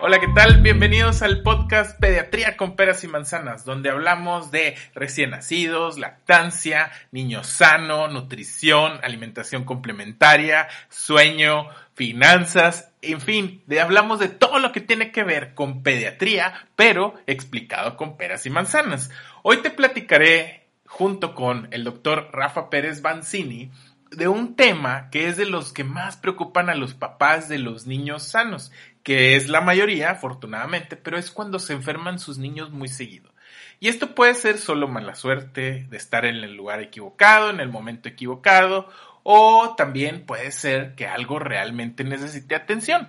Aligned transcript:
Hola, 0.00 0.20
¿qué 0.20 0.28
tal? 0.28 0.62
Bienvenidos 0.62 1.22
al 1.22 1.42
podcast 1.42 1.98
Pediatría 1.98 2.56
con 2.56 2.76
Peras 2.76 3.02
y 3.02 3.08
Manzanas, 3.08 3.64
donde 3.64 3.90
hablamos 3.90 4.52
de 4.52 4.76
recién 4.94 5.30
nacidos, 5.30 5.98
lactancia, 5.98 6.92
niño 7.10 7.42
sano, 7.42 8.06
nutrición, 8.06 9.00
alimentación 9.02 9.64
complementaria, 9.64 10.68
sueño, 10.88 11.66
finanzas, 11.94 12.92
en 13.02 13.20
fin, 13.20 13.64
de, 13.66 13.80
hablamos 13.80 14.20
de 14.20 14.28
todo 14.28 14.60
lo 14.60 14.70
que 14.70 14.80
tiene 14.80 15.10
que 15.10 15.24
ver 15.24 15.54
con 15.54 15.82
pediatría, 15.82 16.68
pero 16.76 17.14
explicado 17.26 17.96
con 17.96 18.16
peras 18.16 18.46
y 18.46 18.50
manzanas. 18.50 19.10
Hoy 19.42 19.62
te 19.62 19.70
platicaré 19.70 20.68
junto 20.86 21.34
con 21.34 21.66
el 21.72 21.82
doctor 21.82 22.30
Rafa 22.32 22.70
Pérez 22.70 23.02
Banzini 23.02 23.72
de 24.10 24.28
un 24.28 24.56
tema 24.56 25.10
que 25.10 25.28
es 25.28 25.36
de 25.36 25.44
los 25.44 25.72
que 25.72 25.84
más 25.84 26.16
preocupan 26.16 26.70
a 26.70 26.74
los 26.74 26.94
papás 26.94 27.48
de 27.48 27.58
los 27.58 27.86
niños 27.86 28.22
sanos 28.22 28.72
que 29.08 29.36
es 29.36 29.48
la 29.48 29.62
mayoría, 29.62 30.10
afortunadamente, 30.10 30.94
pero 30.94 31.16
es 31.16 31.30
cuando 31.30 31.58
se 31.58 31.72
enferman 31.72 32.18
sus 32.18 32.36
niños 32.36 32.72
muy 32.72 32.88
seguido. 32.88 33.32
Y 33.80 33.88
esto 33.88 34.14
puede 34.14 34.34
ser 34.34 34.58
solo 34.58 34.86
mala 34.86 35.14
suerte 35.14 35.86
de 35.88 35.96
estar 35.96 36.26
en 36.26 36.36
el 36.44 36.52
lugar 36.52 36.82
equivocado, 36.82 37.48
en 37.48 37.60
el 37.60 37.70
momento 37.70 38.10
equivocado, 38.10 38.90
o 39.22 39.74
también 39.78 40.26
puede 40.26 40.52
ser 40.52 40.94
que 40.94 41.06
algo 41.06 41.38
realmente 41.38 42.04
necesite 42.04 42.54
atención. 42.54 43.08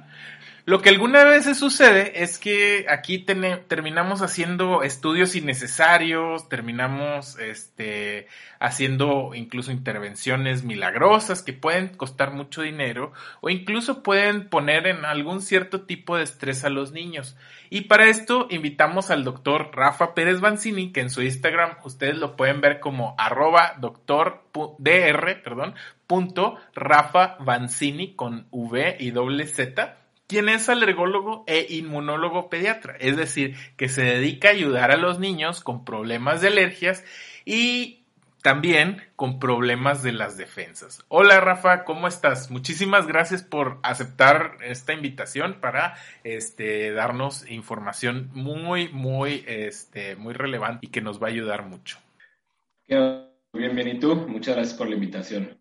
Lo 0.65 0.81
que 0.81 0.89
algunas 0.89 1.25
veces 1.25 1.57
sucede 1.57 2.21
es 2.21 2.37
que 2.37 2.85
aquí 2.89 3.19
terminamos 3.19 4.21
haciendo 4.21 4.83
estudios 4.83 5.35
innecesarios, 5.35 6.49
terminamos 6.49 7.39
este, 7.39 8.27
haciendo 8.59 9.31
incluso 9.33 9.71
intervenciones 9.71 10.63
milagrosas 10.63 11.41
que 11.41 11.53
pueden 11.53 11.87
costar 11.89 12.33
mucho 12.33 12.61
dinero 12.61 13.13
o 13.41 13.49
incluso 13.49 14.03
pueden 14.03 14.49
poner 14.49 14.85
en 14.87 15.05
algún 15.05 15.41
cierto 15.41 15.81
tipo 15.81 16.17
de 16.17 16.23
estrés 16.23 16.65
a 16.65 16.69
los 16.69 16.91
niños. 16.91 17.37
Y 17.69 17.81
para 17.81 18.07
esto 18.07 18.47
invitamos 18.49 19.11
al 19.11 19.23
doctor 19.23 19.71
Rafa 19.73 20.13
Pérez 20.13 20.39
Banzini, 20.41 20.91
que 20.91 21.01
en 21.01 21.09
su 21.09 21.21
Instagram 21.21 21.77
ustedes 21.83 22.17
lo 22.17 22.35
pueden 22.35 22.61
ver 22.61 22.79
como 22.79 23.15
arroba 23.17 23.75
doctor 23.79 24.43
dr, 24.53 25.41
perdón, 25.43 25.75
punto 26.05 26.57
Rafa 26.73 27.37
con 28.15 28.47
V 28.51 28.97
y 28.99 29.11
doble 29.11 29.47
Z 29.47 29.99
quien 30.29 30.47
es 30.47 30.69
alergólogo 30.69 31.43
e 31.47 31.65
inmunólogo 31.71 32.49
pediatra, 32.49 32.95
es 32.99 33.17
decir, 33.17 33.55
que 33.77 33.89
se 33.89 34.03
dedica 34.03 34.49
a 34.49 34.51
ayudar 34.51 34.91
a 34.91 34.97
los 34.97 35.17
niños 35.19 35.59
con 35.59 35.83
problemas 35.83 36.39
de 36.39 36.49
alergias 36.49 37.03
y 37.45 38.03
también 38.43 39.01
con 39.15 39.39
problemas 39.39 40.03
de 40.03 40.11
las 40.11 40.37
defensas. 40.37 41.03
Hola 41.07 41.39
Rafa, 41.39 41.83
¿cómo 41.83 42.07
estás? 42.07 42.51
Muchísimas 42.51 43.07
gracias 43.07 43.41
por 43.41 43.79
aceptar 43.81 44.57
esta 44.61 44.93
invitación 44.93 45.57
para 45.59 45.95
este, 46.23 46.91
darnos 46.91 47.49
información 47.49 48.29
muy, 48.31 48.89
muy, 48.89 49.43
este, 49.47 50.15
muy 50.15 50.35
relevante 50.35 50.85
y 50.85 50.89
que 50.91 51.01
nos 51.01 51.21
va 51.21 51.25
a 51.25 51.31
ayudar 51.31 51.65
mucho. 51.65 51.97
Bien, 52.87 53.25
bien, 53.51 53.87
¿y? 53.87 54.15
Muchas 54.15 54.55
gracias 54.55 54.77
por 54.77 54.87
la 54.87 54.93
invitación. 54.93 55.58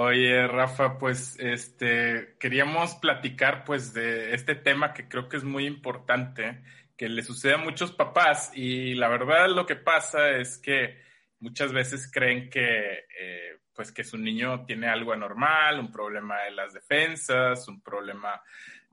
Oye, 0.00 0.46
Rafa, 0.46 0.96
pues 0.96 1.36
este 1.40 2.36
queríamos 2.38 2.94
platicar 2.94 3.64
pues 3.64 3.92
de 3.92 4.32
este 4.32 4.54
tema 4.54 4.94
que 4.94 5.08
creo 5.08 5.28
que 5.28 5.38
es 5.38 5.42
muy 5.42 5.66
importante, 5.66 6.62
que 6.96 7.08
le 7.08 7.24
sucede 7.24 7.54
a 7.54 7.58
muchos 7.58 7.90
papás 7.90 8.52
y 8.54 8.94
la 8.94 9.08
verdad 9.08 9.48
lo 9.48 9.66
que 9.66 9.74
pasa 9.74 10.30
es 10.36 10.56
que 10.58 11.02
muchas 11.40 11.72
veces 11.72 12.08
creen 12.12 12.48
que 12.48 13.06
eh, 13.18 13.58
pues 13.74 13.90
que 13.90 14.04
su 14.04 14.16
niño 14.18 14.64
tiene 14.66 14.86
algo 14.86 15.12
anormal, 15.12 15.80
un 15.80 15.90
problema 15.90 16.42
de 16.42 16.52
las 16.52 16.74
defensas, 16.74 17.66
un 17.66 17.82
problema 17.82 18.40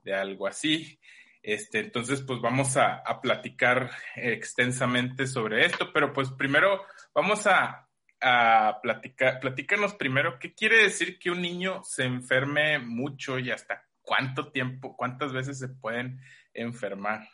de 0.02 0.12
algo 0.12 0.48
así. 0.48 0.98
Este, 1.40 1.78
entonces, 1.78 2.20
pues 2.22 2.40
vamos 2.40 2.76
a, 2.76 2.96
a 2.96 3.20
platicar 3.20 3.92
extensamente 4.16 5.28
sobre 5.28 5.66
esto, 5.66 5.92
pero 5.92 6.12
pues 6.12 6.32
primero 6.32 6.82
vamos 7.14 7.46
a, 7.46 7.85
a 8.26 8.80
platicar, 8.82 9.38
platícanos 9.38 9.94
primero, 9.94 10.38
¿qué 10.40 10.52
quiere 10.52 10.82
decir 10.82 11.18
que 11.18 11.30
un 11.30 11.40
niño 11.40 11.82
se 11.84 12.04
enferme 12.04 12.80
mucho 12.80 13.38
y 13.38 13.52
hasta 13.52 13.86
cuánto 14.02 14.50
tiempo, 14.50 14.96
cuántas 14.96 15.32
veces 15.32 15.58
se 15.60 15.68
pueden 15.68 16.20
enfermar? 16.52 17.28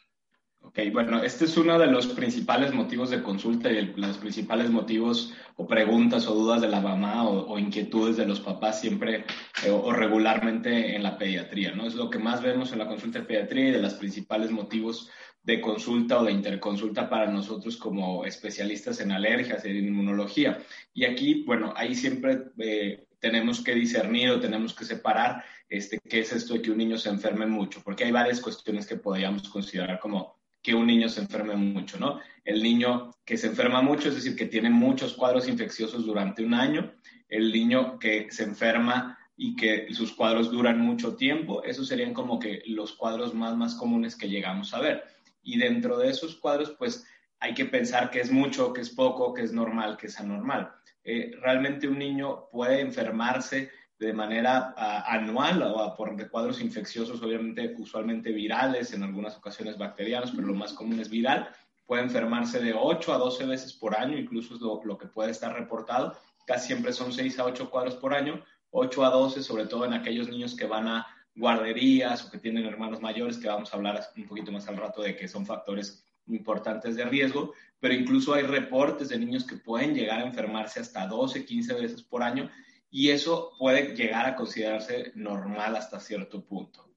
Ok, 0.65 0.79
bueno, 0.93 1.23
este 1.23 1.47
es 1.47 1.57
uno 1.57 1.79
de 1.79 1.89
los 1.89 2.07
principales 2.07 2.73
motivos 2.73 3.11
de 3.11 3.23
consulta 3.23 3.71
y 3.71 3.95
los 3.97 4.19
principales 4.19 4.71
motivos 4.71 5.35
o 5.57 5.67
preguntas 5.67 6.27
o 6.29 6.35
dudas 6.35 6.61
de 6.61 6.69
la 6.69 6.81
mamá 6.81 7.27
o, 7.27 7.59
inquietudes 7.59 8.17
de 8.17 8.27
los 8.27 8.41
papás 8.41 8.81
siempre 8.81 9.25
eh, 9.65 9.71
o, 9.71 9.93
regularmente 9.93 10.95
en 10.95 11.03
la 11.03 11.19
pediatría, 11.19 11.75
¿no? 11.75 11.87
Es 11.87 11.95
lo 11.95 12.11
que 12.11 12.19
más 12.19 12.43
vemos 12.43 12.71
en 12.73 12.79
la 12.79 12.87
consulta 12.87 13.19
de 13.19 13.25
pediatría 13.25 13.69
y 13.69 13.73
de 13.73 13.83
los 13.83 13.95
principales 13.95 14.51
motivos 14.51 15.11
de 15.43 15.61
consulta 15.61 16.21
o 16.21 16.25
de 16.25 16.33
interconsulta 16.33 17.09
para 17.09 17.31
nosotros 17.31 17.77
como 17.77 18.25
especialistas 18.25 19.01
en 19.01 19.13
alergias 19.13 19.65
en 19.65 19.77
inmunología. 19.77 20.59
Y 20.95 21.05
aquí, 21.05 21.43
bueno, 21.45 21.73
ahí 21.77 21.95
siempre 21.95 22.45
eh, 22.59 23.07
tenemos 23.19 23.63
que 23.63 23.75
discernir 23.75 24.31
o 24.31 24.41
tenemos 24.41 24.75
que 24.75 24.85
separar 24.85 25.45
este, 25.69 25.99
qué 25.99 26.21
es 26.21 26.33
esto 26.33 26.55
de 26.55 26.63
que 26.63 26.71
un 26.71 26.79
niño 26.79 26.99
se 26.99 27.09
enferme 27.09 27.47
mucho, 27.47 27.83
porque 27.83 28.05
hay 28.05 28.13
varias 28.13 28.41
cuestiones 28.41 28.87
que 28.87 28.97
podríamos 28.97 29.49
considerar 29.49 29.99
como 29.99 30.41
que 30.63 30.75
un 30.75 30.87
niño 30.87 31.09
se 31.09 31.23
enferme 31.23 31.57
mucho, 31.57 31.99
¿no? 31.99 32.21
El 32.45 32.63
niño 32.63 33.11
que 33.25 33.37
se 33.37 33.49
enferma 33.49 33.83
mucho, 33.83 34.09
es 34.09 34.15
decir, 34.15 34.37
que 34.37 34.47
tiene 34.47 34.71
muchos 34.71 35.15
cuadros 35.15 35.49
infecciosos 35.49 36.07
durante 36.07 36.45
un 36.45 36.55
año, 36.55 36.93
el 37.29 37.51
niño 37.51 37.99
que 37.99 38.29
se 38.31 38.45
enferma 38.45 39.19
y 39.37 39.57
que 39.57 39.93
sus 39.93 40.13
cuadros 40.13 40.53
duran 40.53 40.79
mucho 40.79 41.17
tiempo, 41.17 41.65
esos 41.65 41.89
serían 41.89 42.15
como 42.15 42.39
que 42.39 42.63
los 42.67 42.93
cuadros 42.93 43.35
más, 43.35 43.57
más 43.57 43.75
comunes 43.75 44.15
que 44.15 44.29
llegamos 44.29 44.73
a 44.73 44.81
ver 44.81 45.03
y 45.43 45.59
dentro 45.59 45.99
de 45.99 46.11
esos 46.11 46.37
cuadros, 46.37 46.75
pues 46.79 47.05
hay 47.41 47.55
que 47.55 47.65
pensar 47.65 48.11
que 48.11 48.21
es 48.21 48.31
mucho, 48.31 48.73
que 48.73 48.81
es 48.81 48.91
poco, 48.91 49.35
que 49.35 49.43
es 49.43 49.53
normal, 49.53 49.97
que 49.97 50.07
es 50.07 50.19
anormal. 50.21 50.73
Eh, 51.05 51.33
realmente 51.41 51.89
un 51.89 51.99
niño 51.99 52.49
puede 52.53 52.81
enfermarse 52.81 53.71
de 53.99 54.13
manera 54.13 54.75
anual 55.07 55.63
o 55.63 55.95
por 55.97 56.31
cuadros 56.31 56.61
infecciosos, 56.61 57.23
obviamente 57.23 57.75
usualmente 57.79 58.33
virales, 58.33 58.93
en 58.93 59.03
algunas 59.03 59.37
ocasiones 59.37 59.79
bacterianos, 59.79 60.33
pero 60.33 60.49
lo 60.49 60.55
más 60.55 60.73
común 60.73 60.99
es 61.01 61.09
viral. 61.09 61.49
Puede 61.87 62.03
enfermarse 62.03 62.61
de 62.61 62.75
8 62.75 63.13
a 63.13 63.19
12 63.19 63.47
veces 63.47 63.73
por 63.73 63.97
año, 63.97 64.19
incluso 64.19 64.55
es 64.55 64.61
lo, 64.61 64.81
lo 64.85 64.99
que 64.99 65.07
puede 65.07 65.31
estar 65.31 65.53
reportado. 65.53 66.17
Casi 66.47 66.69
siempre 66.69 66.93
son 66.93 67.13
6 67.13 67.39
a 67.39 67.45
8 67.45 67.71
cuadros 67.71 67.95
por 67.97 68.15
año, 68.15 68.43
8 68.71 69.05
a 69.05 69.11
12, 69.11 69.43
sobre 69.43 69.67
todo 69.67 69.85
en 69.85 69.93
aquellos 69.93 70.29
niños 70.29 70.57
que 70.57 70.67
van 70.67 70.89
a 70.89 71.07
guarderías 71.35 72.25
o 72.25 72.31
que 72.31 72.39
tienen 72.39 72.67
hermanos 72.67 73.01
mayores, 73.01 73.39
que 73.39 73.49
vamos 73.49 73.73
a 73.73 73.77
hablar 73.77 74.01
un 74.17 74.27
poquito 74.27 74.53
más 74.53 74.69
al 74.69 74.77
rato 74.77 75.03
de 75.03 75.17
que 75.17 75.29
son 75.29 75.47
factores 75.47 76.05
importantes 76.27 76.97
de 76.97 77.05
riesgo, 77.05 77.53
pero 77.81 77.95
incluso 77.95 78.35
hay 78.35 78.43
reportes 78.43 79.09
de 79.09 79.19
niños 79.19 79.45
que 79.45 79.57
pueden 79.57 79.95
llegar 79.95 80.21
a 80.21 80.27
enfermarse 80.27 80.81
hasta 80.81 81.07
12, 81.07 81.45
15 81.45 81.75
veces 81.75 82.03
por 82.03 82.23
año 82.23 82.51
y 82.91 83.11
eso 83.11 83.53
puede 83.59 83.95
llegar 83.97 84.27
a 84.27 84.37
considerarse 84.37 85.13
normal 85.15 85.77
hasta 85.77 85.99
cierto 85.99 86.45
punto. 86.45 86.89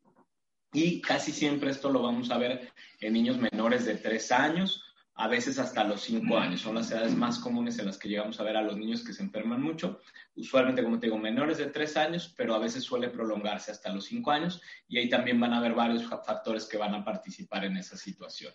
Y 0.74 1.02
casi 1.02 1.32
siempre 1.32 1.72
esto 1.72 1.90
lo 1.90 2.02
vamos 2.02 2.30
a 2.32 2.38
ver 2.38 2.74
en 3.00 3.14
niños 3.14 3.38
menores 3.38 3.86
de 3.86 3.96
3 3.96 4.32
años 4.34 4.85
a 5.16 5.28
veces 5.30 5.58
hasta 5.60 5.84
los 5.84 6.02
5 6.02 6.38
años. 6.38 6.62
Son 6.62 6.76
las 6.76 6.92
edades 6.92 7.16
más 7.16 7.40
comunes 7.40 7.80
en 7.80 7.86
las 7.86 7.98
que 7.98 8.10
llegamos 8.10 8.40
a 8.40 8.44
ver 8.44 8.58
a 8.58 8.62
los 8.62 8.78
niños 8.78 9.04
que 9.04 9.14
se 9.14 9.24
enferman 9.24 9.62
mucho. 9.62 10.02
Usualmente, 10.36 10.84
como 10.84 11.00
te 11.00 11.08
digo, 11.08 11.18
menores 11.18 11.58
de 11.58 11.68
3 11.68 11.98
años, 11.98 12.34
pero 12.36 12.54
a 12.54 12.60
veces 12.60 12.84
suele 12.84 13.10
prolongarse 13.10 13.72
hasta 13.72 13.94
los 13.94 14.06
5 14.06 14.32
años 14.32 14.62
y 14.88 14.98
ahí 14.98 15.10
también 15.10 15.40
van 15.40 15.54
a 15.54 15.58
haber 15.60 15.74
varios 15.74 16.04
factores 16.06 16.66
que 16.66 16.78
van 16.78 16.94
a 16.94 17.04
participar 17.06 17.64
en 17.64 17.78
esa 17.78 17.96
situación. 17.96 18.54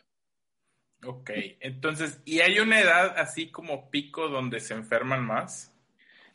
Ok, 1.03 1.31
entonces, 1.61 2.21
¿y 2.27 2.41
hay 2.41 2.59
una 2.59 2.79
edad 2.79 3.19
así 3.19 3.51
como 3.51 3.91
pico 3.91 4.29
donde 4.29 4.61
se 4.61 4.75
enferman 4.75 5.25
más? 5.25 5.75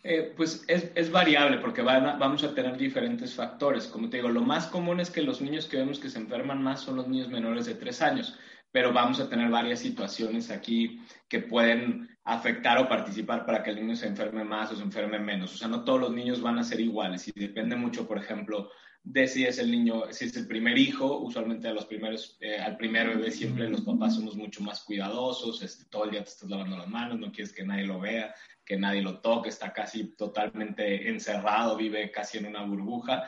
Eh, 0.07 0.33
pues 0.36 0.63
es, 0.68 0.92
es, 0.95 1.12
variable 1.12 1.57
porque 1.57 1.81
vamos 1.81 2.44
a 2.44 2.54
tener 2.54 2.77
diferentes 2.77 3.33
factores. 3.33 3.88
Como 3.88 4.10
te 4.10 4.18
digo, 4.18 4.30
lo 4.30 4.42
más 4.42 4.68
común 4.68 5.00
es 5.00 5.10
que 5.10 5.22
los 5.22 5.42
niños 5.42 5.68
que 5.68 5.77
vemos 5.77 6.00
que 6.00 6.10
se 6.10 6.19
enferman 6.19 6.62
más 6.62 6.81
son 6.81 6.95
los 6.95 7.07
niños 7.07 7.30
menores 7.30 7.66
de 7.66 7.75
tres 7.75 8.01
años, 8.04 8.38
pero 8.75 8.92
vamos 8.92 9.22
a 9.22 9.30
tener 9.30 9.50
varias 9.50 9.80
situaciones 9.80 10.51
aquí 10.51 11.00
que 11.30 11.39
pueden 11.39 12.10
afectar 12.25 12.77
o 12.77 12.89
participar 12.89 13.45
para 13.45 13.63
que 13.63 13.69
el 13.69 13.77
niño 13.77 13.95
se 13.95 14.06
enferme 14.06 14.44
más 14.44 14.69
o 14.69 14.75
se 14.75 14.83
enferme 14.83 15.18
menos. 15.18 15.54
O 15.54 15.57
sea, 15.57 15.69
no 15.69 15.86
todos 15.86 16.01
los 16.01 16.12
niños 16.12 16.42
van 16.42 16.60
a 16.60 16.63
ser 16.66 16.81
iguales 16.81 17.25
y 17.25 17.31
depende 17.39 17.77
mucho, 17.77 18.06
por 18.06 18.18
ejemplo, 18.18 18.69
de 19.01 19.30
si 19.30 19.45
es 19.45 19.60
el 19.60 19.72
niño, 19.72 20.12
si 20.12 20.25
es 20.25 20.36
el 20.36 20.45
primer 20.45 20.77
hijo, 20.77 21.19
usualmente 21.19 21.69
a 21.69 21.74
los 21.74 21.86
primeros, 21.86 22.38
eh, 22.42 22.57
al 22.57 22.75
primer 22.75 23.16
bebé 23.16 23.31
siempre 23.31 23.69
los 23.69 23.80
papás 23.80 24.16
somos 24.16 24.36
mucho 24.36 24.62
más 24.62 24.83
cuidadosos, 24.83 25.62
este, 25.62 25.86
todo 25.86 26.04
el 26.04 26.12
día 26.12 26.24
te 26.25 26.31
estás 26.31 26.50
lavando 26.50 26.75
las 26.75 26.89
manos, 26.89 27.18
no 27.18 27.31
quieres 27.31 27.54
que 27.54 27.63
nadie 27.63 27.86
lo 27.86 28.01
vea, 28.01 28.36
que 28.66 28.77
nadie 28.77 29.01
lo 29.01 29.22
toque, 29.22 29.48
está 29.48 29.72
casi 29.72 30.16
totalmente 30.18 31.07
encerrado, 31.07 31.77
vive 31.77 32.12
casi 32.12 32.39
en 32.39 32.48
una 32.48 32.63
burbuja. 32.63 33.24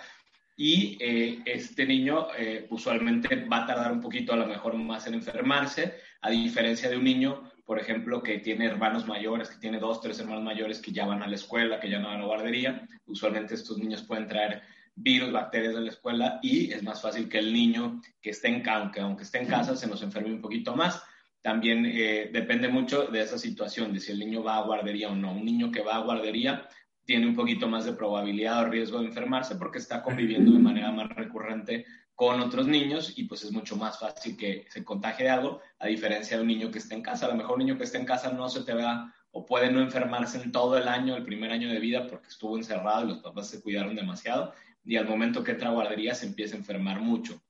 Y 0.59 0.97
eh, 0.99 1.43
este 1.45 1.85
niño 1.85 2.29
eh, 2.35 2.65
usualmente 2.71 3.45
va 3.45 3.63
a 3.63 3.67
tardar 3.67 3.91
un 3.91 4.01
poquito 4.01 4.33
a 4.33 4.37
lo 4.37 4.47
mejor 4.47 4.75
más 4.75 5.05
en 5.05 5.13
enfermarse, 5.13 5.99
a 6.21 6.31
diferencia 6.31 6.89
de 6.89 6.97
un 6.97 7.03
niño, 7.03 7.51
por 7.63 7.79
ejemplo, 7.79 8.23
que 8.23 8.39
tiene 8.39 8.65
hermanos 8.65 9.05
mayores, 9.05 9.49
que 9.49 9.59
tiene 9.59 9.77
dos, 9.77 10.01
tres 10.01 10.19
hermanos 10.19 10.43
mayores 10.43 10.81
que 10.81 10.91
ya 10.91 11.05
van 11.05 11.21
a 11.21 11.27
la 11.27 11.35
escuela, 11.35 11.79
que 11.79 11.91
ya 11.91 11.99
no 11.99 12.07
van 12.07 12.17
a 12.17 12.19
la 12.21 12.25
guardería. 12.25 12.87
Usualmente 13.05 13.53
estos 13.53 13.77
niños 13.77 14.01
pueden 14.01 14.27
traer 14.27 14.63
virus, 14.95 15.31
bacterias 15.31 15.75
de 15.75 15.81
la 15.81 15.89
escuela 15.89 16.39
y 16.41 16.73
es 16.73 16.81
más 16.81 17.01
fácil 17.01 17.29
que 17.29 17.37
el 17.37 17.53
niño 17.53 18.01
que 18.19 18.31
esté 18.31 18.47
en, 18.47 18.67
aunque, 18.67 18.99
aunque 18.99 19.23
esté 19.23 19.37
en 19.37 19.47
casa 19.47 19.75
se 19.75 19.87
nos 19.87 20.01
enferme 20.01 20.33
un 20.33 20.41
poquito 20.41 20.75
más. 20.75 21.03
También 21.43 21.85
eh, 21.85 22.31
depende 22.33 22.67
mucho 22.67 23.03
de 23.03 23.21
esa 23.21 23.37
situación, 23.37 23.93
de 23.93 23.99
si 23.99 24.11
el 24.11 24.19
niño 24.19 24.43
va 24.43 24.57
a 24.57 24.63
guardería 24.63 25.09
o 25.09 25.15
no. 25.15 25.33
Un 25.33 25.45
niño 25.45 25.71
que 25.71 25.81
va 25.81 25.97
a 25.97 26.03
guardería 26.03 26.67
tiene 27.07 27.25
un 27.25 27.35
poquito 27.35 27.69
más 27.69 27.85
de 27.85 27.93
probabilidad 27.93 28.63
o 28.63 28.69
riesgo 28.69 28.99
de 28.99 29.05
enfermarse 29.05 29.55
porque 29.55 29.77
está 29.77 30.03
conviviendo 30.03 30.51
de 30.51 30.59
manera 30.59 30.91
más 30.91 31.07
recurrente 31.07 31.85
con 32.13 32.41
otros 32.41 32.67
niños 32.67 33.13
y 33.15 33.23
pues 33.23 33.45
es 33.45 33.51
mucho 33.53 33.77
más 33.77 33.97
fácil 33.97 34.35
que 34.35 34.65
se 34.69 34.83
contagie 34.83 35.23
de 35.23 35.31
algo 35.31 35.61
a 35.79 35.87
diferencia 35.87 36.35
de 36.35 36.41
un 36.41 36.49
niño 36.49 36.69
que 36.69 36.79
esté 36.79 36.95
en 36.95 37.01
casa. 37.01 37.25
A 37.25 37.29
lo 37.29 37.35
mejor 37.35 37.53
un 37.53 37.65
niño 37.65 37.77
que 37.77 37.85
esté 37.85 37.97
en 37.97 38.05
casa 38.05 38.33
no 38.33 38.49
se 38.49 38.63
te 38.63 38.73
va 38.73 39.15
o 39.31 39.45
puede 39.45 39.71
no 39.71 39.79
enfermarse 39.79 40.37
en 40.41 40.51
todo 40.51 40.77
el 40.77 40.89
año, 40.89 41.15
el 41.15 41.23
primer 41.23 41.51
año 41.51 41.69
de 41.69 41.79
vida 41.79 42.07
porque 42.07 42.27
estuvo 42.27 42.57
encerrado 42.57 43.05
y 43.05 43.07
los 43.07 43.19
papás 43.19 43.47
se 43.47 43.61
cuidaron 43.61 43.95
demasiado 43.95 44.53
y 44.83 44.97
al 44.97 45.07
momento 45.07 45.45
que 45.45 45.51
entra 45.51 45.69
a 45.69 45.73
guardería 45.73 46.13
se 46.13 46.25
empieza 46.25 46.55
a 46.55 46.59
enfermar 46.59 46.99
mucho. 46.99 47.41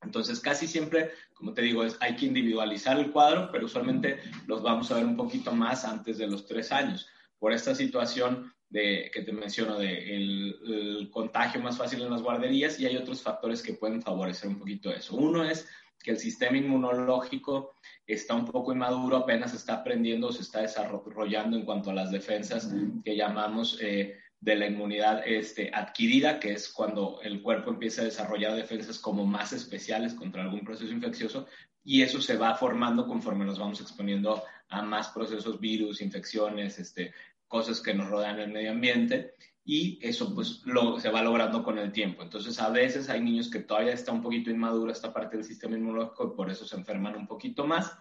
Entonces, 0.00 0.40
casi 0.40 0.66
siempre, 0.66 1.10
como 1.34 1.52
te 1.52 1.60
digo, 1.60 1.84
es, 1.84 1.98
hay 2.00 2.16
que 2.16 2.26
individualizar 2.26 2.98
el 2.98 3.10
cuadro, 3.10 3.50
pero 3.52 3.66
usualmente 3.66 4.20
los 4.46 4.62
vamos 4.62 4.90
a 4.90 4.94
ver 4.94 5.04
un 5.04 5.16
poquito 5.16 5.52
más 5.52 5.84
antes 5.84 6.16
de 6.16 6.28
los 6.28 6.46
tres 6.46 6.72
años. 6.72 7.06
Por 7.38 7.52
esta 7.52 7.74
situación 7.74 8.54
de, 8.76 9.10
que 9.10 9.22
te 9.22 9.32
menciono, 9.32 9.78
de 9.78 10.16
el, 10.16 11.08
contagio 11.10 11.62
más 11.62 11.78
fácil 11.78 12.02
en 12.02 12.10
las 12.10 12.22
guarderías 12.22 12.78
y 12.78 12.84
hay 12.84 12.96
otros 12.96 13.22
factores 13.22 13.62
que 13.62 13.72
pueden 13.72 14.02
favorecer 14.02 14.50
un 14.50 14.58
poquito 14.58 14.92
eso. 14.92 15.16
Uno 15.16 15.42
es 15.44 15.66
que 16.02 16.10
el 16.10 16.18
sistema 16.18 16.58
inmunológico 16.58 17.72
está 18.06 18.34
un 18.34 18.44
poco 18.44 18.72
inmaduro, 18.72 19.16
apenas 19.16 19.54
está 19.54 19.76
aprendiendo, 19.76 20.30
se 20.30 20.42
está 20.42 20.60
desarrollando 20.60 21.56
en 21.56 21.64
cuanto 21.64 21.90
a 21.90 21.94
las 21.94 22.10
defensas 22.10 22.70
que 23.02 23.16
llamamos 23.16 23.78
eh, 23.80 24.18
de 24.40 24.56
la 24.56 24.66
inmunidad 24.66 25.26
este, 25.26 25.70
adquirida, 25.72 26.38
que 26.38 26.52
es 26.52 26.68
cuando 26.68 27.18
el 27.22 27.40
cuerpo 27.40 27.70
empieza 27.70 28.02
a 28.02 28.04
desarrollar 28.04 28.54
defensas 28.54 28.98
como 28.98 29.24
más 29.24 29.54
especiales 29.54 30.12
contra 30.12 30.42
algún 30.42 30.64
proceso 30.64 30.92
infeccioso, 30.92 31.46
y 31.82 32.02
eso 32.02 32.20
se 32.20 32.36
va 32.36 32.54
formando 32.54 33.06
conforme 33.06 33.46
nos 33.46 33.58
vamos 33.58 33.80
exponiendo 33.80 34.42
a 34.68 34.82
más 34.82 35.08
procesos, 35.08 35.58
virus, 35.60 36.02
infecciones, 36.02 36.78
este, 36.78 37.14
cosas 37.48 37.80
que 37.80 37.94
nos 37.94 38.08
rodean 38.08 38.40
el 38.40 38.52
medio 38.52 38.72
ambiente, 38.72 39.34
y 39.64 39.98
eso 40.00 40.32
pues 40.32 40.62
lo, 40.64 41.00
se 41.00 41.10
va 41.10 41.22
logrando 41.22 41.64
con 41.64 41.78
el 41.78 41.90
tiempo. 41.90 42.22
Entonces 42.22 42.60
a 42.60 42.70
veces 42.70 43.08
hay 43.08 43.20
niños 43.20 43.50
que 43.50 43.58
todavía 43.58 43.92
está 43.92 44.12
un 44.12 44.22
poquito 44.22 44.50
inmaduro 44.50 44.92
esta 44.92 45.12
parte 45.12 45.36
del 45.36 45.44
sistema 45.44 45.76
inmunológico 45.76 46.30
y 46.32 46.36
por 46.36 46.50
eso 46.50 46.64
se 46.64 46.76
enferman 46.76 47.16
un 47.16 47.26
poquito 47.26 47.66
más 47.66 47.92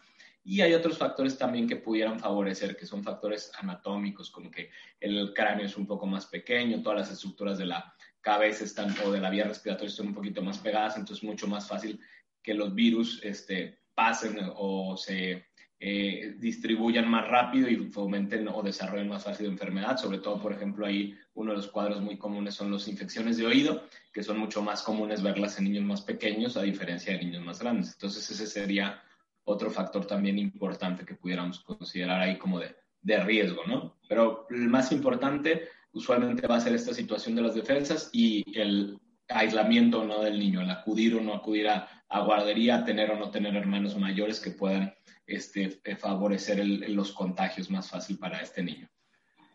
y 0.47 0.61
hay 0.61 0.75
otros 0.75 0.99
factores 0.99 1.39
también 1.39 1.67
que 1.67 1.77
pudieran 1.77 2.19
favorecer, 2.19 2.77
que 2.77 2.85
son 2.85 3.03
factores 3.03 3.51
anatómicos, 3.57 4.29
como 4.29 4.51
que 4.51 4.69
el 4.99 5.33
cráneo 5.33 5.65
es 5.65 5.75
un 5.75 5.87
poco 5.87 6.05
más 6.05 6.27
pequeño, 6.27 6.83
todas 6.83 6.99
las 6.99 7.11
estructuras 7.11 7.57
de 7.57 7.65
la 7.65 7.95
cabeza 8.21 8.63
están, 8.63 8.95
o 9.03 9.11
de 9.11 9.19
la 9.19 9.31
vía 9.31 9.45
respiratoria 9.45 9.89
están 9.89 10.07
un 10.07 10.13
poquito 10.13 10.43
más 10.43 10.59
pegadas, 10.59 10.97
entonces 10.97 11.23
es 11.23 11.29
mucho 11.29 11.47
más 11.47 11.67
fácil 11.67 11.99
que 12.43 12.53
los 12.53 12.75
virus 12.75 13.19
este, 13.23 13.79
pasen 13.95 14.37
o 14.55 14.95
se 14.97 15.47
eh, 15.79 16.35
distribuyan 16.39 17.09
más 17.09 17.27
rápido 17.27 17.69
y 17.69 17.75
fomenten 17.91 18.47
o 18.47 18.63
desarrollen 18.63 19.09
más 19.09 19.23
fácil 19.23 19.47
enfermedad. 19.47 19.97
Sobre 19.97 20.19
todo, 20.19 20.41
por 20.41 20.53
ejemplo, 20.53 20.85
ahí 20.85 21.15
uno 21.33 21.51
de 21.51 21.57
los 21.57 21.67
cuadros 21.67 22.01
muy 22.01 22.17
comunes 22.17 22.55
son 22.55 22.71
las 22.71 22.87
infecciones 22.87 23.37
de 23.37 23.45
oído, 23.45 23.83
que 24.13 24.23
son 24.23 24.37
mucho 24.37 24.61
más 24.61 24.81
comunes 24.83 25.21
verlas 25.21 25.57
en 25.57 25.65
niños 25.65 25.83
más 25.83 26.01
pequeños 26.01 26.55
a 26.55 26.61
diferencia 26.61 27.13
de 27.13 27.23
niños 27.23 27.43
más 27.43 27.59
grandes. 27.59 27.93
Entonces, 27.93 28.29
ese 28.29 28.47
sería 28.47 29.01
otro 29.43 29.69
factor 29.69 30.05
también 30.05 30.39
importante 30.39 31.05
que 31.05 31.15
pudiéramos 31.15 31.59
considerar 31.59 32.21
ahí 32.21 32.37
como 32.37 32.59
de, 32.59 32.75
de 33.01 33.23
riesgo, 33.23 33.61
¿no? 33.67 33.97
Pero 34.07 34.47
el 34.49 34.67
más 34.67 34.91
importante 34.91 35.69
usualmente 35.91 36.47
va 36.47 36.55
a 36.55 36.61
ser 36.61 36.73
esta 36.73 36.93
situación 36.93 37.35
de 37.35 37.41
las 37.41 37.55
defensas 37.55 38.09
y 38.11 38.43
el 38.59 38.99
aislamiento 39.27 40.01
o 40.01 40.05
no 40.05 40.21
del 40.21 40.39
niño, 40.39 40.61
el 40.61 40.69
acudir 40.69 41.15
o 41.15 41.21
no 41.21 41.33
acudir 41.33 41.67
a, 41.67 41.94
guardería, 42.09 42.83
tener 42.83 43.11
o 43.11 43.15
no 43.17 43.31
tener 43.31 43.55
hermanos 43.55 43.97
mayores 43.97 44.39
que 44.39 44.51
puedan 44.51 44.95
este, 45.27 45.79
eh, 45.83 45.95
favorecer 45.95 46.65
los 46.65 47.11
contagios 47.11 47.69
más 47.69 47.89
fácil 47.89 48.17
para 48.17 48.41
este 48.41 48.63
niño. 48.63 48.89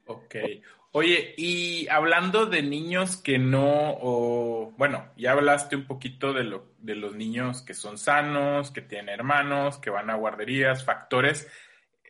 Ok. 0.06 0.36
Oye, 0.92 1.34
y 1.36 1.86
hablando 1.88 2.46
de 2.46 2.62
niños 2.62 3.16
que 3.16 3.38
no, 3.38 3.96
o 4.00 4.72
bueno, 4.76 5.12
ya 5.16 5.32
hablaste 5.32 5.76
un 5.76 5.86
poquito 5.86 6.32
de, 6.32 6.42
lo, 6.42 6.72
de 6.78 6.96
los 6.96 7.14
niños 7.14 7.62
que 7.62 7.74
son 7.74 7.96
sanos, 7.96 8.72
que 8.72 8.82
tienen 8.82 9.08
hermanos, 9.08 9.78
que 9.78 9.90
van 9.90 10.10
a 10.10 10.16
guarderías, 10.16 10.84
factores, 10.84 11.48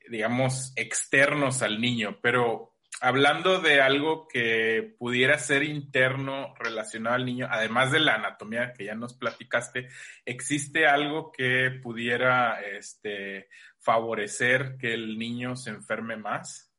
digamos, 0.09 0.73
externos 0.77 1.61
al 1.61 1.79
niño, 1.79 2.19
pero 2.23 2.70
hablando 3.01 3.61
de 3.61 3.81
algo 3.81 4.27
que 4.29 4.95
pudiera 4.99 5.39
ser 5.39 5.63
interno 5.63 6.55
relacionado 6.59 7.17
al 7.17 7.25
niño, 7.25 7.47
además 7.51 7.93
de 7.93 8.01
la 8.01 8.15
anatomía 8.15 8.73
que 8.73 8.85
ya 8.87 8.95
nos 8.95 9.15
platicaste, 9.15 9.89
¿existe 10.25 10.87
algo 10.87 11.33
que 11.33 11.71
pudiera 11.83 12.61
este, 12.61 13.49
favorecer 13.79 14.77
que 14.79 14.95
el 14.95 15.19
niño 15.19 15.57
se 15.57 15.71
enferme 15.71 16.17
más? 16.17 16.71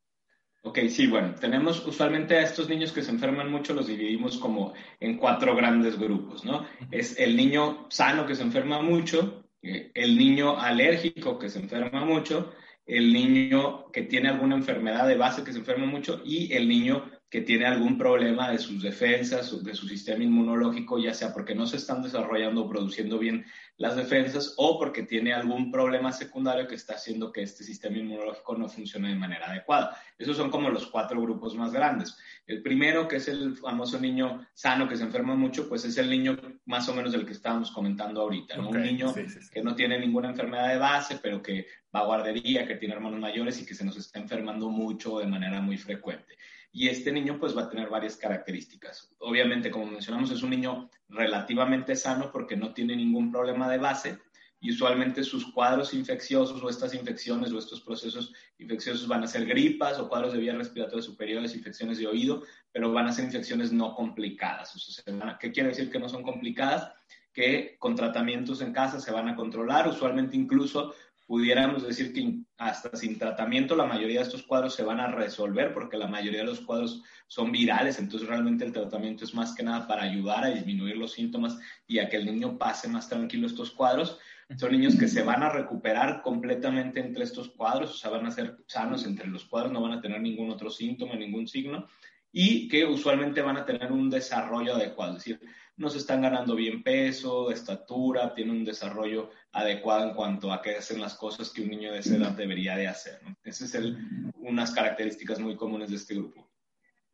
Ok, 0.64 0.78
sí, 0.90 1.08
bueno, 1.08 1.34
tenemos 1.40 1.84
usualmente 1.88 2.38
a 2.38 2.44
estos 2.44 2.70
niños 2.70 2.92
que 2.92 3.02
se 3.02 3.10
enferman 3.10 3.50
mucho, 3.50 3.74
los 3.74 3.88
dividimos 3.88 4.38
como 4.38 4.74
en 5.00 5.18
cuatro 5.18 5.56
grandes 5.56 5.98
grupos, 5.98 6.46
¿no? 6.46 6.68
Es 6.92 7.18
el 7.20 7.36
niño 7.36 7.88
sano 7.90 8.28
que 8.28 8.36
se 8.36 8.44
enferma 8.44 8.80
mucho, 8.80 9.46
eh, 9.64 9.92
el 9.96 10.16
niño 10.16 10.60
alérgico 10.60 11.40
que 11.40 11.50
se 11.50 11.60
enferma 11.60 12.06
mucho, 12.06 12.54
el 12.92 13.14
niño 13.14 13.90
que 13.94 14.02
tiene 14.02 14.28
alguna 14.28 14.56
enfermedad 14.56 15.08
de 15.08 15.16
base 15.16 15.46
que 15.46 15.54
se 15.54 15.60
enferma 15.60 15.86
mucho 15.86 16.22
y 16.26 16.54
el 16.54 16.68
niño 16.68 17.10
que 17.32 17.40
tiene 17.40 17.66
algún 17.66 17.98
problema 17.98 18.52
de 18.52 18.60
sus 18.60 18.84
defensas, 18.84 19.64
de 19.64 19.74
su 19.74 19.88
sistema 19.88 20.22
inmunológico, 20.22 21.00
ya 21.00 21.14
sea 21.14 21.32
porque 21.34 21.56
no 21.56 21.66
se 21.66 21.78
están 21.78 22.04
desarrollando 22.04 22.66
o 22.66 22.70
produciendo 22.70 23.18
bien 23.18 23.46
las 23.78 23.96
defensas 23.96 24.54
o 24.58 24.78
porque 24.78 25.04
tiene 25.04 25.34
algún 25.34 25.72
problema 25.72 26.12
secundario 26.12 26.68
que 26.68 26.76
está 26.76 26.96
haciendo 26.96 27.32
que 27.32 27.42
este 27.42 27.64
sistema 27.64 27.98
inmunológico 27.98 28.58
no 28.58 28.68
funcione 28.68 29.08
de 29.08 29.16
manera 29.16 29.50
adecuada. 29.50 29.98
Esos 30.20 30.36
son 30.36 30.52
como 30.52 30.70
los 30.70 30.88
cuatro 30.88 31.22
grupos 31.22 31.56
más 31.56 31.72
grandes. 31.72 32.18
El 32.46 32.62
primero, 32.62 33.08
que 33.08 33.16
es 33.16 33.30
el 33.30 33.56
famoso 33.56 33.98
niño 33.98 34.46
sano 34.54 34.90
que 34.90 34.98
se 34.98 35.04
enferma 35.04 35.34
mucho, 35.34 35.70
pues 35.70 35.86
es 35.86 35.98
el 36.00 36.10
niño 36.10 36.38
más 36.66 36.90
o 36.90 36.94
menos 36.94 37.14
del 37.14 37.26
que 37.26 37.32
estábamos 37.32 37.72
comentando 37.72 38.24
ahorita, 38.24 38.60
Un 38.60 38.84
niño 38.84 39.14
que 39.54 39.64
no 39.64 39.74
tiene 39.74 39.98
ninguna 39.98 40.32
enfermedad 40.32 40.68
de 40.68 40.78
base, 40.78 41.18
pero 41.24 41.42
que 41.42 41.66
va 41.96 42.02
a 42.02 42.06
guardería, 42.08 42.68
que 42.68 42.76
tiene 42.76 42.94
hermanos 42.94 43.22
mayores 43.22 43.62
y 43.62 43.66
que 43.66 43.74
se 43.74 43.86
nos 43.86 43.96
está 43.96 44.20
enfermando 44.20 44.68
mucho 44.68 45.20
de 45.20 45.28
manera 45.28 45.62
muy 45.62 45.78
frecuente 45.78 46.36
y 46.72 46.88
este 46.88 47.12
niño 47.12 47.38
pues 47.40 47.56
va 47.56 47.64
a 47.64 47.70
tener 47.70 47.90
varias 47.90 48.16
características. 48.16 49.14
Obviamente, 49.20 49.70
como 49.70 49.86
mencionamos, 49.86 50.32
es 50.32 50.42
un 50.42 50.52
niño 50.52 50.90
relativamente 51.10 51.96
sano 51.96 52.32
porque 52.32 52.56
no 52.56 52.74
tiene 52.74 52.96
ningún 52.96 53.32
problema 53.32 53.70
de 53.70 53.78
base 53.78 54.20
y 54.64 54.72
usualmente 54.72 55.24
sus 55.24 55.52
cuadros 55.52 55.94
infecciosos 55.94 56.62
o 56.64 56.70
estas 56.70 56.94
infecciones 56.94 57.52
o 57.52 57.58
estos 57.58 57.82
procesos 57.82 58.32
infecciosos 58.60 59.08
van 59.08 59.24
a 59.24 59.28
ser 59.28 59.46
gripas 59.48 60.00
o 60.00 60.08
cuadros 60.08 60.34
de 60.34 60.40
vías 60.40 60.56
respiratorias 60.56 61.06
superiores, 61.06 61.56
infecciones 61.56 61.98
de 61.98 62.06
oído, 62.06 62.44
pero 62.72 62.94
van 62.94 63.08
a 63.08 63.12
ser 63.12 63.26
infecciones 63.26 63.72
no 63.72 63.96
complicadas. 63.96 65.04
¿Qué 65.40 65.52
quiere 65.52 65.70
decir 65.70 65.90
que 65.90 66.00
no 66.00 66.08
son 66.08 66.22
complicadas? 66.22 66.92
Que 67.34 67.76
con 67.80 67.96
tratamientos 67.96 68.62
en 68.62 68.72
casa 68.72 69.00
se 69.00 69.12
van 69.12 69.30
a 69.30 69.36
controlar, 69.36 69.88
usualmente 69.88 70.38
incluso 70.38 70.94
pudiéramos 71.32 71.88
decir 71.88 72.12
que 72.12 72.40
hasta 72.58 72.94
sin 72.98 73.18
tratamiento 73.18 73.74
la 73.74 73.86
mayoría 73.86 74.20
de 74.20 74.26
estos 74.26 74.44
cuadros 74.44 74.76
se 74.76 74.84
van 74.84 75.00
a 75.00 75.08
resolver 75.08 75.74
porque 75.74 75.96
la 75.96 76.10
mayoría 76.10 76.42
de 76.42 76.48
los 76.48 76.60
cuadros 76.60 77.04
son 77.30 77.54
virales, 77.54 78.00
entonces 78.00 78.28
realmente 78.28 78.66
el 78.66 78.74
tratamiento 78.74 79.24
es 79.24 79.34
más 79.34 79.56
que 79.56 79.64
nada 79.64 79.88
para 79.88 80.04
ayudar 80.04 80.44
a 80.44 80.50
disminuir 80.50 80.98
los 80.98 81.14
síntomas 81.14 81.58
y 81.88 82.00
a 82.00 82.10
que 82.10 82.18
el 82.18 82.26
niño 82.26 82.58
pase 82.58 82.90
más 82.90 83.08
tranquilo 83.08 83.48
estos 83.48 83.72
cuadros, 83.72 84.20
Son 84.58 84.74
niños 84.74 84.98
que 84.98 85.08
se 85.08 85.24
van 85.24 85.42
a 85.42 85.48
recuperar 85.48 86.22
completamente 86.22 87.00
entre 87.00 87.24
estos 87.24 87.48
cuadros, 87.52 87.92
o 87.92 87.94
sea, 87.94 88.10
van 88.10 88.26
a 88.26 88.32
ser 88.32 88.58
sanos 88.68 89.06
entre 89.06 89.30
los 89.30 89.46
cuadros, 89.46 89.72
no 89.72 89.82
van 89.82 89.94
a 89.94 90.02
tener 90.02 90.20
ningún 90.20 90.50
otro 90.50 90.70
síntoma, 90.70 91.16
ningún 91.16 91.48
signo, 91.48 91.88
y 92.34 92.68
que 92.68 92.84
usualmente 92.84 93.42
van 93.42 93.56
a 93.56 93.66
tener 93.66 93.90
un 93.94 94.10
desarrollo 94.10 94.76
adecuado, 94.76 95.14
es 95.14 95.24
decir, 95.24 95.40
no 95.82 95.90
se 95.90 95.98
están 95.98 96.22
ganando 96.22 96.56
bien 96.56 96.84
peso, 96.84 97.50
estatura, 97.50 98.36
tienen 98.36 98.58
un 98.58 98.64
desarrollo 98.64 99.32
adecuado 99.52 100.08
en 100.08 100.14
cuanto 100.14 100.54
a 100.54 100.62
que 100.62 100.76
hacen 100.76 101.02
las 101.02 101.16
cosas 101.16 101.50
que 101.50 101.64
un 101.64 101.70
niño 101.70 101.92
de 101.92 102.00
esa 102.00 102.16
edad 102.16 102.34
debería 102.34 102.76
de 102.78 102.88
hacer. 102.88 103.20
¿no? 103.24 103.36
Esas 103.44 103.72
son 103.72 104.32
unas 104.36 104.70
características 104.72 105.40
muy 105.40 105.56
comunes 105.56 105.90
de 105.90 105.96
este 105.96 106.14
grupo. 106.14 106.48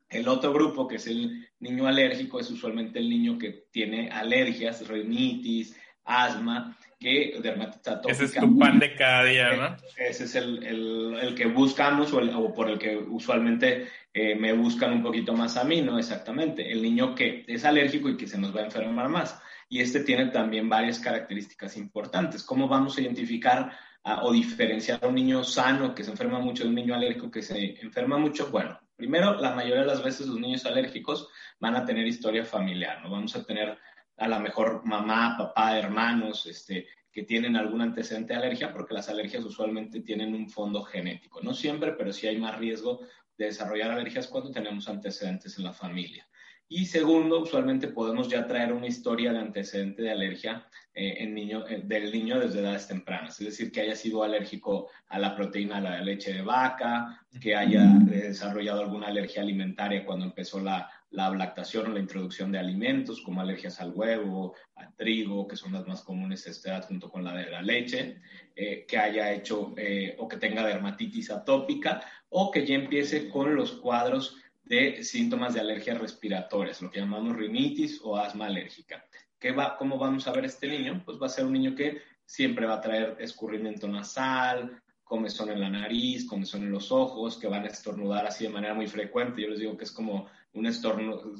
El 0.10 0.28
otro 0.28 0.52
grupo, 0.52 0.86
que 0.86 0.98
es 0.98 1.08
el 1.08 1.48
niño 1.60 1.88
alérgico, 1.88 2.42
es 2.42 2.52
usualmente 2.52 3.00
el 3.00 3.10
niño 3.10 3.38
que 3.38 3.68
tiene 3.72 4.10
alergias, 4.10 4.86
rinitis, 4.86 5.74
asma, 6.04 6.78
que 7.00 7.40
dermatitis 7.42 7.88
atópica. 7.88 8.12
Ese 8.12 8.26
es 8.26 8.34
tu 8.34 8.58
pan 8.58 8.80
de 8.80 8.96
cada 8.96 9.24
día, 9.24 9.56
¿no? 9.56 9.78
Ese 9.98 10.24
es 10.26 10.36
el, 10.36 10.64
el, 10.64 11.18
el 11.22 11.36
que 11.36 11.46
buscamos 11.46 12.12
o, 12.14 12.20
el, 12.20 12.30
o, 12.30 12.54
por 12.54 12.70
el 12.70 12.80
que 12.80 12.98
usualmente 12.98 13.88
eh, 14.14 14.36
me 14.36 14.54
buscan 14.54 14.94
un 14.94 15.04
poquito 15.04 15.34
más 15.34 15.58
a 15.58 15.64
mí, 15.64 15.82
¿no? 15.82 16.00
Exactamente. 16.00 16.72
El 16.72 16.82
niño 16.82 17.14
que 17.14 17.46
es 17.48 17.66
alérgico 17.66 18.10
y 18.10 18.18
que 18.18 18.28
se 18.28 18.38
nos 18.38 18.56
va 18.56 18.62
a 18.62 18.66
enfermar 18.66 19.10
más. 19.10 19.40
Y 19.70 19.82
este 19.82 20.02
tiene 20.02 20.28
también 20.28 20.70
varias 20.70 21.00
características 21.00 21.78
importantes. 21.78 22.44
¿Cómo 22.44 22.68
vamos 22.68 22.98
a 22.98 23.02
identificar 23.02 23.72
a, 24.04 24.24
o 24.24 24.32
diferenciar 24.32 25.00
a 25.04 25.08
un 25.08 25.16
niño 25.16 25.44
sano 25.44 25.94
que 25.94 26.04
se 26.04 26.12
enferma 26.12 26.40
mucho 26.40 26.64
de 26.64 26.70
un 26.70 26.76
niño 26.76 26.96
alérgico 26.96 27.30
que 27.30 27.42
se 27.42 27.80
enferma 27.82 28.18
mucho? 28.18 28.50
Bueno, 28.50 28.80
Primero, 28.98 29.40
la 29.40 29.54
mayoría 29.54 29.82
de 29.82 29.86
las 29.86 30.04
veces 30.04 30.26
los 30.26 30.40
niños 30.40 30.66
alérgicos 30.66 31.30
van 31.60 31.76
a 31.76 31.86
tener 31.86 32.08
historia 32.08 32.44
familiar, 32.44 33.00
¿no? 33.04 33.12
Vamos 33.12 33.36
a 33.36 33.44
tener 33.44 33.78
a 34.18 34.28
lo 34.28 34.40
mejor 34.40 34.82
mamá, 34.86 35.36
papá, 35.38 35.78
hermanos, 35.78 36.46
este, 36.46 36.88
que 37.12 37.24
tienen 37.24 37.56
algún 37.56 37.82
antecedente 37.82 38.34
de 38.34 38.40
alergia, 38.40 38.74
porque 38.74 38.94
las 38.94 39.10
alergias 39.10 39.44
usualmente 39.44 40.02
tienen 40.02 40.34
un 40.34 40.50
fondo 40.50 40.84
genético. 40.84 41.42
No 41.42 41.54
siempre, 41.54 41.94
pero 41.94 42.12
sí 42.12 42.28
hay 42.28 42.38
más 42.38 42.58
riesgo 42.58 43.02
de 43.38 43.46
desarrollar 43.46 43.92
alergias 43.92 44.28
cuando 44.28 44.52
tenemos 44.52 44.88
antecedentes 44.90 45.58
en 45.58 45.64
la 45.64 45.74
familia. 45.74 46.28
Y 46.70 46.86
segundo, 46.86 47.42
usualmente 47.42 47.88
podemos 47.88 48.28
ya 48.28 48.46
traer 48.46 48.74
una 48.74 48.88
historia 48.88 49.32
de 49.32 49.40
antecedente 49.40 50.02
de 50.02 50.12
alergia 50.12 50.68
eh, 50.94 51.16
en 51.20 51.34
niño, 51.34 51.66
eh, 51.68 51.82
del 51.86 52.12
niño 52.12 52.40
desde 52.40 52.60
edades 52.60 52.88
tempranas. 52.88 53.40
Es 53.40 53.46
decir, 53.46 53.72
que 53.72 53.82
haya 53.82 53.96
sido 53.96 54.22
alérgico 54.22 54.90
a 55.08 55.18
la 55.18 55.34
proteína 55.34 55.78
de 55.78 55.82
la 55.82 56.02
leche 56.02 56.34
de 56.34 56.42
vaca, 56.42 57.26
que 57.40 57.56
haya 57.56 57.84
desarrollado 58.06 58.82
alguna 58.82 59.08
alergia 59.08 59.44
alimentaria 59.44 60.04
cuando 60.04 60.26
empezó 60.26 60.60
la, 60.60 60.90
la 61.10 61.30
lactación 61.30 61.88
o 61.88 61.94
la 61.94 62.00
introducción 62.00 62.52
de 62.52 62.60
alimentos, 62.60 63.22
como 63.22 63.42
alergias 63.42 63.80
al 63.80 63.94
huevo, 63.94 64.56
al 64.76 64.94
trigo, 64.96 65.48
que 65.48 65.56
son 65.56 65.74
las 65.74 65.88
más 65.88 66.02
comunes 66.02 66.46
a 66.46 66.52
esta 66.52 66.70
edad 66.70 66.88
junto 66.88 67.10
con 67.10 67.24
la 67.24 67.34
de 67.34 67.50
la 67.50 67.62
leche, 67.62 68.22
eh, 68.56 68.86
que 68.88 68.98
haya 68.98 69.32
hecho 69.32 69.74
o 70.18 70.28
que 70.28 70.38
tenga 70.38 70.66
dermatitis 70.66 71.32
atópica 71.32 72.02
o 72.30 72.52
que 72.52 72.66
ya 72.66 72.76
empiece 72.76 73.30
con 73.30 73.56
los 73.56 73.74
cuadros 73.74 74.38
de 74.68 75.04
síntomas 75.04 75.54
de 75.54 75.62
alergias 75.62 76.00
respiratorias, 76.00 76.82
lo 76.82 76.92
que 76.92 77.00
llamamos 77.00 77.36
rinitis 77.36 78.02
o 78.04 78.18
asma 78.18 78.48
alérgica. 78.48 79.06
¿Qué 79.40 79.52
va, 79.52 79.78
¿Cómo 79.78 79.98
vamos 79.98 80.28
a 80.28 80.32
ver 80.32 80.46
este 80.46 80.68
niño? 80.68 81.04
Pues 81.06 81.22
va 81.22 81.28
a 81.28 81.30
ser 81.30 81.46
un 81.46 81.54
niño 81.54 81.76
que 81.76 82.02
siempre 82.26 82.66
va 82.66 82.76
a 82.76 82.82
traer 82.82 83.16
escurrimiento 83.20 83.88
nasal, 83.88 84.82
comezón 85.04 85.52
en 85.52 85.62
la 85.62 85.70
nariz, 85.70 86.28
comezón 86.28 86.64
en 86.64 86.72
los 86.72 86.92
ojos, 86.92 87.38
que 87.38 87.48
van 87.48 87.64
a 87.64 87.68
estornudar 87.68 88.26
así 88.26 88.44
de 88.44 88.50
manera 88.50 88.74
muy 88.74 88.88
frecuente. 88.88 89.42
Yo 89.42 89.50
les 89.50 89.60
digo 89.60 89.78
que 89.78 89.86
es 89.86 89.92
como 89.92 90.28
un 90.58 90.66
estornudo, 90.66 91.34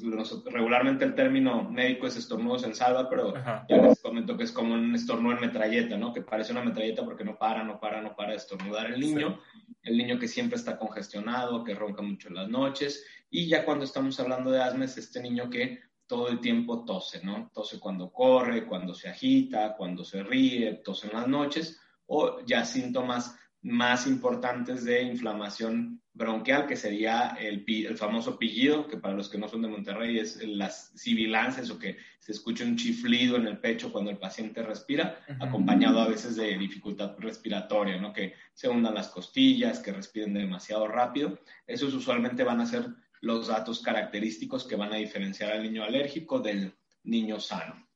regularmente 0.46 1.04
el 1.04 1.14
término 1.14 1.68
médico 1.68 2.06
es 2.06 2.16
estornudos 2.16 2.64
en 2.64 2.74
salva, 2.74 3.08
pero 3.10 3.34
yo 3.68 3.82
les 3.82 4.00
comento 4.00 4.36
que 4.36 4.44
es 4.44 4.52
como 4.52 4.74
un 4.74 4.94
estornudo 4.94 5.34
en 5.34 5.40
metralleta, 5.40 5.96
¿no? 5.96 6.12
Que 6.12 6.22
parece 6.22 6.52
una 6.52 6.62
metralleta 6.62 7.04
porque 7.04 7.24
no 7.24 7.36
para, 7.36 7.64
no 7.64 7.80
para, 7.80 8.00
no 8.00 8.14
para 8.14 8.30
de 8.30 8.36
estornudar 8.36 8.86
el 8.92 9.00
niño. 9.00 9.40
El 9.82 9.96
niño 9.96 10.18
que 10.18 10.28
siempre 10.28 10.56
está 10.56 10.78
congestionado, 10.78 11.64
que 11.64 11.74
ronca 11.74 12.02
mucho 12.02 12.28
en 12.28 12.34
las 12.34 12.48
noches 12.48 13.04
y 13.30 13.48
ya 13.48 13.64
cuando 13.64 13.84
estamos 13.84 14.18
hablando 14.20 14.50
de 14.50 14.62
asma 14.62 14.84
es 14.84 14.96
este 14.96 15.20
niño 15.20 15.50
que 15.50 15.80
todo 16.06 16.28
el 16.28 16.40
tiempo 16.40 16.84
tose, 16.84 17.24
¿no? 17.24 17.50
Tose 17.52 17.78
cuando 17.78 18.10
corre, 18.10 18.66
cuando 18.66 18.94
se 18.94 19.08
agita, 19.08 19.74
cuando 19.76 20.04
se 20.04 20.22
ríe, 20.22 20.80
tose 20.84 21.08
en 21.08 21.12
las 21.14 21.28
noches, 21.28 21.78
o 22.06 22.40
ya 22.46 22.64
síntomas 22.64 23.36
más 23.62 24.06
importantes 24.06 24.84
de 24.84 25.02
inflamación 25.02 26.00
bronquial, 26.12 26.66
que 26.66 26.76
sería 26.76 27.36
el, 27.40 27.64
el, 27.66 27.96
famoso 27.96 28.38
pillido, 28.38 28.86
que 28.88 28.96
para 28.96 29.14
los 29.14 29.28
que 29.28 29.38
no 29.38 29.48
son 29.48 29.62
de 29.62 29.68
Monterrey 29.68 30.18
es 30.18 30.42
las 30.46 30.90
sibilancias 30.96 31.70
o 31.70 31.78
que 31.78 31.96
se 32.18 32.32
escucha 32.32 32.64
un 32.64 32.76
chiflido 32.76 33.36
en 33.36 33.46
el 33.46 33.58
pecho 33.58 33.92
cuando 33.92 34.10
el 34.10 34.18
paciente 34.18 34.62
respira, 34.62 35.20
acompañado 35.40 36.00
a 36.00 36.08
veces 36.08 36.36
de 36.36 36.58
dificultad 36.58 37.16
respiratoria, 37.18 38.00
¿no? 38.00 38.12
Que 38.12 38.34
se 38.52 38.68
hundan 38.68 38.94
las 38.94 39.08
costillas, 39.08 39.78
que 39.78 39.92
respiren 39.92 40.34
demasiado 40.34 40.88
rápido. 40.88 41.38
Esos 41.66 41.94
usualmente 41.94 42.42
van 42.42 42.60
a 42.60 42.66
ser 42.66 42.86
los 43.20 43.48
datos 43.48 43.80
característicos 43.80 44.66
que 44.66 44.76
van 44.76 44.92
a 44.92 44.96
diferenciar 44.96 45.52
al 45.52 45.62
niño 45.62 45.84
alérgico 45.84 46.40
del 46.40 46.74
niño 47.04 47.40
sano. 47.40 47.86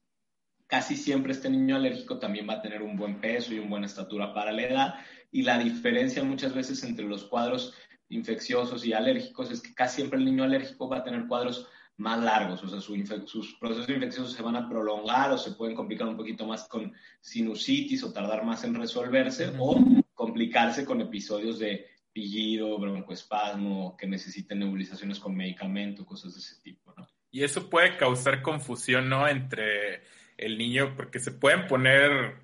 Casi 0.67 0.97
siempre 0.97 1.33
este 1.33 1.51
niño 1.51 1.77
alérgico 1.77 2.19
también 2.19 2.49
va 2.49 2.55
a 2.55 2.63
tener 2.63 2.83
un 2.83 2.97
buen 2.97 3.21
peso 3.21 3.53
y 3.53 3.59
una 3.59 3.69
buena 3.69 3.87
estatura 3.87 4.33
para 4.33 4.53
la 4.53 4.63
edad 4.63 4.95
y 5.33 5.43
la 5.43 5.59
diferencia 5.59 6.23
muchas 6.23 6.55
veces 6.55 6.85
entre 6.85 7.07
los 7.07 7.25
cuadros 7.25 7.75
infecciosos 8.11 8.85
y 8.85 8.93
alérgicos 8.93 9.51
es 9.51 9.61
que 9.63 9.75
casi 9.75 9.97
siempre 9.97 10.19
el 10.19 10.27
niño 10.27 10.45
alérgico 10.45 10.89
va 10.89 10.99
a 10.99 11.05
tener 11.05 11.27
cuadros 11.27 11.67
más 11.97 12.23
largos, 12.23 12.63
o 12.63 12.69
sea, 12.69 12.81
sus 12.81 13.55
procesos 13.55 13.89
infecciosos 13.89 14.33
se 14.33 14.43
van 14.43 14.57
a 14.57 14.69
prolongar 14.69 15.31
o 15.33 15.39
se 15.39 15.53
pueden 15.53 15.75
complicar 15.75 16.07
un 16.09 16.17
poquito 16.17 16.47
más 16.47 16.69
con 16.69 16.93
sinusitis 17.21 18.03
o 18.05 18.13
tardar 18.13 18.45
más 18.45 18.65
en 18.65 18.75
resolverse 18.75 19.53
o 19.59 19.77
complicarse 20.15 20.85
con 20.85 21.01
episodios 21.01 21.59
de 21.59 21.87
pillido, 22.13 22.79
broncoespasmo, 22.79 23.97
que 23.97 24.07
necesiten 24.07 24.59
nebulizaciones 24.59 25.19
con 25.19 25.35
medicamento, 25.35 26.05
cosas 26.05 26.35
de 26.35 26.41
ese 26.41 26.61
tipo, 26.61 26.95
¿no? 26.97 27.09
Y 27.31 27.45
eso 27.45 27.71
puede 27.71 27.97
causar 27.97 28.43
confusión, 28.43 29.09
¿no? 29.09 29.27
Entre 29.27 30.03
el 30.37 30.59
niño, 30.59 30.95
porque 30.97 31.19
se 31.19 31.31
pueden 31.31 31.67
poner 31.67 32.43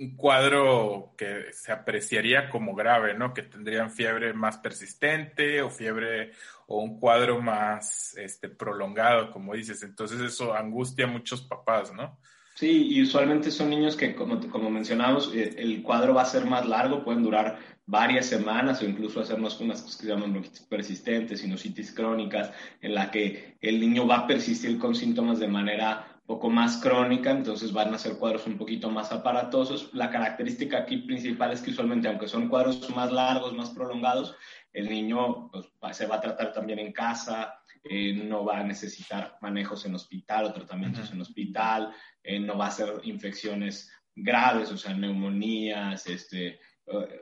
un 0.00 0.16
cuadro 0.16 1.12
que 1.16 1.52
se 1.52 1.70
apreciaría 1.72 2.48
como 2.48 2.74
grave, 2.74 3.12
¿no? 3.14 3.34
Que 3.34 3.42
tendrían 3.42 3.90
fiebre 3.90 4.32
más 4.32 4.56
persistente 4.56 5.60
o 5.60 5.68
fiebre 5.68 6.32
o 6.66 6.82
un 6.82 6.98
cuadro 6.98 7.42
más 7.42 8.16
este, 8.16 8.48
prolongado, 8.48 9.30
como 9.30 9.54
dices. 9.54 9.82
Entonces 9.82 10.18
eso 10.20 10.54
angustia 10.54 11.04
a 11.04 11.08
muchos 11.08 11.42
papás, 11.42 11.92
¿no? 11.92 12.18
Sí, 12.54 12.88
y 12.88 13.02
usualmente 13.02 13.50
son 13.50 13.68
niños 13.68 13.94
que, 13.94 14.14
como, 14.14 14.40
como 14.48 14.70
mencionamos, 14.70 15.34
eh, 15.34 15.54
el 15.58 15.82
cuadro 15.82 16.14
va 16.14 16.22
a 16.22 16.26
ser 16.26 16.46
más 16.46 16.66
largo, 16.66 17.04
pueden 17.04 17.22
durar 17.22 17.58
varias 17.84 18.26
semanas 18.26 18.80
o 18.80 18.86
incluso 18.86 19.20
hacernos 19.20 19.60
unas 19.60 19.82
cosas 19.82 19.96
que 19.96 20.06
se 20.06 20.12
llaman 20.12 20.32
bronquitis 20.32 20.60
persistentes, 20.60 21.40
sinusitis 21.40 21.92
crónicas, 21.92 22.52
en 22.80 22.94
la 22.94 23.10
que 23.10 23.56
el 23.60 23.80
niño 23.80 24.06
va 24.06 24.18
a 24.18 24.26
persistir 24.26 24.78
con 24.78 24.94
síntomas 24.94 25.40
de 25.40 25.48
manera 25.48 26.09
poco 26.30 26.48
más 26.48 26.76
crónica, 26.76 27.32
entonces 27.32 27.72
van 27.72 27.92
a 27.92 27.98
ser 27.98 28.16
cuadros 28.16 28.46
un 28.46 28.56
poquito 28.56 28.88
más 28.88 29.10
aparatosos. 29.10 29.92
La 29.92 30.10
característica 30.10 30.78
aquí 30.78 30.98
principal 30.98 31.50
es 31.50 31.60
que 31.60 31.72
usualmente, 31.72 32.06
aunque 32.06 32.28
son 32.28 32.48
cuadros 32.48 32.88
más 32.94 33.10
largos, 33.10 33.52
más 33.52 33.70
prolongados, 33.70 34.36
el 34.72 34.88
niño 34.88 35.50
pues, 35.50 35.96
se 35.96 36.06
va 36.06 36.14
a 36.14 36.20
tratar 36.20 36.52
también 36.52 36.78
en 36.78 36.92
casa, 36.92 37.60
eh, 37.82 38.12
no 38.14 38.44
va 38.44 38.60
a 38.60 38.62
necesitar 38.62 39.38
manejos 39.40 39.84
en 39.86 39.96
hospital 39.96 40.44
o 40.44 40.52
tratamientos 40.52 41.10
en 41.10 41.20
hospital, 41.20 41.92
eh, 42.22 42.38
no 42.38 42.56
va 42.56 42.68
a 42.68 42.70
ser 42.70 43.00
infecciones 43.02 43.90
graves, 44.14 44.70
o 44.70 44.76
sea, 44.76 44.94
neumonías, 44.94 46.06
este, 46.06 46.60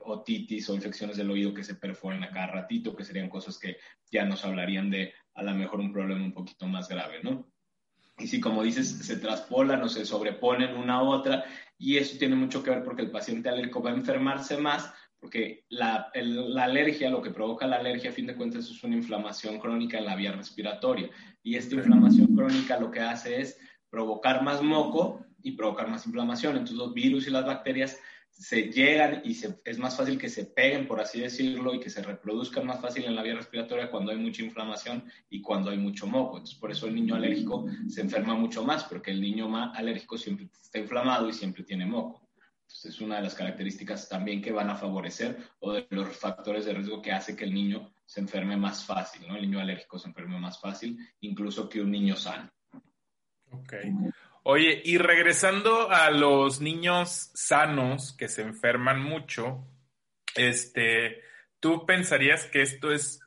otitis 0.03 0.69
o 0.69 0.75
infecciones 0.75 1.17
del 1.17 1.31
oído 1.31 1.55
que 1.55 1.65
se 1.65 1.77
perforen 1.77 2.25
a 2.25 2.31
cada 2.31 2.49
ratito, 2.49 2.95
que 2.95 3.05
serían 3.05 3.31
cosas 3.31 3.59
que 3.59 3.79
ya 4.13 4.27
nos 4.27 4.45
hablarían 4.45 4.91
de 4.91 5.15
a 5.33 5.43
lo 5.43 5.55
mejor 5.55 5.81
un 5.81 5.95
problema 5.95 6.23
un 6.23 6.35
poquito 6.35 6.67
más 6.67 6.91
grave, 6.91 7.23
¿no? 7.23 7.51
Y 8.19 8.27
si, 8.27 8.41
como 8.41 8.63
dices, 8.63 8.89
se 8.89 9.17
traspolan 9.17 9.83
o 9.83 9.89
se 9.89 10.05
sobreponen 10.05 10.77
una 10.77 10.95
a 10.97 11.03
otra, 11.03 11.45
y 11.79 11.97
eso 11.97 12.19
tiene 12.19 12.35
mucho 12.35 12.63
que 12.63 12.71
ver 12.71 12.85
porque 12.85 13.03
el 13.03 13.11
paciente 13.11 13.49
alérgico 13.49 13.83
va 13.83 13.91
a 13.91 13.95
enfermarse 13.95 14.57
más, 14.59 14.93
porque 15.21 15.65
la, 15.69 16.11
la, 16.15 16.65
alergia, 16.65 17.11
lo 17.11 17.23
que 17.23 17.31
provoca 17.31 17.67
la 17.67 17.77
alergia, 17.77 18.11
a 18.11 18.13
fin 18.13 18.27
de 18.27 18.37
cuentas, 18.37 18.69
es 18.69 18.85
una 18.85 18.97
inflamación 18.97 19.59
crónica 19.59 19.99
en 19.99 20.05
la 20.05 20.17
vía 20.17 20.33
respiratoria. 20.33 21.11
Y 21.43 21.57
esta 21.57 21.75
inflamación 21.75 22.35
crónica 22.35 22.79
lo 22.79 22.91
que 22.91 23.01
hace 23.01 23.41
es 23.41 23.59
provocar 23.91 24.43
más 24.43 24.63
moco 24.63 25.25
y 25.43 25.53
provocar 25.53 25.89
más 25.89 26.07
inflamación. 26.07 26.53
Entonces, 26.53 26.77
los 26.77 26.95
virus 26.95 27.27
y 27.27 27.31
las 27.31 27.47
bacterias 27.47 28.01
se 28.39 28.71
llegan 28.71 29.21
y 29.25 29.37
es 29.65 29.79
más 29.79 29.97
fácil 29.97 30.17
que 30.17 30.29
se 30.29 30.45
peguen, 30.45 30.87
por 30.87 31.01
así 31.01 31.21
decirlo, 31.21 31.75
y 31.75 31.81
que 31.81 31.91
se 31.91 32.03
reproduzcan 32.03 32.65
más 32.65 32.81
fácil 32.81 33.05
en 33.05 33.17
la 33.17 33.23
vía 33.23 33.35
respiratoria 33.35 33.91
cuando 33.91 34.13
hay 34.13 34.19
mucha 34.19 34.45
inflamación 34.45 35.05
y 35.29 35.43
cuando 35.43 35.71
hay 35.71 35.79
mucho 35.79 36.07
moco. 36.07 36.37
Entonces, 36.37 36.57
por 36.57 36.71
eso 36.71 36.87
el 36.87 36.95
niño 36.95 37.17
alérgico 37.17 37.67
se 37.89 38.01
enferma 38.01 38.35
mucho 38.35 38.63
más, 38.63 38.85
porque 38.85 39.11
el 39.11 39.21
niño 39.21 39.55
alérgico 39.75 40.17
siempre 40.17 40.49
está 40.63 40.79
inflamado 40.79 41.29
y 41.29 41.33
siempre 41.33 41.65
tiene 41.65 41.85
moco. 41.85 42.29
Entonces, 42.61 42.95
es 42.95 43.01
una 43.01 43.17
de 43.17 43.23
las 43.23 43.35
características 43.35 44.09
también 44.09 44.41
que 44.41 44.53
van 44.53 44.71
a 44.71 44.77
favorecer 44.77 45.37
o 45.59 45.73
de 45.73 45.89
los 45.91 46.17
factores 46.17 46.65
de 46.65 46.75
riesgo 46.75 47.03
que 47.03 47.11
hace 47.11 47.35
que 47.35 47.45
el 47.45 47.53
niño 47.53 47.93
se 48.07 48.21
enferme 48.21 48.57
más 48.57 48.85
fácil, 48.85 49.27
¿no? 49.27 49.35
El 49.35 49.43
niño 49.43 49.59
alérgico 49.59 49.99
se 49.99 50.09
enferme 50.09 50.39
más 50.39 50.61
fácil, 50.61 50.97
incluso 51.23 51.69
que 51.69 51.81
un 51.81 51.91
niño 51.91 52.15
sano. 52.15 52.49
Ok. 53.51 53.75
Oye, 54.51 54.81
y 54.83 54.97
regresando 54.97 55.91
a 55.91 56.11
los 56.11 56.63
niños 56.63 57.31
sanos 57.35 58.15
que 58.15 58.29
se 58.29 58.41
enferman 58.41 58.99
mucho, 59.03 59.69
este, 60.35 61.21
¿tú 61.61 61.85
pensarías 61.85 62.47
que 62.47 62.63
esto 62.63 62.91
es, 62.91 63.21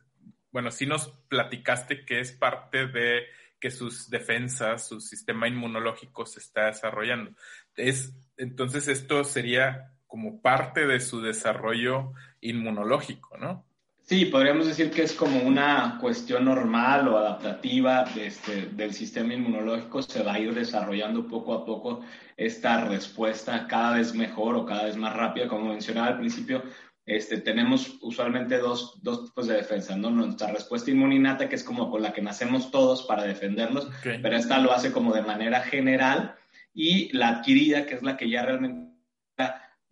bueno, 0.50 0.72
si 0.72 0.88
nos 0.88 1.10
platicaste 1.28 2.06
que 2.06 2.22
es 2.22 2.32
parte 2.32 2.88
de 2.88 3.28
que 3.60 3.70
sus 3.70 4.10
defensas, 4.10 4.88
su 4.88 5.00
sistema 5.00 5.48
inmunológico 5.48 6.26
se 6.26 6.40
está 6.40 6.66
desarrollando. 6.66 7.36
Es, 7.76 8.16
entonces 8.36 8.88
esto 8.88 9.24
sería 9.24 9.94
como 10.08 10.42
parte 10.42 10.88
de 10.88 11.00
su 11.00 11.22
desarrollo 11.22 12.14
inmunológico, 12.42 13.38
¿no? 13.38 13.71
Sí, 14.12 14.26
podríamos 14.26 14.68
decir 14.68 14.92
que 14.92 15.04
es 15.04 15.14
como 15.14 15.40
una 15.40 15.98
cuestión 16.02 16.44
normal 16.44 17.08
o 17.08 17.18
adaptativa 17.18 18.04
este, 18.20 18.66
del 18.74 18.94
sistema 18.94 19.36
inmunológico. 19.36 20.02
Se 20.02 20.22
va 20.22 20.34
a 20.34 20.40
ir 20.40 20.54
desarrollando 20.54 21.26
poco 21.26 21.54
a 21.54 21.64
poco 21.64 22.02
esta 22.36 22.90
respuesta 22.90 23.68
cada 23.70 23.96
vez 23.96 24.14
mejor 24.14 24.58
o 24.58 24.66
cada 24.66 24.84
vez 24.84 24.98
más 24.98 25.16
rápida. 25.16 25.48
Como 25.48 25.70
mencionaba 25.70 26.08
al 26.08 26.18
principio, 26.18 26.62
este, 27.06 27.40
tenemos 27.40 28.00
usualmente 28.02 28.58
dos, 28.58 29.02
dos, 29.02 29.28
tipos 29.28 29.48
de 29.48 29.56
defensa, 29.56 29.96
¿no? 29.96 30.10
Nuestra 30.10 30.52
respuesta 30.52 30.92
inmuninata, 30.92 31.48
que 31.48 31.56
es 31.56 31.64
como 31.64 31.90
con 31.90 32.02
la 32.02 32.12
que 32.12 32.22
nacemos 32.22 32.70
todos 32.70 33.04
para 33.04 33.24
defendernos, 33.24 33.88
pero 34.04 34.36
esta 34.36 34.60
lo 34.60 34.74
hace 34.74 34.92
como 34.92 35.14
de 35.14 35.22
manera 35.22 35.62
general, 35.62 36.36
y 36.74 37.16
la 37.16 37.30
adquirida, 37.30 37.86
que 37.86 37.96
es 37.96 38.04
la 38.04 38.18
que 38.18 38.30
ya 38.30 38.44
realmente 38.44 38.91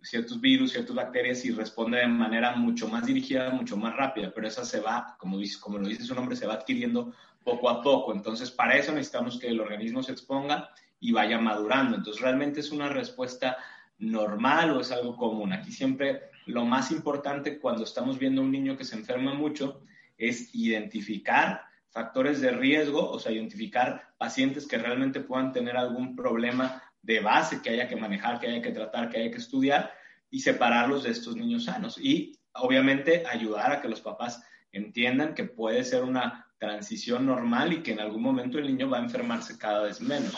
ciertos 0.01 0.39
virus, 0.39 0.71
ciertas 0.71 0.95
bacterias 0.95 1.43
y 1.45 1.51
responde 1.51 1.99
de 1.99 2.07
manera 2.07 2.55
mucho 2.55 2.87
más 2.87 3.05
dirigida, 3.05 3.49
mucho 3.49 3.77
más 3.77 3.95
rápida, 3.95 4.31
pero 4.33 4.47
esa 4.47 4.63
se 4.63 4.79
va, 4.79 5.15
como, 5.17 5.37
dice, 5.37 5.59
como 5.59 5.77
lo 5.77 5.87
dice 5.87 6.03
su 6.03 6.15
nombre, 6.15 6.35
se 6.35 6.47
va 6.47 6.53
adquiriendo 6.55 7.13
poco 7.43 7.69
a 7.69 7.81
poco. 7.81 8.13
Entonces, 8.13 8.51
para 8.51 8.77
eso 8.77 8.91
necesitamos 8.91 9.39
que 9.39 9.47
el 9.47 9.59
organismo 9.59 10.03
se 10.03 10.11
exponga 10.11 10.69
y 10.99 11.11
vaya 11.11 11.39
madurando. 11.39 11.97
Entonces, 11.97 12.21
realmente 12.21 12.59
es 12.59 12.71
una 12.71 12.89
respuesta 12.89 13.57
normal 13.99 14.71
o 14.71 14.81
es 14.81 14.91
algo 14.91 15.15
común. 15.17 15.53
Aquí 15.53 15.71
siempre 15.71 16.29
lo 16.45 16.65
más 16.65 16.91
importante 16.91 17.59
cuando 17.59 17.83
estamos 17.83 18.17
viendo 18.17 18.41
a 18.41 18.45
un 18.45 18.51
niño 18.51 18.77
que 18.77 18.85
se 18.85 18.95
enferma 18.95 19.33
mucho 19.33 19.81
es 20.17 20.53
identificar 20.53 21.63
factores 21.89 22.39
de 22.41 22.51
riesgo, 22.51 23.09
o 23.09 23.19
sea, 23.19 23.31
identificar 23.31 24.13
pacientes 24.17 24.67
que 24.67 24.77
realmente 24.77 25.21
puedan 25.21 25.51
tener 25.51 25.75
algún 25.75 26.15
problema 26.15 26.83
de 27.01 27.19
base 27.19 27.61
que 27.61 27.69
haya 27.69 27.87
que 27.87 27.95
manejar, 27.95 28.39
que 28.39 28.47
haya 28.47 28.61
que 28.61 28.71
tratar, 28.71 29.09
que 29.09 29.19
haya 29.19 29.31
que 29.31 29.37
estudiar 29.37 29.91
y 30.29 30.41
separarlos 30.41 31.03
de 31.03 31.11
estos 31.11 31.35
niños 31.35 31.65
sanos. 31.65 31.97
Y 31.97 32.37
obviamente 32.53 33.23
ayudar 33.25 33.71
a 33.71 33.81
que 33.81 33.87
los 33.87 34.01
papás 34.01 34.43
entiendan 34.71 35.33
que 35.33 35.45
puede 35.45 35.83
ser 35.83 36.03
una 36.03 36.47
transición 36.59 37.25
normal 37.25 37.73
y 37.73 37.81
que 37.81 37.93
en 37.93 38.01
algún 38.01 38.21
momento 38.21 38.59
el 38.59 38.67
niño 38.67 38.89
va 38.89 38.97
a 38.97 39.03
enfermarse 39.03 39.57
cada 39.57 39.83
vez 39.83 40.01
menos, 40.01 40.35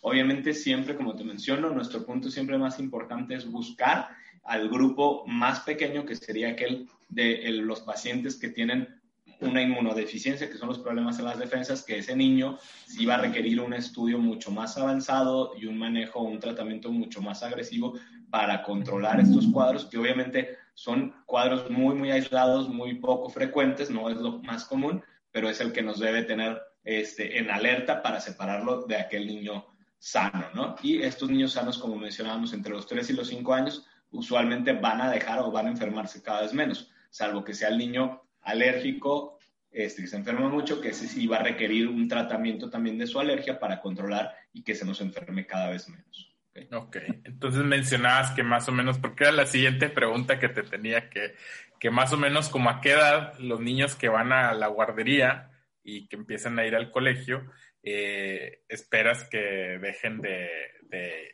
Obviamente 0.00 0.54
siempre, 0.54 0.94
como 0.94 1.16
te 1.16 1.24
menciono, 1.24 1.70
nuestro 1.70 2.06
punto 2.06 2.30
siempre 2.30 2.56
más 2.56 2.78
importante 2.78 3.34
es 3.34 3.50
buscar 3.50 4.10
al 4.44 4.68
grupo 4.68 5.24
más 5.26 5.60
pequeño, 5.60 6.06
que 6.06 6.14
sería 6.14 6.50
aquel 6.50 6.88
de 7.08 7.50
los 7.50 7.80
pacientes 7.80 8.36
que 8.36 8.48
tienen 8.48 8.97
una 9.40 9.62
inmunodeficiencia, 9.62 10.48
que 10.50 10.58
son 10.58 10.68
los 10.68 10.78
problemas 10.78 11.18
en 11.18 11.26
las 11.26 11.38
defensas, 11.38 11.82
que 11.82 11.98
ese 11.98 12.16
niño 12.16 12.58
sí 12.86 13.06
va 13.06 13.14
a 13.14 13.18
requerir 13.18 13.60
un 13.60 13.72
estudio 13.72 14.18
mucho 14.18 14.50
más 14.50 14.76
avanzado 14.76 15.52
y 15.56 15.66
un 15.66 15.78
manejo, 15.78 16.22
un 16.22 16.40
tratamiento 16.40 16.90
mucho 16.90 17.20
más 17.20 17.42
agresivo 17.42 17.98
para 18.30 18.62
controlar 18.62 19.20
estos 19.20 19.46
cuadros, 19.46 19.86
que 19.86 19.98
obviamente 19.98 20.56
son 20.74 21.14
cuadros 21.26 21.70
muy, 21.70 21.94
muy 21.94 22.10
aislados, 22.10 22.68
muy 22.68 22.94
poco 22.94 23.30
frecuentes, 23.30 23.90
no 23.90 24.10
es 24.10 24.16
lo 24.16 24.38
más 24.42 24.64
común, 24.64 25.02
pero 25.30 25.48
es 25.48 25.60
el 25.60 25.72
que 25.72 25.82
nos 25.82 25.98
debe 25.98 26.22
tener 26.22 26.60
este, 26.84 27.38
en 27.38 27.50
alerta 27.50 28.02
para 28.02 28.20
separarlo 28.20 28.82
de 28.86 28.96
aquel 28.96 29.26
niño 29.26 29.66
sano, 29.98 30.46
¿no? 30.54 30.76
Y 30.82 31.02
estos 31.02 31.28
niños 31.30 31.52
sanos, 31.52 31.78
como 31.78 31.96
mencionábamos, 31.96 32.52
entre 32.52 32.72
los 32.72 32.86
3 32.86 33.10
y 33.10 33.12
los 33.14 33.28
5 33.28 33.54
años, 33.54 33.86
usualmente 34.10 34.72
van 34.72 35.00
a 35.00 35.10
dejar 35.10 35.40
o 35.40 35.50
van 35.50 35.66
a 35.66 35.70
enfermarse 35.70 36.22
cada 36.22 36.42
vez 36.42 36.54
menos, 36.54 36.90
salvo 37.10 37.44
que 37.44 37.54
sea 37.54 37.68
el 37.68 37.78
niño 37.78 38.22
alérgico, 38.48 39.38
este, 39.70 40.06
se 40.06 40.16
enferma 40.16 40.48
mucho, 40.48 40.80
que 40.80 40.88
ese 40.88 41.06
sí 41.06 41.26
va 41.26 41.36
a 41.36 41.42
requerir 41.42 41.88
un 41.88 42.08
tratamiento 42.08 42.70
también 42.70 42.98
de 42.98 43.06
su 43.06 43.20
alergia 43.20 43.58
para 43.58 43.80
controlar 43.80 44.34
y 44.52 44.62
que 44.62 44.74
se 44.74 44.84
nos 44.84 45.00
enferme 45.00 45.46
cada 45.46 45.70
vez 45.70 45.88
menos. 45.88 46.34
ok, 46.72 46.96
entonces 47.24 47.62
mencionabas 47.64 48.30
que 48.32 48.42
más 48.42 48.68
o 48.68 48.72
menos, 48.72 48.98
porque 48.98 49.24
era 49.24 49.32
la 49.32 49.46
siguiente 49.46 49.90
pregunta 49.90 50.38
que 50.38 50.48
te 50.48 50.62
tenía, 50.62 51.10
que, 51.10 51.34
que 51.78 51.90
más 51.90 52.12
o 52.12 52.16
menos 52.16 52.48
como 52.48 52.70
a 52.70 52.80
qué 52.80 52.92
edad 52.92 53.38
los 53.38 53.60
niños 53.60 53.94
que 53.94 54.08
van 54.08 54.32
a 54.32 54.54
la 54.54 54.68
guardería 54.68 55.50
y 55.84 56.08
que 56.08 56.16
empiezan 56.16 56.58
a 56.58 56.66
ir 56.66 56.74
al 56.74 56.90
colegio, 56.90 57.50
eh, 57.82 58.62
esperas 58.68 59.28
que 59.28 59.38
dejen 59.80 60.20
de, 60.20 60.48
de, 60.82 61.32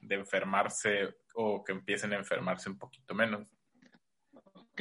de 0.00 0.14
enfermarse 0.14 1.16
o 1.34 1.64
que 1.64 1.72
empiecen 1.72 2.12
a 2.12 2.16
enfermarse 2.16 2.68
un 2.68 2.78
poquito 2.78 3.14
menos 3.14 3.48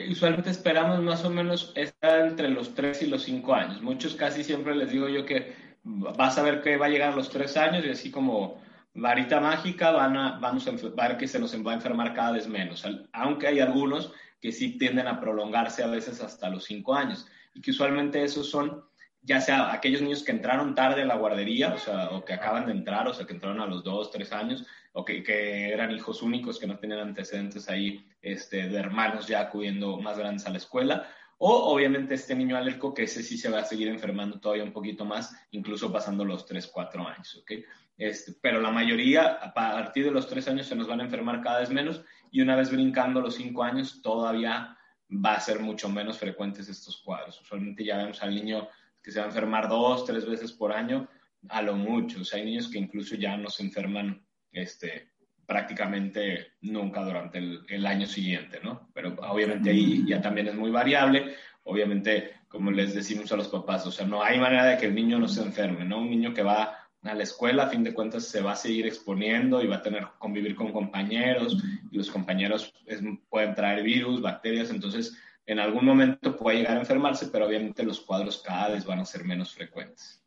usualmente 0.10 0.49
esperamos 0.49 1.02
más 1.02 1.23
o 1.25 1.30
menos 1.30 1.73
estar 1.75 2.28
entre 2.28 2.49
los 2.49 2.73
3 2.73 3.04
y 3.04 3.08
los 3.08 3.23
5 3.23 3.54
años. 3.54 3.82
Muchos 3.82 4.15
casi 4.15 4.43
siempre 4.43 4.75
les 4.75 4.91
digo 4.91 5.10
yo 5.10 5.25
que 5.25 5.54
vas 5.84 6.38
a 6.38 6.43
ver 6.43 6.62
que 6.62 6.78
va 6.78 6.88
a 6.88 6.89
llegar 6.89 7.13
a 7.13 7.15
los 7.15 7.30
3 7.30 7.58
años 7.58 7.86
y 7.86 7.89
así 7.89 8.12
como 8.12 8.62
varita 8.93 9.39
mágica 9.39 9.91
van 9.91 10.17
a, 10.17 10.39
vamos 10.39 10.67
a 10.67 10.71
ver 10.71 11.17
que 11.17 11.28
se 11.28 11.39
nos 11.39 11.56
va 11.56 11.71
a 11.71 11.75
enfermar 11.75 12.13
cada 12.13 12.32
vez 12.32 12.47
menos, 12.47 12.86
aunque 13.13 13.47
hay 13.47 13.60
algunos 13.60 14.12
que 14.41 14.52
sí 14.52 14.78
tienden 14.78 15.08
a 15.08 15.19
prolongarse 15.19 15.84
a 15.84 15.88
veces 15.88 16.21
hasta 16.21 16.49
los 16.49 16.65
5 16.65 16.95
años 16.95 17.28
y 17.54 17.62
que 17.62 17.71
usualmente 17.71 18.23
esos 18.23 18.49
son 18.49 18.84
ya 19.21 19.41
sea 19.41 19.73
aquellos 19.73 20.01
niños 20.01 20.23
que 20.23 20.32
entraron 20.32 20.75
tarde 20.75 21.01
a 21.01 21.05
la 21.05 21.15
guardería, 21.15 21.73
o 21.73 21.77
sea, 21.77 22.10
o 22.12 22.23
que 22.23 22.34
acaban 22.34 22.65
de 22.65 22.71
entrar, 22.71 23.08
o 23.08 23.13
sea, 23.13 23.25
que 23.25 23.34
entraron 23.34 23.60
a 23.60 23.65
los 23.65 23.84
2, 23.84 24.12
3 24.12 24.32
años, 24.34 24.65
o 24.93 25.03
que, 25.03 25.23
que, 25.23 25.71
eran 25.71 25.91
hijos 25.91 26.21
únicos 26.21 26.60
que 26.60 26.67
no 26.67 26.77
tenían 26.77 26.99
antecedentes 26.99 27.69
ahí 27.69 28.05
este, 28.21 28.69
de 28.69 28.77
hermanos 28.77 29.27
ya 29.27 29.41
acudiendo 29.41 29.97
más 29.97 30.17
grandes 30.17 30.45
a 30.45 30.49
la 30.49 30.58
escuela, 30.58 31.08
o 31.38 31.73
obviamente 31.73 32.15
este 32.15 32.36
niño 32.36 32.58
alérgico 32.58 32.93
que 32.93 33.03
ese 33.03 33.23
sí 33.23 33.38
se 33.38 33.49
va 33.49 33.60
a 33.60 33.65
seguir 33.65 33.88
enfermando 33.88 34.39
todavía 34.39 34.63
un 34.63 34.73
poquito 34.73 35.05
más, 35.05 35.36
incluso 35.51 35.91
pasando 35.91 36.25
los 36.25 36.45
3, 36.45 36.67
4 36.67 37.08
años, 37.08 37.36
¿ok? 37.41 37.51
Este, 37.97 38.34
pero 38.41 38.62
la 38.62 38.71
mayoría 38.71 39.27
a 39.41 39.53
partir 39.53 40.05
de 40.05 40.12
los 40.12 40.27
3 40.27 40.47
años 40.49 40.67
se 40.67 40.75
nos 40.75 40.88
van 40.88 41.01
a 41.01 41.03
enfermar 41.03 41.41
cada 41.41 41.60
vez 41.60 41.69
menos 41.69 42.01
y 42.32 42.41
una 42.41 42.55
vez 42.55 42.71
brincando 42.71 43.21
los 43.21 43.36
5 43.36 43.63
años 43.63 44.01
todavía 44.01 44.77
va 45.12 45.34
a 45.34 45.39
ser 45.39 45.60
mucho 45.60 45.89
menos 45.89 46.17
frecuentes 46.17 46.69
estos 46.69 46.97
cuadros. 46.97 47.41
Usualmente 47.41 47.84
ya 47.84 47.97
vemos 47.97 48.21
al 48.21 48.36
niño 48.36 48.69
que 49.02 49.12
se 49.12 49.20
va 49.20 49.26
a 49.26 49.30
enfermar 49.30 49.68
dos, 49.70 50.06
tres 50.06 50.26
veces 50.26 50.52
por 50.52 50.72
año, 50.72 51.08
a 51.48 51.62
lo 51.62 51.76
mucho. 51.76 52.22
O 52.22 52.24
sea, 52.24 52.40
hay 52.40 52.46
niños 52.46 52.70
que 52.70 52.80
incluso 52.80 53.16
ya 53.16 53.38
no 53.38 53.50
se 53.50 53.64
enferman 53.64 54.26
este, 54.52 55.10
prácticamente 55.46 56.54
nunca 56.62 57.04
durante 57.04 57.40
el, 57.40 57.86
año 57.86 58.06
siguiente, 58.06 58.60
¿no? 58.64 58.90
Pero 58.94 59.16
obviamente 59.30 59.70
ahí 59.70 60.04
ya 60.08 60.22
también 60.22 60.48
es 60.48 60.56
muy 60.56 60.72
variable. 60.72 61.36
Obviamente, 61.64 62.34
como 62.48 62.72
les 62.72 62.94
decimos 62.94 63.32
a 63.32 63.38
los 63.38 63.48
papás, 63.48 63.86
o 63.88 63.92
sea, 63.92 64.06
no 64.06 64.24
hay 64.24 64.40
manera 64.40 64.66
de 64.66 64.78
que 64.78 64.86
el 64.86 64.96
niño 64.96 65.20
no 65.20 65.28
se 65.28 65.42
enferme, 65.42 65.86
¿no? 65.86 66.00
Un 66.00 66.10
niño 66.10 66.34
que 66.34 66.44
va 66.44 66.78
a 67.02 67.16
la 67.16 67.24
escuela, 67.24 67.64
a 67.64 67.70
fin 67.70 67.84
de 67.84 67.94
cuentas, 67.94 68.26
se 68.26 68.42
va 68.42 68.52
a 68.52 68.56
seguir 68.56 68.86
exponiendo 68.86 69.64
y 69.64 69.68
va 69.68 69.78
a 69.78 69.82
tener 69.82 70.04
que 70.04 70.20
convivir 70.20 70.56
con 70.56 70.72
compañeros 70.72 71.58
y 71.92 71.98
los 71.98 72.12
compañeros 72.12 72.74
pueden 73.30 73.56
traer 73.56 73.84
virus, 73.84 74.22
bacterias, 74.22 74.70
entonces 74.70 75.18
en 75.50 75.60
algún 75.60 75.84
momento 75.84 76.38
puede 76.38 76.58
llegar 76.58 76.78
a 76.78 76.82
enfermarse, 76.82 77.28
pero 77.32 77.48
obviamente 77.48 77.82
los 77.82 78.02
cuadros 78.02 78.44
cada 78.46 78.70
vez 78.70 78.86
van 78.86 79.00
a 79.00 79.06
ser 79.06 79.24
menos 79.24 79.56
frecuentes. 79.56 80.24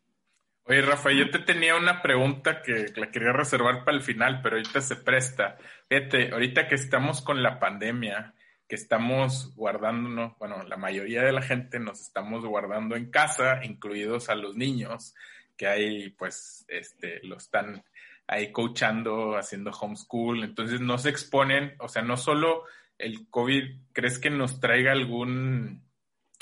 Oye, 0.64 0.82
Rafa, 0.82 1.12
yo 1.12 1.30
te 1.30 1.38
tenía 1.38 1.76
una 1.76 2.02
pregunta 2.02 2.60
que 2.60 2.92
la 2.96 3.08
quería 3.12 3.32
reservar 3.32 3.84
para 3.84 3.96
el 3.96 4.02
final, 4.02 4.40
pero 4.42 4.56
ahorita 4.56 4.80
se 4.80 4.96
presta. 4.96 5.58
Fíjate, 5.88 6.32
ahorita 6.32 6.66
que 6.66 6.74
estamos 6.74 7.22
con 7.22 7.40
la 7.40 7.60
pandemia, 7.60 8.34
que 8.66 8.74
estamos 8.74 9.54
guardándonos, 9.54 10.36
bueno, 10.38 10.64
la 10.64 10.76
mayoría 10.76 11.22
de 11.22 11.32
la 11.32 11.42
gente 11.42 11.78
nos 11.78 12.00
estamos 12.00 12.44
guardando 12.44 12.96
en 12.96 13.08
casa, 13.08 13.64
incluidos 13.64 14.28
a 14.28 14.34
los 14.34 14.56
niños, 14.56 15.14
que 15.56 15.68
ahí 15.68 16.10
pues 16.10 16.64
este, 16.66 17.20
lo 17.22 17.36
están 17.36 17.84
ahí 18.26 18.50
coachando, 18.50 19.36
haciendo 19.36 19.70
homeschool, 19.70 20.42
entonces 20.42 20.80
no 20.80 20.98
se 20.98 21.10
exponen, 21.10 21.76
o 21.78 21.88
sea, 21.88 22.02
no 22.02 22.16
solo 22.16 22.64
el 22.98 23.28
COVID, 23.28 23.64
¿crees 23.92 24.18
que 24.18 24.30
nos 24.30 24.60
traiga 24.60 24.92
algún 24.92 25.82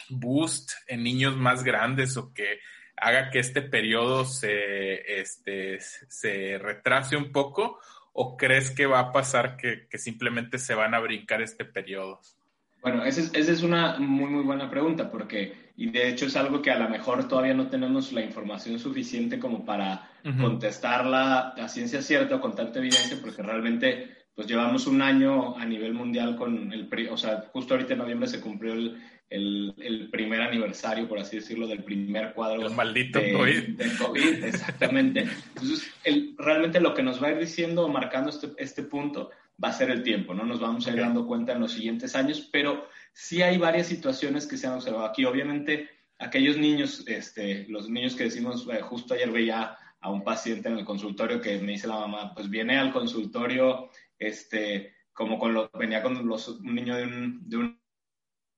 boost 0.09 0.73
en 0.87 1.05
niños 1.05 1.37
más 1.37 1.65
grandes 1.65 2.17
o 2.17 2.33
que 2.33 2.61
haga 2.97 3.31
que 3.31 3.39
este 3.39 3.63
periodo 3.63 4.25
se, 4.25 5.21
este, 5.21 5.79
se 5.81 6.59
retrase 6.59 7.17
un 7.17 7.33
poco 7.33 7.79
o 8.13 8.37
crees 8.37 8.71
que 8.71 8.87
va 8.87 9.01
a 9.01 9.13
pasar 9.13 9.57
que, 9.57 9.87
simplemente 9.99 10.59
se 10.59 10.75
van 10.75 10.95
a 10.95 11.01
brincar 11.01 11.43
este 11.43 11.65
periodo? 11.65 12.21
Bueno, 12.83 13.05
esa 13.05 13.21
es, 13.39 13.63
una 13.63 13.99
muy, 13.99 14.31
muy 14.31 14.43
buena 14.43 14.71
pregunta 14.71 15.11
porque, 15.11 15.71
y 15.77 15.91
de 15.91 16.09
hecho 16.09 16.27
es 16.27 16.37
algo 16.37 16.63
que 16.63 16.71
a 16.71 16.79
lo 16.79 16.89
mejor 16.89 17.29
todavía 17.29 17.55
no 17.55 17.69
tenemos 17.69 18.13
la 18.13 18.23
información 18.23 18.79
suficiente 18.79 19.39
como 19.39 19.65
para 19.65 20.11
contestarla 20.39 21.51
a 21.51 21.69
ciencia 21.69 22.03
cierta 22.03 22.37
o 22.37 22.41
con 22.41 22.55
tanta 22.55 22.79
evidencia 22.79 23.19
porque 23.21 23.43
realmente 23.43 24.20
pues 24.41 24.49
llevamos 24.49 24.87
un 24.87 25.03
año 25.03 25.55
a 25.59 25.67
nivel 25.67 25.93
mundial 25.93 26.35
con 26.35 26.73
el, 26.73 26.89
o 27.11 27.17
sea, 27.19 27.45
justo 27.53 27.75
ahorita 27.75 27.93
en 27.93 27.99
noviembre 27.99 28.27
se 28.27 28.41
cumplió 28.41 28.73
el, 28.73 28.99
el, 29.29 29.75
el 29.77 30.09
primer 30.09 30.41
aniversario, 30.41 31.07
por 31.07 31.19
así 31.19 31.37
decirlo, 31.37 31.67
del 31.67 31.85
primer 31.85 32.33
cuadro. 32.33 32.67
El 32.67 32.75
maldito 32.75 33.19
de, 33.19 33.35
COVID. 33.35 33.69
De 33.77 33.97
COVID, 33.99 34.45
exactamente. 34.45 35.27
Entonces, 35.49 35.93
el, 36.05 36.35
realmente 36.39 36.81
lo 36.81 36.95
que 36.95 37.03
nos 37.03 37.23
va 37.23 37.27
a 37.27 37.33
ir 37.33 37.39
diciendo, 37.39 37.87
marcando 37.89 38.31
este, 38.31 38.49
este 38.57 38.83
punto, 38.85 39.29
va 39.63 39.69
a 39.69 39.75
ser 39.75 39.91
el 39.91 40.03
tiempo, 40.03 40.33
¿no? 40.33 40.47
Nos 40.47 40.59
vamos 40.59 40.87
a 40.87 40.91
ir 40.91 41.01
dando 41.01 41.27
cuenta 41.27 41.53
en 41.53 41.61
los 41.61 41.73
siguientes 41.73 42.17
años, 42.17 42.49
pero 42.51 42.89
sí 43.13 43.43
hay 43.43 43.59
varias 43.59 43.89
situaciones 43.89 44.47
que 44.47 44.57
se 44.57 44.69
han 44.69 44.73
observado 44.73 45.05
aquí. 45.05 45.27
Obviamente, 45.27 45.91
aquellos 46.19 46.57
niños, 46.57 47.05
este, 47.07 47.67
los 47.69 47.91
niños 47.91 48.17
que 48.17 48.25
decimos, 48.25 48.67
eh, 48.73 48.81
justo 48.81 49.13
ayer 49.13 49.31
veía 49.31 49.77
a 50.01 50.11
un 50.11 50.25
paciente 50.25 50.71
en 50.71 50.79
el 50.79 50.87
consultorio 50.87 51.43
que 51.43 51.59
me 51.59 51.73
dice 51.73 51.87
la 51.87 52.01
mamá, 52.01 52.33
pues 52.35 52.49
viene 52.49 52.79
al 52.79 52.91
consultorio 52.91 53.91
este, 54.21 54.95
como 55.13 55.39
con 55.39 55.55
lo, 55.55 55.71
venía 55.71 56.03
con 56.03 56.29
los, 56.29 56.47
un 56.49 56.75
niño 56.75 56.95
de 56.95 57.05
un, 57.05 57.49
de 57.49 57.57
un, 57.57 57.81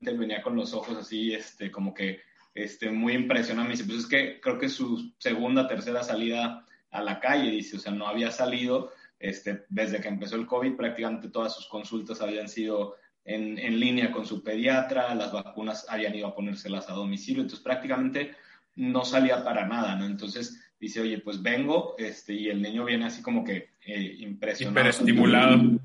venía 0.01 0.43
con 0.43 0.57
los 0.57 0.75
ojos 0.75 0.99
así, 0.99 1.33
este, 1.33 1.71
como 1.71 1.95
que, 1.95 2.21
este, 2.55 2.91
muy 2.91 3.15
impresionado. 3.15 3.67
Me 3.67 3.73
dice, 3.73 3.85
pues 3.85 4.01
es 4.01 4.07
que 4.07 4.41
creo 4.41 4.59
que 4.59 4.69
su 4.69 5.15
segunda, 5.19 5.69
tercera 5.69 6.03
salida 6.03 6.67
a 6.91 7.01
la 7.01 7.21
calle, 7.21 7.51
dice, 7.51 7.77
o 7.77 7.81
sea, 7.81 7.93
no 7.93 8.07
había 8.07 8.31
salido, 8.31 8.93
este, 9.19 9.65
desde 9.69 10.01
que 10.01 10.09
empezó 10.09 10.37
el 10.37 10.47
COVID, 10.47 10.77
prácticamente 10.77 11.31
todas 11.31 11.55
sus 11.55 11.69
consultas 11.69 12.21
habían 12.21 12.49
sido 12.49 12.97
en, 13.25 13.57
en 13.57 13.79
línea 13.79 14.11
con 14.11 14.27
su 14.27 14.43
pediatra, 14.43 15.15
las 15.15 15.33
vacunas 15.33 15.87
habían 15.89 16.15
ido 16.15 16.27
a 16.27 16.35
ponérselas 16.35 16.91
a 16.91 16.95
domicilio, 16.95 17.43
entonces 17.43 17.63
prácticamente 17.65 18.35
no 18.75 19.05
salía 19.05 19.45
para 19.45 19.67
nada, 19.67 19.95
¿no? 19.95 20.07
Entonces, 20.07 20.61
dice, 20.83 21.01
oye, 21.01 21.19
pues 21.19 21.41
vengo, 21.41 21.95
este, 21.97 22.35
y 22.35 22.49
el 22.49 22.61
niño 22.61 22.85
viene 22.85 23.05
así 23.05 23.23
como 23.23 23.45
que 23.45 23.71
eh, 23.87 24.17
impresionado. 24.19 24.81
Hiperestimulado. 24.81 25.79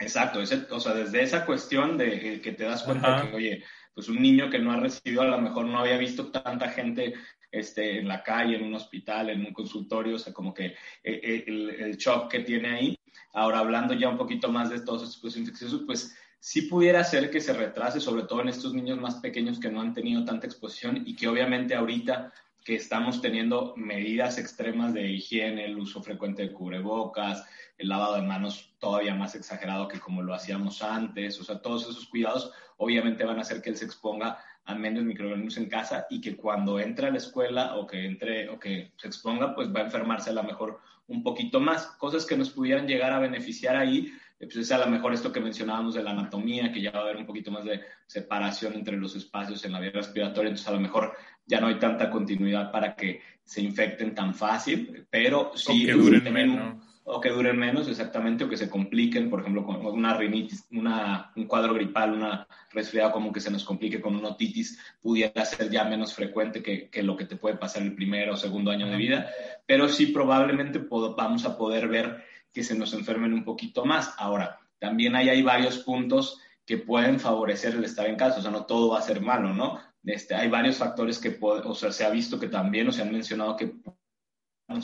Exacto, 0.00 0.40
o 0.40 0.80
sea, 0.80 0.94
desde 0.94 1.22
esa 1.22 1.46
cuestión 1.46 1.96
de 1.96 2.34
eh, 2.34 2.40
que 2.40 2.50
te 2.50 2.64
das 2.64 2.82
cuenta 2.82 3.22
que, 3.22 3.36
oye, 3.36 3.64
pues 3.94 4.08
un 4.08 4.20
niño 4.20 4.50
que 4.50 4.58
no 4.58 4.72
ha 4.72 4.80
recibido, 4.80 5.22
a 5.22 5.26
lo 5.26 5.40
mejor 5.40 5.66
no 5.66 5.78
había 5.78 5.96
visto 5.96 6.32
tanta 6.32 6.70
gente 6.70 7.14
este, 7.52 8.00
en 8.00 8.08
la 8.08 8.24
calle, 8.24 8.56
en 8.56 8.64
un 8.64 8.74
hospital, 8.74 9.30
en 9.30 9.46
un 9.46 9.52
consultorio, 9.52 10.16
o 10.16 10.18
sea, 10.18 10.32
como 10.32 10.52
que 10.52 10.74
eh, 11.04 11.44
el, 11.46 11.70
el, 11.70 11.96
shock 11.96 12.28
que 12.28 12.40
tiene 12.40 12.68
ahí. 12.68 12.98
Ahora, 13.34 13.60
hablando 13.60 13.94
ya 13.94 14.08
un 14.08 14.18
poquito 14.18 14.50
más 14.50 14.70
de 14.70 14.80
todos 14.80 15.04
estos 15.04 15.18
pues, 15.18 15.36
infecciosos, 15.36 15.84
pues 15.86 16.16
sí 16.40 16.62
pudiera 16.62 17.04
ser 17.04 17.30
que 17.30 17.40
se 17.40 17.52
retrase, 17.52 18.00
sobre 18.00 18.24
todo 18.24 18.40
en 18.40 18.48
estos 18.48 18.74
niños 18.74 18.98
más 18.98 19.20
pequeños 19.20 19.60
que 19.60 19.70
no 19.70 19.80
han 19.80 19.94
tenido 19.94 20.24
tanta 20.24 20.48
exposición 20.48 21.04
y 21.06 21.14
que 21.14 21.28
obviamente 21.28 21.76
ahorita 21.76 22.32
que 22.64 22.76
estamos 22.76 23.20
teniendo 23.20 23.74
medidas 23.76 24.38
extremas 24.38 24.94
de 24.94 25.08
higiene, 25.08 25.64
el 25.64 25.78
uso 25.78 26.02
frecuente 26.02 26.42
de 26.42 26.52
cubrebocas, 26.52 27.44
el 27.78 27.88
lavado 27.88 28.16
de 28.16 28.22
manos 28.22 28.74
todavía 28.78 29.14
más 29.14 29.34
exagerado 29.34 29.88
que 29.88 29.98
como 29.98 30.22
lo 30.22 30.34
hacíamos 30.34 30.82
antes, 30.82 31.40
o 31.40 31.44
sea, 31.44 31.60
todos 31.60 31.82
esos 31.82 32.06
cuidados 32.06 32.52
obviamente 32.76 33.24
van 33.24 33.38
a 33.38 33.42
hacer 33.42 33.60
que 33.60 33.70
él 33.70 33.76
se 33.76 33.84
exponga 33.84 34.38
a 34.64 34.74
menos 34.74 35.02
microorganismos 35.02 35.56
en 35.56 35.68
casa 35.68 36.06
y 36.08 36.20
que 36.20 36.36
cuando 36.36 36.78
entre 36.78 37.08
a 37.08 37.10
la 37.10 37.18
escuela 37.18 37.76
o 37.76 37.86
que 37.86 38.04
entre 38.04 38.48
o 38.48 38.58
que 38.58 38.92
se 38.96 39.08
exponga, 39.08 39.54
pues 39.54 39.74
va 39.74 39.80
a 39.80 39.84
enfermarse 39.84 40.30
a 40.30 40.34
lo 40.34 40.42
mejor 40.42 40.80
un 41.08 41.22
poquito 41.22 41.60
más. 41.60 41.86
Cosas 41.98 42.24
que 42.24 42.36
nos 42.36 42.50
pudieran 42.50 42.86
llegar 42.86 43.12
a 43.12 43.18
beneficiar 43.18 43.76
ahí, 43.76 44.12
pues 44.38 44.56
es 44.56 44.72
a 44.72 44.78
lo 44.78 44.86
mejor 44.86 45.12
esto 45.14 45.32
que 45.32 45.40
mencionábamos 45.40 45.94
de 45.94 46.02
la 46.02 46.10
anatomía, 46.10 46.72
que 46.72 46.80
ya 46.80 46.90
va 46.90 47.00
a 47.00 47.02
haber 47.02 47.16
un 47.16 47.26
poquito 47.26 47.50
más 47.50 47.64
de 47.64 47.80
separación 48.06 48.74
entre 48.74 48.96
los 48.96 49.14
espacios 49.14 49.64
en 49.64 49.72
la 49.72 49.80
vía 49.80 49.90
respiratoria, 49.92 50.48
entonces 50.48 50.68
a 50.68 50.72
lo 50.72 50.80
mejor 50.80 51.14
ya 51.46 51.60
no 51.60 51.66
hay 51.66 51.78
tanta 51.78 52.10
continuidad 52.10 52.70
para 52.70 52.94
que 52.94 53.20
se 53.44 53.60
infecten 53.60 54.14
tan 54.14 54.34
fácil, 54.34 55.06
pero 55.10 55.52
sí... 55.54 55.84
O 55.84 55.86
que 55.86 55.92
duren 55.92 56.32
menos. 56.32 56.76
O 57.04 57.20
que 57.20 57.30
duren 57.30 57.58
menos, 57.58 57.88
exactamente, 57.88 58.44
o 58.44 58.48
que 58.48 58.56
se 58.56 58.70
compliquen, 58.70 59.28
por 59.28 59.40
ejemplo, 59.40 59.64
con 59.64 59.84
una 59.84 60.14
rinitis, 60.14 60.68
una, 60.70 61.32
un 61.34 61.46
cuadro 61.46 61.74
gripal, 61.74 62.12
una 62.12 62.46
resfriado 62.70 63.10
como 63.10 63.32
que 63.32 63.40
se 63.40 63.50
nos 63.50 63.64
complique 63.64 64.00
con 64.00 64.14
una 64.14 64.28
otitis, 64.28 64.78
pudiera 65.00 65.44
ser 65.44 65.68
ya 65.68 65.82
menos 65.84 66.14
frecuente 66.14 66.62
que, 66.62 66.88
que 66.88 67.02
lo 67.02 67.16
que 67.16 67.24
te 67.24 67.34
puede 67.34 67.56
pasar 67.56 67.82
el 67.82 67.96
primer 67.96 68.30
o 68.30 68.36
segundo 68.36 68.70
año 68.70 68.86
de 68.86 68.96
vida, 68.96 69.30
pero 69.66 69.88
sí 69.88 70.06
probablemente 70.06 70.78
vamos 71.16 71.44
a 71.44 71.58
poder 71.58 71.88
ver 71.88 72.22
que 72.52 72.62
se 72.62 72.78
nos 72.78 72.94
enfermen 72.94 73.32
un 73.32 73.44
poquito 73.44 73.84
más. 73.84 74.14
Ahora, 74.16 74.60
también 74.78 75.16
ahí 75.16 75.28
hay 75.28 75.42
varios 75.42 75.78
puntos 75.78 76.40
que 76.64 76.78
pueden 76.78 77.18
favorecer 77.18 77.74
el 77.74 77.84
estar 77.84 78.06
en 78.06 78.16
casa, 78.16 78.38
o 78.38 78.42
sea, 78.42 78.52
no 78.52 78.64
todo 78.64 78.90
va 78.90 79.00
a 79.00 79.02
ser 79.02 79.20
malo, 79.20 79.52
¿no? 79.52 79.80
Este, 80.04 80.34
hay 80.34 80.48
varios 80.48 80.76
factores 80.76 81.18
que, 81.18 81.38
o 81.40 81.74
sea, 81.74 81.92
se 81.92 82.04
ha 82.04 82.10
visto 82.10 82.38
que 82.38 82.48
también, 82.48 82.88
o 82.88 82.92
se 82.92 83.02
han 83.02 83.12
mencionado 83.12 83.56
que 83.56 83.74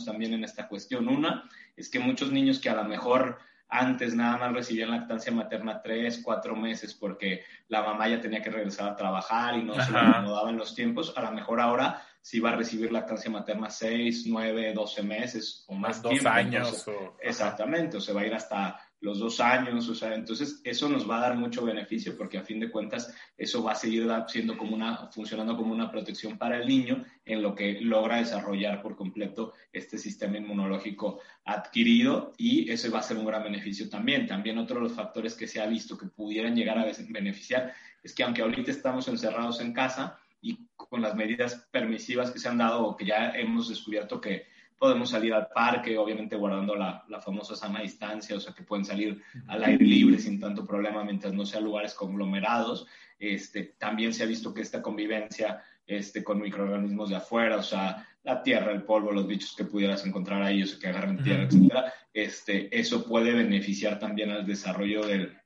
también 0.05 0.35
en 0.35 0.45
esta 0.45 0.69
cuestión. 0.69 1.09
Una 1.09 1.49
es 1.77 1.89
que 1.89 1.99
muchos 1.99 2.31
niños 2.31 2.59
que 2.59 2.69
a 2.69 2.75
lo 2.75 2.85
mejor 2.85 3.39
antes 3.69 4.15
nada 4.15 4.39
más 4.39 4.53
recibían 4.53 4.91
lactancia 4.91 5.33
materna 5.33 5.83
tres, 5.83 6.21
cuatro 6.25 6.57
meses 6.57 6.95
porque 6.95 7.45
la 7.69 7.83
mamá 7.83 8.09
ya 8.09 8.21
tenía 8.21 8.41
que 8.41 8.51
regresar 8.51 8.89
a 8.89 8.97
trabajar 8.97 9.57
y 9.59 9.63
no 9.63 9.75
se 9.75 9.93
le 9.93 9.99
acomodaban 9.99 10.57
los 10.57 10.75
tiempos, 10.75 11.13
a 11.17 11.23
lo 11.23 11.33
mejor 11.33 11.61
ahora 11.61 12.03
sí 12.21 12.41
va 12.41 12.51
a 12.51 12.57
recibir 12.57 12.91
lactancia 12.91 13.31
materna 13.31 13.71
seis, 13.71 14.25
nueve, 14.27 14.73
doce 14.73 15.03
meses 15.03 15.65
o 15.69 15.75
más. 15.75 16.03
dos 16.03 16.25
años. 16.27 16.87
Exactamente, 17.21 17.99
o 17.99 18.01
se 18.01 18.13
va 18.13 18.23
a 18.23 18.27
ir 18.27 18.35
hasta 18.35 18.81
los 19.01 19.21
dos 19.21 19.39
años, 19.39 19.89
o 19.89 19.95
sea, 19.95 20.15
entonces 20.15 20.61
eso 20.65 20.89
nos 20.89 21.09
va 21.09 21.19
a 21.19 21.29
dar 21.29 21.37
mucho 21.37 21.65
beneficio 21.65 22.17
porque 22.17 22.39
a 22.39 22.43
fin 22.43 22.59
de 22.59 22.71
cuentas 22.71 23.15
eso 23.37 23.63
va 23.63 23.73
a 23.73 23.77
seguir 23.77 24.09
siendo 24.27 24.59
como 24.59 24.75
una, 24.75 25.09
funcionando 25.13 25.57
como 25.57 25.73
una 25.73 25.91
protección 25.91 26.37
para 26.37 26.59
el 26.59 26.67
niño 26.67 27.05
en 27.25 27.41
lo 27.41 27.55
que 27.55 27.81
logra 27.81 28.17
desarrollar 28.17 28.83
por 28.83 28.97
completo 28.97 29.53
este 29.73 29.99
sistema 29.99 30.39
inmunológico 30.39 31.21
adquirido 31.45 32.33
y 32.39 32.71
ese 32.71 32.89
va 32.89 32.99
a 32.99 33.03
ser 33.03 33.19
un 33.19 33.27
gran 33.27 33.45
beneficio 33.45 33.89
también. 33.89 34.27
También 34.27 34.59
otro 34.59 34.77
de 34.77 34.83
los 34.83 34.93
factores 34.95 35.35
que 35.35 35.47
se 35.47 35.61
ha 35.61 35.67
visto 35.67 35.97
que 35.97 36.07
pudieran 36.07 36.57
llegar 36.57 36.79
a 36.79 36.87
beneficiar 37.09 37.73
es 38.03 38.15
que 38.15 38.25
aunque 38.25 38.43
ahorita 38.43 38.71
estamos 38.73 39.07
encerrados 39.07 39.61
en 39.61 39.73
casa 39.73 40.19
y 40.41 40.67
con 40.75 41.03
las 41.03 41.15
medidas 41.15 41.69
permisivas 41.71 42.31
que 42.31 42.39
se 42.39 42.49
han 42.49 42.59
dado 42.59 42.85
o 42.85 42.97
que 42.97 43.07
ya 43.07 43.31
hemos 43.31 43.69
descubierto 43.69 44.21
que 44.21 44.47
podemos 44.79 45.11
salir 45.11 45.35
al 45.35 45.49
parque, 45.49 45.99
obviamente 45.99 46.37
guardando 46.37 46.77
la, 46.77 47.05
la, 47.09 47.21
famosa 47.21 47.57
sana 47.57 47.81
distancia, 47.81 48.37
o 48.37 48.41
sea 48.41 48.55
que 48.55 48.63
pueden 48.63 48.85
salir 48.85 49.21
al 49.49 49.65
aire 49.65 49.85
libre 49.85 50.19
sin 50.19 50.39
tanto 50.39 50.65
problema 50.65 51.05
mientras 51.05 51.33
no 51.33 51.45
sean 51.45 51.65
lugares 51.65 51.95
conglomerados. 51.95 52.87
Este, 53.19 53.75
también 53.79 54.15
se 54.15 54.23
ha 54.23 54.27
visto 54.27 54.55
que 54.55 54.63
esta 54.63 54.81
convivencia 54.81 55.63
este, 55.87 56.23
con 56.23 56.41
microorganismos 56.41 57.11
de 57.11 57.17
afuera, 57.17 57.57
o 57.57 57.63
sea, 57.63 58.07
la 58.23 58.43
tierra, 58.43 58.73
el 58.73 58.83
polvo, 58.83 59.11
los 59.11 59.27
bichos 59.27 59.55
que 59.57 59.65
pudieras 59.65 60.07
encontrar 60.07 60.43
ahí, 60.43 60.63
o 60.63 60.67
sea, 60.67 60.79
que 60.79 60.89
agarren 60.89 61.23
tierra, 61.23 61.45
etcétera, 61.45 61.93
este, 62.13 62.79
eso 62.79 63.05
puede 63.07 63.33
beneficiar 63.33 63.99
también 63.99 64.31
al 64.31 64.47
desarrollo 64.47 65.07
del, 65.07 65.37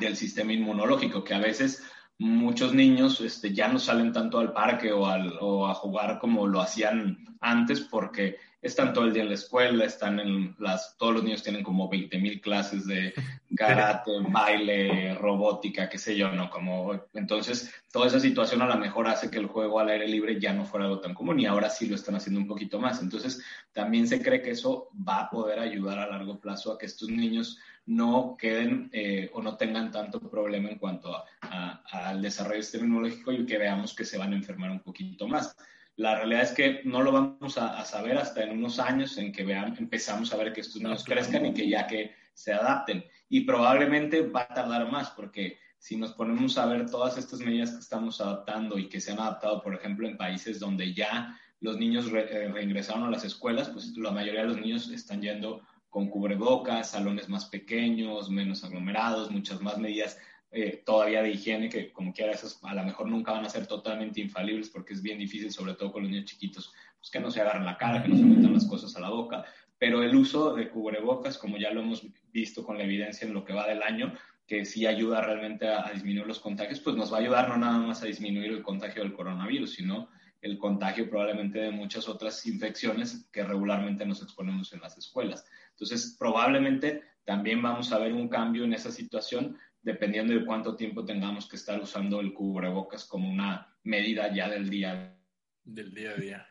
del 0.00 0.16
sistema 0.16 0.52
inmunológico, 0.52 1.24
que 1.24 1.34
a 1.34 1.38
veces 1.38 1.82
muchos 2.18 2.74
niños 2.74 3.20
este, 3.20 3.54
ya 3.54 3.68
no 3.68 3.78
salen 3.78 4.12
tanto 4.12 4.40
al 4.40 4.52
parque 4.52 4.92
o, 4.92 5.06
al, 5.06 5.38
o 5.40 5.68
a 5.68 5.74
jugar 5.74 6.18
como 6.18 6.46
lo 6.46 6.60
hacían 6.60 7.24
antes 7.40 7.80
porque 7.80 8.36
están 8.60 8.92
todo 8.92 9.04
el 9.04 9.12
día 9.12 9.22
en 9.22 9.28
la 9.28 9.34
escuela, 9.34 9.84
están 9.84 10.18
en 10.18 10.56
las, 10.58 10.96
todos 10.98 11.14
los 11.14 11.24
niños 11.24 11.42
tienen 11.42 11.62
como 11.62 11.88
20 11.88 12.18
mil 12.18 12.40
clases 12.40 12.86
de 12.86 13.14
karate, 13.56 14.10
baile, 14.28 15.14
robótica, 15.14 15.88
qué 15.88 15.98
sé 15.98 16.16
yo, 16.16 16.30
¿no? 16.32 16.50
Como, 16.50 17.04
entonces, 17.14 17.72
toda 17.92 18.08
esa 18.08 18.18
situación 18.18 18.62
a 18.62 18.66
lo 18.66 18.76
mejor 18.76 19.06
hace 19.06 19.30
que 19.30 19.38
el 19.38 19.46
juego 19.46 19.78
al 19.78 19.90
aire 19.90 20.08
libre 20.08 20.40
ya 20.40 20.52
no 20.52 20.64
fuera 20.64 20.86
algo 20.86 21.00
tan 21.00 21.14
común 21.14 21.38
y 21.38 21.46
ahora 21.46 21.70
sí 21.70 21.86
lo 21.86 21.94
están 21.94 22.16
haciendo 22.16 22.40
un 22.40 22.48
poquito 22.48 22.80
más. 22.80 23.00
Entonces, 23.00 23.42
también 23.72 24.08
se 24.08 24.20
cree 24.20 24.42
que 24.42 24.50
eso 24.50 24.88
va 25.08 25.20
a 25.20 25.30
poder 25.30 25.60
ayudar 25.60 25.98
a 25.98 26.08
largo 26.08 26.40
plazo 26.40 26.72
a 26.72 26.78
que 26.78 26.86
estos 26.86 27.08
niños 27.08 27.58
no 27.86 28.36
queden 28.38 28.90
eh, 28.92 29.30
o 29.32 29.40
no 29.40 29.56
tengan 29.56 29.90
tanto 29.90 30.20
problema 30.20 30.68
en 30.68 30.78
cuanto 30.78 31.24
al 31.40 32.20
desarrollo 32.20 32.62
tecnológico 32.70 33.32
y 33.32 33.46
que 33.46 33.56
veamos 33.56 33.94
que 33.94 34.04
se 34.04 34.18
van 34.18 34.32
a 34.34 34.36
enfermar 34.36 34.70
un 34.70 34.80
poquito 34.80 35.26
más. 35.26 35.56
La 35.98 36.14
realidad 36.14 36.42
es 36.42 36.52
que 36.52 36.80
no 36.84 37.02
lo 37.02 37.10
vamos 37.10 37.58
a, 37.58 37.84
saber 37.84 38.18
hasta 38.18 38.44
en 38.44 38.52
unos 38.52 38.78
años 38.78 39.18
en 39.18 39.32
que 39.32 39.42
vean, 39.42 39.74
empezamos 39.76 40.32
a 40.32 40.36
ver 40.36 40.52
que 40.52 40.60
estos 40.60 40.80
niños 40.80 41.02
crezcan 41.02 41.44
y 41.46 41.52
que 41.52 41.68
ya 41.68 41.88
que 41.88 42.14
se 42.32 42.52
adapten. 42.52 43.04
Y 43.28 43.40
probablemente 43.40 44.22
va 44.22 44.42
a 44.42 44.54
tardar 44.54 44.88
más 44.92 45.10
porque 45.10 45.58
si 45.76 45.96
nos 45.96 46.12
ponemos 46.12 46.56
a 46.56 46.66
ver 46.66 46.88
todas 46.88 47.18
estas 47.18 47.40
medidas 47.40 47.72
que 47.72 47.80
estamos 47.80 48.20
adaptando 48.20 48.78
y 48.78 48.88
que 48.88 49.00
se 49.00 49.10
han 49.10 49.18
adaptado, 49.18 49.60
por 49.60 49.74
ejemplo, 49.74 50.06
en 50.06 50.16
países 50.16 50.60
donde 50.60 50.94
ya 50.94 51.36
los 51.58 51.76
niños 51.78 52.06
eh, 52.12 52.48
reingresaron 52.52 53.02
a 53.02 53.10
las 53.10 53.24
escuelas, 53.24 53.68
pues 53.68 53.88
la 53.96 54.12
mayoría 54.12 54.42
de 54.42 54.48
los 54.48 54.60
niños 54.60 54.88
están 54.90 55.20
yendo 55.20 55.62
con 55.90 56.08
cubrebocas, 56.10 56.92
salones 56.92 57.28
más 57.28 57.46
pequeños, 57.46 58.30
menos 58.30 58.62
aglomerados, 58.62 59.32
muchas 59.32 59.60
más 59.60 59.78
medidas 59.78 60.16
eh, 60.50 60.82
todavía 60.84 61.22
de 61.22 61.30
higiene, 61.30 61.68
que 61.68 61.92
como 61.92 62.12
quiera, 62.12 62.32
esos 62.32 62.58
a 62.62 62.74
lo 62.74 62.84
mejor 62.84 63.08
nunca 63.08 63.32
van 63.32 63.44
a 63.44 63.50
ser 63.50 63.66
totalmente 63.66 64.20
infalibles 64.20 64.70
porque 64.70 64.94
es 64.94 65.02
bien 65.02 65.18
difícil, 65.18 65.52
sobre 65.52 65.74
todo 65.74 65.92
con 65.92 66.02
los 66.02 66.10
niños 66.10 66.26
chiquitos, 66.26 66.72
pues 66.98 67.10
que 67.10 67.20
no 67.20 67.30
se 67.30 67.40
agarren 67.40 67.66
la 67.66 67.76
cara, 67.76 68.02
que 68.02 68.08
no 68.08 68.16
se 68.16 68.24
metan 68.24 68.54
las 68.54 68.66
cosas 68.66 68.96
a 68.96 69.00
la 69.00 69.10
boca. 69.10 69.44
Pero 69.78 70.02
el 70.02 70.16
uso 70.16 70.54
de 70.54 70.70
cubrebocas, 70.70 71.38
como 71.38 71.58
ya 71.58 71.70
lo 71.70 71.82
hemos 71.82 72.06
visto 72.32 72.64
con 72.64 72.78
la 72.78 72.84
evidencia 72.84 73.26
en 73.26 73.34
lo 73.34 73.44
que 73.44 73.52
va 73.52 73.68
del 73.68 73.82
año, 73.82 74.14
que 74.46 74.64
sí 74.64 74.86
ayuda 74.86 75.20
realmente 75.20 75.68
a, 75.68 75.86
a 75.86 75.92
disminuir 75.92 76.26
los 76.26 76.40
contagios, 76.40 76.80
pues 76.80 76.96
nos 76.96 77.12
va 77.12 77.18
a 77.18 77.20
ayudar 77.20 77.48
no 77.50 77.58
nada 77.58 77.78
más 77.78 78.02
a 78.02 78.06
disminuir 78.06 78.50
el 78.50 78.62
contagio 78.62 79.02
del 79.02 79.12
coronavirus, 79.12 79.74
sino 79.74 80.08
el 80.40 80.58
contagio 80.58 81.08
probablemente 81.10 81.58
de 81.58 81.70
muchas 81.70 82.08
otras 82.08 82.46
infecciones 82.46 83.28
que 83.32 83.42
regularmente 83.42 84.06
nos 84.06 84.22
exponemos 84.22 84.72
en 84.72 84.80
las 84.80 84.96
escuelas. 84.96 85.44
Entonces, 85.70 86.16
probablemente 86.18 87.02
también 87.24 87.60
vamos 87.60 87.92
a 87.92 87.98
ver 87.98 88.12
un 88.12 88.28
cambio 88.28 88.64
en 88.64 88.72
esa 88.72 88.90
situación 88.90 89.58
dependiendo 89.88 90.34
de 90.34 90.44
cuánto 90.44 90.76
tiempo 90.76 91.02
tengamos 91.02 91.48
que 91.48 91.56
estar 91.56 91.80
usando 91.80 92.20
el 92.20 92.34
cubrebocas 92.34 93.06
como 93.06 93.30
una 93.30 93.74
medida 93.84 94.30
ya 94.34 94.46
del 94.46 94.68
día. 94.68 95.16
Del 95.64 95.94
día 95.94 96.10
a 96.10 96.14
día. 96.14 96.48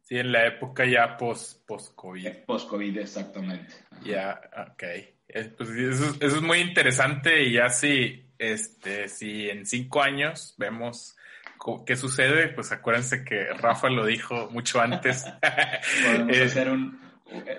Sí, 0.00 0.16
en 0.16 0.32
la 0.32 0.46
época 0.46 0.86
ya 0.86 1.18
post-COVID. 1.18 1.66
Post 1.66 1.94
covid 1.94 2.26
eh, 2.26 2.44
post 2.46 2.70
covid 2.70 2.98
exactamente. 2.98 3.74
Ya, 4.02 4.40
ok. 4.72 4.84
Pues 5.58 5.68
eso, 5.68 6.16
es 6.18 6.40
muy 6.40 6.60
interesante 6.60 7.42
y 7.42 7.52
ya 7.52 7.68
si, 7.68 8.24
este, 8.38 9.08
si 9.08 9.50
en 9.50 9.66
cinco 9.66 10.02
años 10.02 10.54
vemos 10.56 11.14
qué 11.84 11.94
sucede, 11.94 12.48
pues 12.48 12.72
acuérdense 12.72 13.22
que 13.22 13.52
Rafa 13.52 13.90
lo 13.90 14.06
dijo 14.06 14.48
mucho 14.50 14.80
antes. 14.80 15.26
Podemos 16.06 16.36
eh, 16.38 16.44
hacer 16.44 16.70
un, 16.70 16.98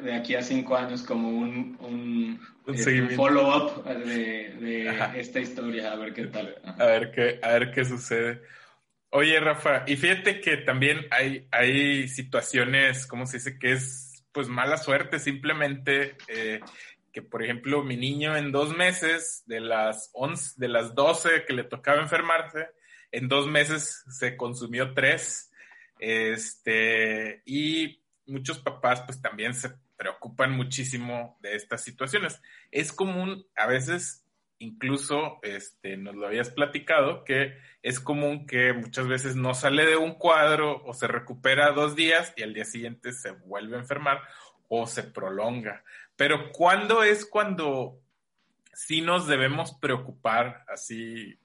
de 0.01 0.13
aquí 0.13 0.35
a 0.35 0.41
cinco 0.41 0.75
años 0.75 1.03
como 1.03 1.29
un, 1.29 1.77
un, 1.79 2.39
este, 2.67 3.09
follow-up 3.09 3.83
de, 3.83 4.55
de 4.59 5.19
esta 5.19 5.39
historia, 5.39 5.91
a 5.91 5.95
ver 5.95 6.13
qué 6.13 6.25
tal. 6.25 6.55
A 6.63 6.85
ver 6.85 7.11
qué, 7.11 7.39
a 7.41 7.49
ver 7.53 7.71
qué 7.71 7.85
sucede. 7.85 8.41
Oye, 9.11 9.39
Rafa, 9.39 9.83
y 9.87 9.95
fíjate 9.95 10.39
que 10.39 10.57
también 10.57 11.07
hay, 11.11 11.47
hay 11.51 12.07
situaciones, 12.07 13.07
¿cómo 13.07 13.25
se 13.25 13.37
dice? 13.37 13.57
Que 13.57 13.73
es 13.73 14.23
pues 14.31 14.47
mala 14.47 14.77
suerte, 14.77 15.19
simplemente 15.19 16.15
eh, 16.27 16.59
que, 17.11 17.21
por 17.21 17.43
ejemplo, 17.43 17.83
mi 17.83 17.97
niño 17.97 18.37
en 18.37 18.51
dos 18.51 18.75
meses, 18.75 19.43
de 19.47 19.59
las 19.59 20.11
11, 20.13 20.53
de 20.57 20.67
las 20.67 20.93
12 20.93 21.45
que 21.47 21.53
le 21.53 21.63
tocaba 21.63 22.01
enfermarse, 22.01 22.67
en 23.11 23.27
dos 23.27 23.47
meses 23.47 24.05
se 24.09 24.37
consumió 24.37 24.93
tres, 24.93 25.51
este, 25.99 27.41
y 27.45 27.99
muchos 28.29 28.59
papás 28.59 29.01
pues 29.01 29.21
también 29.21 29.53
se 29.53 29.71
preocupan 29.97 30.51
muchísimo 30.51 31.37
de 31.41 31.55
estas 31.55 31.83
situaciones. 31.83 32.41
Es 32.71 32.91
común 32.93 33.45
a 33.55 33.67
veces 33.67 34.25
incluso 34.59 35.39
este, 35.41 35.97
nos 35.97 36.15
lo 36.15 36.27
habías 36.27 36.49
platicado, 36.49 37.23
que 37.23 37.57
es 37.81 37.99
común 37.99 38.45
que 38.45 38.73
muchas 38.73 39.07
veces 39.07 39.35
no 39.35 39.53
sale 39.53 39.85
de 39.85 39.95
un 39.95 40.15
cuadro 40.15 40.83
o 40.85 40.93
se 40.93 41.07
recupera 41.07 41.71
dos 41.71 41.95
días 41.95 42.33
y 42.35 42.43
al 42.43 42.53
día 42.53 42.65
siguiente 42.65 43.13
se 43.13 43.31
vuelve 43.31 43.77
a 43.77 43.79
enfermar 43.79 44.21
o 44.67 44.85
se 44.85 45.03
prolonga. 45.03 45.83
Pero 46.15 46.51
¿cuándo 46.51 47.03
es 47.03 47.25
cuando 47.25 47.99
sí 48.73 49.01
nos 49.01 49.27
debemos 49.27 49.73
preocupar 49.73 50.65
así? 50.67 51.39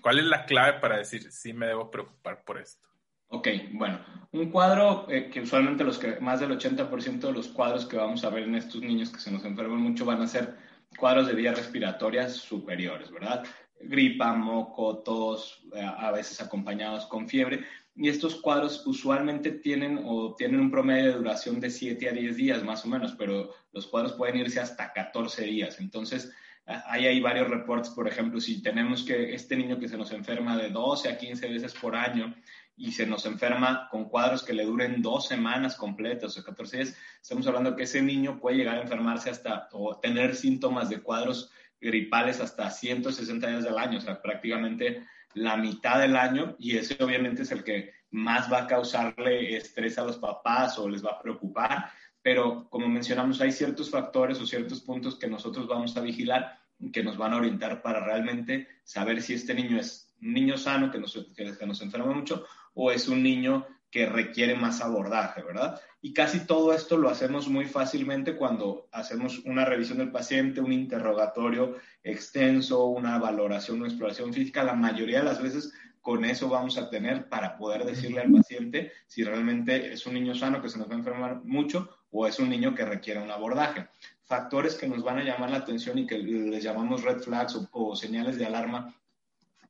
¿Cuál 0.00 0.18
es 0.18 0.24
la 0.24 0.46
clave 0.46 0.80
para 0.80 0.96
decir 0.96 1.30
sí 1.30 1.52
me 1.52 1.66
debo 1.66 1.90
preocupar 1.90 2.42
por 2.44 2.58
esto? 2.58 2.88
Ok, 3.28 3.48
bueno, 3.72 4.00
un 4.32 4.50
cuadro 4.50 5.06
eh, 5.10 5.30
que 5.30 5.40
usualmente 5.40 5.84
los 5.84 5.98
que 5.98 6.20
más 6.20 6.40
del 6.40 6.50
80% 6.50 7.20
de 7.20 7.32
los 7.32 7.48
cuadros 7.48 7.86
que 7.86 7.96
vamos 7.96 8.24
a 8.24 8.30
ver 8.30 8.44
en 8.44 8.54
estos 8.54 8.80
niños 8.80 9.10
que 9.10 9.20
se 9.20 9.30
nos 9.30 9.44
enferman 9.44 9.80
mucho 9.80 10.04
van 10.04 10.22
a 10.22 10.26
ser 10.26 10.56
cuadros 10.96 11.26
de 11.26 11.34
vías 11.34 11.56
respiratorias 11.56 12.34
superiores, 12.34 13.10
¿verdad? 13.10 13.44
Gripa, 13.80 14.32
moco, 14.34 14.98
tos, 14.98 15.64
eh, 15.74 15.82
a 15.82 16.10
veces 16.12 16.40
acompañados 16.40 17.06
con 17.06 17.28
fiebre. 17.28 17.64
Y 17.96 18.08
estos 18.08 18.36
cuadros 18.36 18.84
usualmente 18.86 19.52
tienen 19.52 20.00
o 20.04 20.34
tienen 20.34 20.60
un 20.60 20.70
promedio 20.70 21.12
de 21.12 21.18
duración 21.18 21.60
de 21.60 21.70
7 21.70 22.08
a 22.08 22.12
10 22.12 22.36
días 22.36 22.64
más 22.64 22.84
o 22.84 22.88
menos, 22.88 23.12
pero 23.12 23.52
los 23.72 23.86
cuadros 23.86 24.14
pueden 24.14 24.36
irse 24.36 24.58
hasta 24.58 24.92
14 24.92 25.44
días. 25.44 25.78
Entonces, 25.78 26.32
hay 26.66 27.06
ahí 27.06 27.20
varios 27.20 27.48
reportes, 27.48 27.90
por 27.90 28.08
ejemplo, 28.08 28.40
si 28.40 28.62
tenemos 28.62 29.04
que 29.04 29.34
este 29.34 29.54
niño 29.54 29.78
que 29.78 29.88
se 29.88 29.98
nos 29.98 30.10
enferma 30.12 30.56
de 30.56 30.70
12 30.70 31.08
a 31.08 31.18
15 31.18 31.48
veces 31.48 31.74
por 31.74 31.94
año 31.94 32.34
y 32.76 32.92
se 32.92 33.06
nos 33.06 33.24
enferma 33.26 33.88
con 33.90 34.08
cuadros 34.08 34.42
que 34.42 34.52
le 34.52 34.64
duren 34.64 35.00
dos 35.00 35.28
semanas 35.28 35.76
completas 35.76 36.36
o 36.36 36.44
14 36.44 36.76
días, 36.76 36.96
estamos 37.20 37.46
hablando 37.46 37.76
que 37.76 37.84
ese 37.84 38.02
niño 38.02 38.40
puede 38.40 38.56
llegar 38.56 38.78
a 38.78 38.82
enfermarse 38.82 39.30
hasta 39.30 39.68
o 39.72 39.98
tener 39.98 40.34
síntomas 40.34 40.88
de 40.88 41.00
cuadros 41.00 41.50
gripales 41.80 42.40
hasta 42.40 42.70
160 42.70 43.46
días 43.46 43.64
del 43.64 43.78
año, 43.78 43.98
o 43.98 44.00
sea, 44.00 44.20
prácticamente 44.20 45.04
la 45.34 45.56
mitad 45.56 46.00
del 46.00 46.16
año 46.16 46.56
y 46.58 46.76
ese 46.76 47.02
obviamente 47.02 47.42
es 47.42 47.52
el 47.52 47.62
que 47.62 47.92
más 48.10 48.52
va 48.52 48.62
a 48.62 48.66
causarle 48.66 49.56
estrés 49.56 49.98
a 49.98 50.04
los 50.04 50.18
papás 50.18 50.78
o 50.78 50.88
les 50.88 51.04
va 51.04 51.12
a 51.12 51.22
preocupar, 51.22 51.90
pero 52.22 52.68
como 52.70 52.88
mencionamos, 52.88 53.40
hay 53.40 53.52
ciertos 53.52 53.90
factores 53.90 54.40
o 54.40 54.46
ciertos 54.46 54.80
puntos 54.80 55.18
que 55.18 55.28
nosotros 55.28 55.66
vamos 55.66 55.96
a 55.96 56.00
vigilar 56.00 56.58
que 56.92 57.04
nos 57.04 57.16
van 57.16 57.32
a 57.32 57.36
orientar 57.36 57.82
para 57.82 58.04
realmente 58.04 58.68
saber 58.82 59.22
si 59.22 59.34
este 59.34 59.54
niño 59.54 59.78
es 59.78 60.12
un 60.20 60.32
niño 60.32 60.56
sano 60.56 60.90
que 60.90 60.98
nos, 60.98 61.12
que 61.34 61.66
nos 61.66 61.80
enferma 61.82 62.12
mucho 62.12 62.44
o 62.74 62.90
es 62.90 63.08
un 63.08 63.22
niño 63.22 63.66
que 63.90 64.06
requiere 64.06 64.56
más 64.56 64.80
abordaje, 64.80 65.42
¿verdad? 65.42 65.80
Y 66.02 66.12
casi 66.12 66.40
todo 66.40 66.74
esto 66.74 66.96
lo 66.96 67.08
hacemos 67.08 67.48
muy 67.48 67.64
fácilmente 67.66 68.36
cuando 68.36 68.88
hacemos 68.90 69.38
una 69.44 69.64
revisión 69.64 69.98
del 69.98 70.10
paciente, 70.10 70.60
un 70.60 70.72
interrogatorio 70.72 71.76
extenso, 72.02 72.86
una 72.86 73.18
valoración, 73.18 73.78
una 73.78 73.88
exploración 73.88 74.34
física. 74.34 74.64
La 74.64 74.74
mayoría 74.74 75.20
de 75.20 75.24
las 75.24 75.40
veces 75.40 75.72
con 76.04 76.24
eso 76.26 76.50
vamos 76.50 76.76
a 76.76 76.90
tener 76.90 77.30
para 77.30 77.56
poder 77.56 77.84
decirle 77.84 78.20
al 78.20 78.30
paciente 78.30 78.92
si 79.06 79.24
realmente 79.24 79.92
es 79.92 80.04
un 80.04 80.12
niño 80.12 80.34
sano 80.34 80.60
que 80.60 80.68
se 80.68 80.76
nos 80.76 80.90
va 80.90 80.92
a 80.92 80.98
enfermar 80.98 81.42
mucho 81.44 81.88
o 82.10 82.26
es 82.26 82.38
un 82.38 82.50
niño 82.50 82.74
que 82.74 82.84
requiere 82.84 83.22
un 83.22 83.30
abordaje. 83.30 83.88
Factores 84.24 84.74
que 84.74 84.86
nos 84.86 85.02
van 85.02 85.18
a 85.18 85.24
llamar 85.24 85.50
la 85.50 85.58
atención 85.58 85.98
y 85.98 86.06
que 86.06 86.18
les 86.18 86.62
llamamos 86.62 87.02
red 87.02 87.20
flags 87.20 87.58
o, 87.72 87.96
señales 87.96 88.36
de 88.36 88.44
alarma 88.44 88.94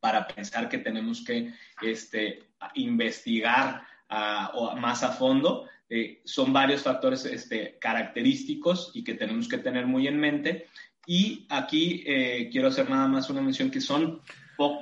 para 0.00 0.26
pensar 0.26 0.68
que 0.68 0.78
tenemos 0.78 1.22
que 1.24 1.54
este, 1.82 2.42
investigar 2.74 3.82
uh, 4.10 4.76
más 4.76 5.02
a 5.02 5.12
fondo. 5.12 5.68
Eh, 5.88 6.22
son 6.24 6.52
varios 6.52 6.82
factores 6.82 7.24
este, 7.26 7.78
característicos 7.78 8.90
y 8.94 9.04
que 9.04 9.14
tenemos 9.14 9.48
que 9.48 9.58
tener 9.58 9.86
muy 9.86 10.08
en 10.08 10.18
mente. 10.18 10.66
Y 11.06 11.46
aquí 11.50 12.02
eh, 12.06 12.48
quiero 12.50 12.68
hacer 12.68 12.88
nada 12.88 13.06
más 13.06 13.28
una 13.28 13.42
mención 13.42 13.70
que 13.70 13.80
son 13.80 14.22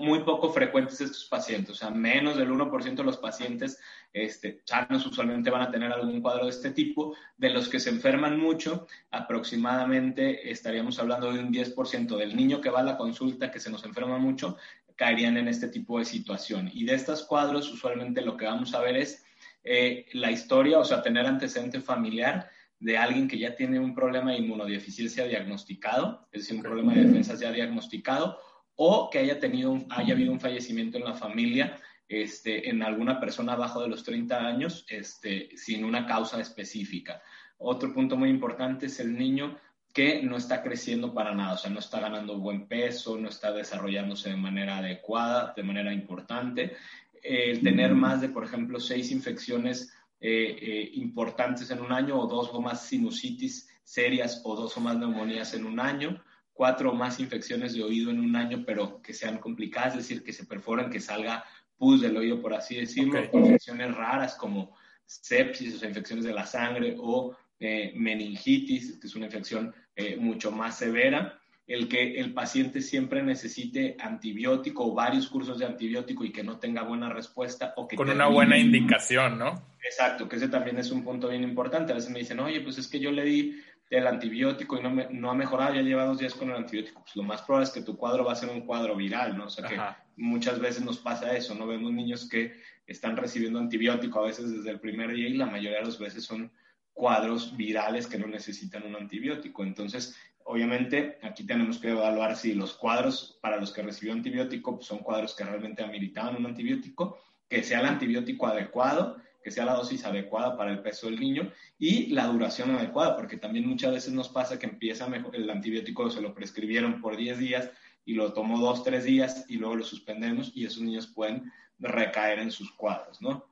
muy 0.00 0.20
poco 0.20 0.52
frecuentes 0.52 1.00
estos 1.00 1.24
pacientes, 1.24 1.70
o 1.70 1.74
sea, 1.74 1.90
menos 1.90 2.36
del 2.36 2.50
1% 2.50 2.94
de 2.94 3.04
los 3.04 3.16
pacientes 3.16 3.80
este, 4.12 4.60
sanos 4.64 5.06
usualmente 5.06 5.48
van 5.48 5.62
a 5.62 5.70
tener 5.70 5.90
algún 5.90 6.20
cuadro 6.20 6.44
de 6.44 6.50
este 6.50 6.70
tipo. 6.70 7.16
De 7.36 7.50
los 7.50 7.68
que 7.68 7.80
se 7.80 7.90
enferman 7.90 8.38
mucho, 8.38 8.86
aproximadamente 9.10 10.50
estaríamos 10.50 10.98
hablando 10.98 11.32
de 11.32 11.40
un 11.40 11.52
10% 11.52 12.16
del 12.16 12.36
niño 12.36 12.60
que 12.60 12.70
va 12.70 12.80
a 12.80 12.84
la 12.84 12.98
consulta 12.98 13.50
que 13.50 13.60
se 13.60 13.70
nos 13.70 13.84
enferma 13.84 14.18
mucho, 14.18 14.56
caerían 14.96 15.36
en 15.36 15.48
este 15.48 15.68
tipo 15.68 15.98
de 15.98 16.04
situación. 16.04 16.70
Y 16.72 16.84
de 16.84 16.94
estos 16.94 17.24
cuadros, 17.24 17.70
usualmente 17.72 18.22
lo 18.22 18.36
que 18.36 18.46
vamos 18.46 18.74
a 18.74 18.80
ver 18.80 18.96
es 18.96 19.24
eh, 19.64 20.06
la 20.12 20.30
historia, 20.30 20.78
o 20.78 20.84
sea, 20.84 21.02
tener 21.02 21.26
antecedente 21.26 21.80
familiar 21.80 22.50
de 22.80 22.98
alguien 22.98 23.28
que 23.28 23.38
ya 23.38 23.54
tiene 23.54 23.78
un 23.78 23.94
problema 23.94 24.32
de 24.32 24.38
inmunodeficiencia 24.38 25.24
diagnosticado, 25.26 26.26
es 26.32 26.42
decir, 26.42 26.56
un 26.56 26.62
problema 26.62 26.94
de 26.94 27.04
defensas 27.04 27.38
ya 27.38 27.52
diagnosticado, 27.52 28.38
o 28.74 29.08
que 29.10 29.20
haya, 29.20 29.38
tenido 29.38 29.84
haya 29.90 30.14
habido 30.14 30.32
un 30.32 30.40
fallecimiento 30.40 30.98
en 30.98 31.04
la 31.04 31.14
familia 31.14 31.78
este, 32.08 32.68
en 32.68 32.82
alguna 32.82 33.20
persona 33.20 33.52
abajo 33.52 33.80
de 33.80 33.88
los 33.88 34.02
30 34.02 34.46
años 34.46 34.84
este, 34.88 35.56
sin 35.56 35.84
una 35.84 36.06
causa 36.06 36.40
específica. 36.40 37.22
Otro 37.56 37.94
punto 37.94 38.16
muy 38.16 38.28
importante 38.28 38.86
es 38.86 38.98
el 38.98 39.16
niño 39.16 39.56
que 39.92 40.22
no 40.22 40.36
está 40.36 40.62
creciendo 40.62 41.12
para 41.12 41.34
nada, 41.34 41.54
o 41.54 41.58
sea, 41.58 41.70
no 41.70 41.78
está 41.78 42.00
ganando 42.00 42.38
buen 42.38 42.66
peso, 42.66 43.18
no 43.18 43.28
está 43.28 43.52
desarrollándose 43.52 44.30
de 44.30 44.36
manera 44.36 44.78
adecuada, 44.78 45.52
de 45.54 45.62
manera 45.62 45.92
importante. 45.92 46.76
El 47.22 47.62
tener 47.62 47.94
más 47.94 48.20
de, 48.20 48.30
por 48.30 48.44
ejemplo, 48.44 48.80
seis 48.80 49.12
infecciones 49.12 49.92
eh, 50.20 50.56
eh, 50.60 50.90
importantes 50.94 51.70
en 51.70 51.80
un 51.80 51.92
año 51.92 52.18
o 52.18 52.26
dos 52.26 52.50
o 52.52 52.60
más 52.60 52.86
sinusitis 52.86 53.68
serias 53.84 54.40
o 54.44 54.56
dos 54.56 54.76
o 54.76 54.80
más 54.80 54.96
neumonías 54.96 55.52
en 55.54 55.66
un 55.66 55.78
año, 55.78 56.22
cuatro 56.52 56.92
o 56.92 56.94
más 56.94 57.20
infecciones 57.20 57.74
de 57.74 57.82
oído 57.82 58.10
en 58.10 58.20
un 58.20 58.34
año, 58.36 58.64
pero 58.64 59.02
que 59.02 59.12
sean 59.12 59.38
complicadas, 59.38 59.92
es 59.92 60.08
decir, 60.08 60.22
que 60.22 60.32
se 60.32 60.46
perforen, 60.46 60.90
que 60.90 61.00
salga 61.00 61.44
pus 61.76 62.00
del 62.00 62.16
oído, 62.16 62.40
por 62.40 62.54
así 62.54 62.76
decirlo, 62.76 63.20
infecciones 63.20 63.94
raras 63.94 64.36
como 64.36 64.74
sepsis, 65.04 65.74
o 65.74 65.78
sea, 65.78 65.88
infecciones 65.88 66.24
de 66.24 66.32
la 66.32 66.46
sangre 66.46 66.96
o 66.98 67.36
eh, 67.58 67.92
meningitis, 67.96 68.98
que 68.98 69.06
es 69.06 69.14
una 69.14 69.26
infección 69.26 69.74
eh, 69.96 70.16
mucho 70.16 70.50
más 70.50 70.78
severa, 70.78 71.38
el 71.66 71.88
que 71.88 72.18
el 72.18 72.34
paciente 72.34 72.80
siempre 72.80 73.22
necesite 73.22 73.96
antibiótico 74.00 74.86
o 74.86 74.94
varios 74.94 75.28
cursos 75.28 75.58
de 75.58 75.66
antibiótico 75.66 76.24
y 76.24 76.32
que 76.32 76.42
no 76.42 76.58
tenga 76.58 76.82
buena 76.82 77.08
respuesta 77.08 77.72
o 77.76 77.86
que... 77.86 77.96
Con 77.96 78.10
una 78.10 78.26
buena 78.26 78.58
indicación, 78.58 79.38
¿no? 79.38 79.62
Exacto, 79.82 80.28
que 80.28 80.36
ese 80.36 80.48
también 80.48 80.78
es 80.78 80.90
un 80.90 81.04
punto 81.04 81.28
bien 81.28 81.42
importante. 81.42 81.92
A 81.92 81.96
veces 81.96 82.10
me 82.10 82.18
dicen, 82.18 82.40
oye, 82.40 82.60
pues 82.60 82.78
es 82.78 82.88
que 82.88 83.00
yo 83.00 83.10
le 83.10 83.24
di 83.24 83.62
el 83.90 84.06
antibiótico 84.06 84.78
y 84.78 84.82
no, 84.82 84.90
me, 84.90 85.08
no 85.10 85.30
ha 85.30 85.34
mejorado, 85.34 85.74
ya 85.74 85.82
lleva 85.82 86.04
dos 86.04 86.18
días 86.18 86.34
con 86.34 86.50
el 86.50 86.56
antibiótico. 86.56 87.02
Pues 87.02 87.14
lo 87.16 87.22
más 87.22 87.42
probable 87.42 87.68
es 87.68 87.72
que 87.72 87.82
tu 87.82 87.96
cuadro 87.96 88.24
va 88.24 88.32
a 88.32 88.36
ser 88.36 88.48
un 88.48 88.62
cuadro 88.62 88.96
viral, 88.96 89.36
¿no? 89.36 89.44
O 89.44 89.50
sea 89.50 89.68
que 89.68 89.78
muchas 90.16 90.58
veces 90.58 90.82
nos 90.82 90.98
pasa 90.98 91.36
eso, 91.36 91.54
¿no? 91.54 91.66
Vemos 91.66 91.92
niños 91.92 92.28
que 92.28 92.54
están 92.86 93.16
recibiendo 93.16 93.58
antibiótico 93.58 94.20
a 94.20 94.26
veces 94.26 94.50
desde 94.50 94.70
el 94.70 94.80
primer 94.80 95.12
día 95.12 95.28
y 95.28 95.34
la 95.34 95.46
mayoría 95.46 95.78
de 95.78 95.84
las 95.84 95.98
veces 95.98 96.24
son 96.24 96.50
cuadros 96.92 97.56
virales 97.56 98.06
que 98.06 98.18
no 98.18 98.26
necesitan 98.26 98.86
un 98.86 98.96
antibiótico. 98.96 99.64
Entonces, 99.64 100.16
obviamente, 100.44 101.18
aquí 101.22 101.44
tenemos 101.44 101.78
que 101.78 101.90
evaluar 101.90 102.36
si 102.36 102.54
los 102.54 102.74
cuadros 102.74 103.38
para 103.40 103.56
los 103.56 103.72
que 103.72 103.82
recibió 103.82 104.12
antibiótico 104.12 104.76
pues, 104.76 104.86
son 104.86 104.98
cuadros 104.98 105.34
que 105.34 105.44
realmente 105.44 105.82
ameritaban 105.82 106.36
un 106.36 106.46
antibiótico, 106.46 107.18
que 107.48 107.62
sea 107.62 107.80
el 107.80 107.86
antibiótico 107.86 108.46
adecuado 108.46 109.16
que 109.42 109.50
sea 109.50 109.64
la 109.64 109.74
dosis 109.74 110.04
adecuada 110.04 110.56
para 110.56 110.70
el 110.70 110.80
peso 110.80 111.06
del 111.06 111.18
niño 111.18 111.50
y 111.78 112.06
la 112.08 112.26
duración 112.26 112.70
adecuada, 112.70 113.16
porque 113.16 113.36
también 113.36 113.68
muchas 113.68 113.92
veces 113.92 114.12
nos 114.12 114.28
pasa 114.28 114.58
que 114.58 114.66
empieza 114.66 115.08
mejor, 115.08 115.34
el 115.34 115.50
antibiótico 115.50 116.08
se 116.10 116.20
lo 116.20 116.34
prescribieron 116.34 117.00
por 117.00 117.16
10 117.16 117.38
días 117.38 117.70
y 118.04 118.14
lo 118.14 118.32
tomó 118.32 118.58
dos, 118.58 118.84
tres 118.84 119.04
días 119.04 119.44
y 119.48 119.56
luego 119.56 119.76
lo 119.76 119.84
suspendemos 119.84 120.52
y 120.54 120.64
esos 120.64 120.82
niños 120.82 121.06
pueden 121.08 121.50
recaer 121.78 122.38
en 122.38 122.50
sus 122.50 122.72
cuadros, 122.72 123.20
¿no? 123.20 123.51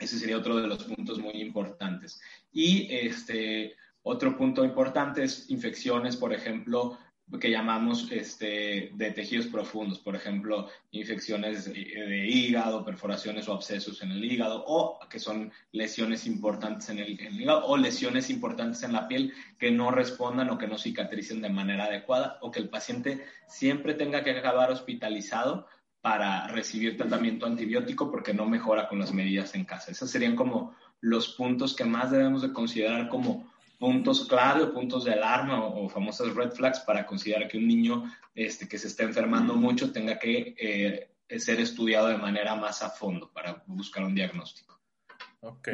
Ese 0.00 0.18
sería 0.18 0.38
otro 0.38 0.56
de 0.56 0.66
los 0.66 0.82
puntos 0.84 1.18
muy 1.18 1.34
importantes. 1.40 2.20
Y 2.52 2.88
este, 2.90 3.76
otro 4.02 4.36
punto 4.36 4.64
importante 4.64 5.22
es 5.22 5.50
infecciones, 5.50 6.16
por 6.16 6.32
ejemplo, 6.32 6.98
que 7.38 7.50
llamamos 7.50 8.10
este, 8.10 8.90
de 8.94 9.10
tejidos 9.12 9.46
profundos, 9.46 10.00
por 10.00 10.16
ejemplo, 10.16 10.68
infecciones 10.90 11.66
de, 11.66 12.26
hígado, 12.26 12.84
perforaciones 12.84 13.46
o 13.48 13.52
abscesos 13.52 14.02
en 14.02 14.10
el 14.10 14.24
hígado, 14.24 14.64
o 14.66 14.98
que 15.08 15.20
son 15.20 15.52
lesiones 15.70 16.26
importantes 16.26 16.88
en 16.88 16.98
el, 16.98 17.10
hígado, 17.10 17.66
o 17.66 17.76
lesiones 17.76 18.30
importantes 18.30 18.82
en 18.82 18.94
la 18.94 19.06
piel 19.06 19.32
que 19.58 19.70
no 19.70 19.92
respondan 19.92 20.50
o 20.50 20.58
que 20.58 20.66
no 20.66 20.78
cicatricen 20.78 21.40
de 21.40 21.50
manera 21.50 21.84
adecuada, 21.84 22.38
o 22.40 22.50
que 22.50 22.58
el 22.58 22.68
paciente 22.68 23.24
siempre 23.46 23.94
tenga 23.94 24.24
que 24.24 24.30
acabar 24.30 24.72
hospitalizado 24.72 25.66
para 26.00 26.46
recibir 26.48 26.96
tratamiento 26.96 27.46
antibiótico 27.46 28.10
porque 28.10 28.32
no 28.32 28.46
mejora 28.46 28.88
con 28.88 28.98
las 28.98 29.12
medidas 29.12 29.54
en 29.54 29.64
casa. 29.64 29.90
Esos 29.90 30.10
serían 30.10 30.34
como 30.34 30.74
los 31.00 31.28
puntos 31.34 31.74
que 31.74 31.84
más 31.84 32.10
debemos 32.10 32.42
de 32.42 32.52
considerar 32.52 33.08
como 33.08 33.50
puntos 33.78 34.26
clave 34.26 34.62
o 34.62 34.72
puntos 34.72 35.04
de 35.04 35.12
alarma 35.12 35.64
o, 35.64 35.88
famosas 35.88 36.34
red 36.34 36.50
flags 36.50 36.80
para 36.80 37.06
considerar 37.06 37.48
que 37.48 37.58
un 37.58 37.66
niño 37.66 38.04
este, 38.34 38.68
que 38.68 38.78
se 38.78 38.88
está 38.88 39.04
enfermando 39.04 39.54
mucho 39.54 39.92
tenga 39.92 40.18
que 40.18 40.54
eh, 40.58 41.38
ser 41.38 41.60
estudiado 41.60 42.08
de 42.08 42.18
manera 42.18 42.54
más 42.54 42.82
a 42.82 42.90
fondo 42.90 43.32
para 43.32 43.62
buscar 43.66 44.04
un 44.04 44.14
diagnóstico. 44.14 44.80
Ok, 45.40 45.68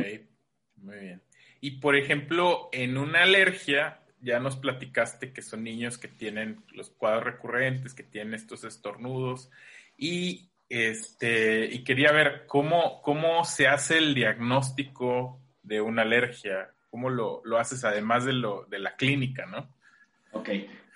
muy 0.76 0.98
bien. 0.98 1.22
Y 1.60 1.72
por 1.80 1.96
ejemplo, 1.96 2.68
en 2.72 2.96
una 2.96 3.22
alergia, 3.22 4.02
ya 4.20 4.38
nos 4.38 4.56
platicaste 4.56 5.32
que 5.32 5.42
son 5.42 5.64
niños 5.64 5.98
que 5.98 6.08
tienen 6.08 6.64
los 6.72 6.90
cuadros 6.90 7.24
recurrentes, 7.24 7.94
que 7.94 8.04
tienen 8.04 8.34
estos 8.34 8.64
estornudos 8.64 9.50
y 9.96 10.50
este 10.68 11.66
y 11.66 11.84
quería 11.84 12.12
ver 12.12 12.44
cómo, 12.46 13.00
cómo 13.02 13.44
se 13.44 13.68
hace 13.68 13.98
el 13.98 14.14
diagnóstico 14.14 15.40
de 15.62 15.80
una 15.80 16.02
alergia 16.02 16.70
cómo 16.96 17.10
lo, 17.10 17.42
lo 17.44 17.58
haces 17.58 17.84
además 17.84 18.24
de, 18.24 18.32
lo, 18.32 18.64
de 18.70 18.78
la 18.78 18.96
clínica, 18.96 19.44
¿no? 19.44 19.68
Ok. 20.32 20.48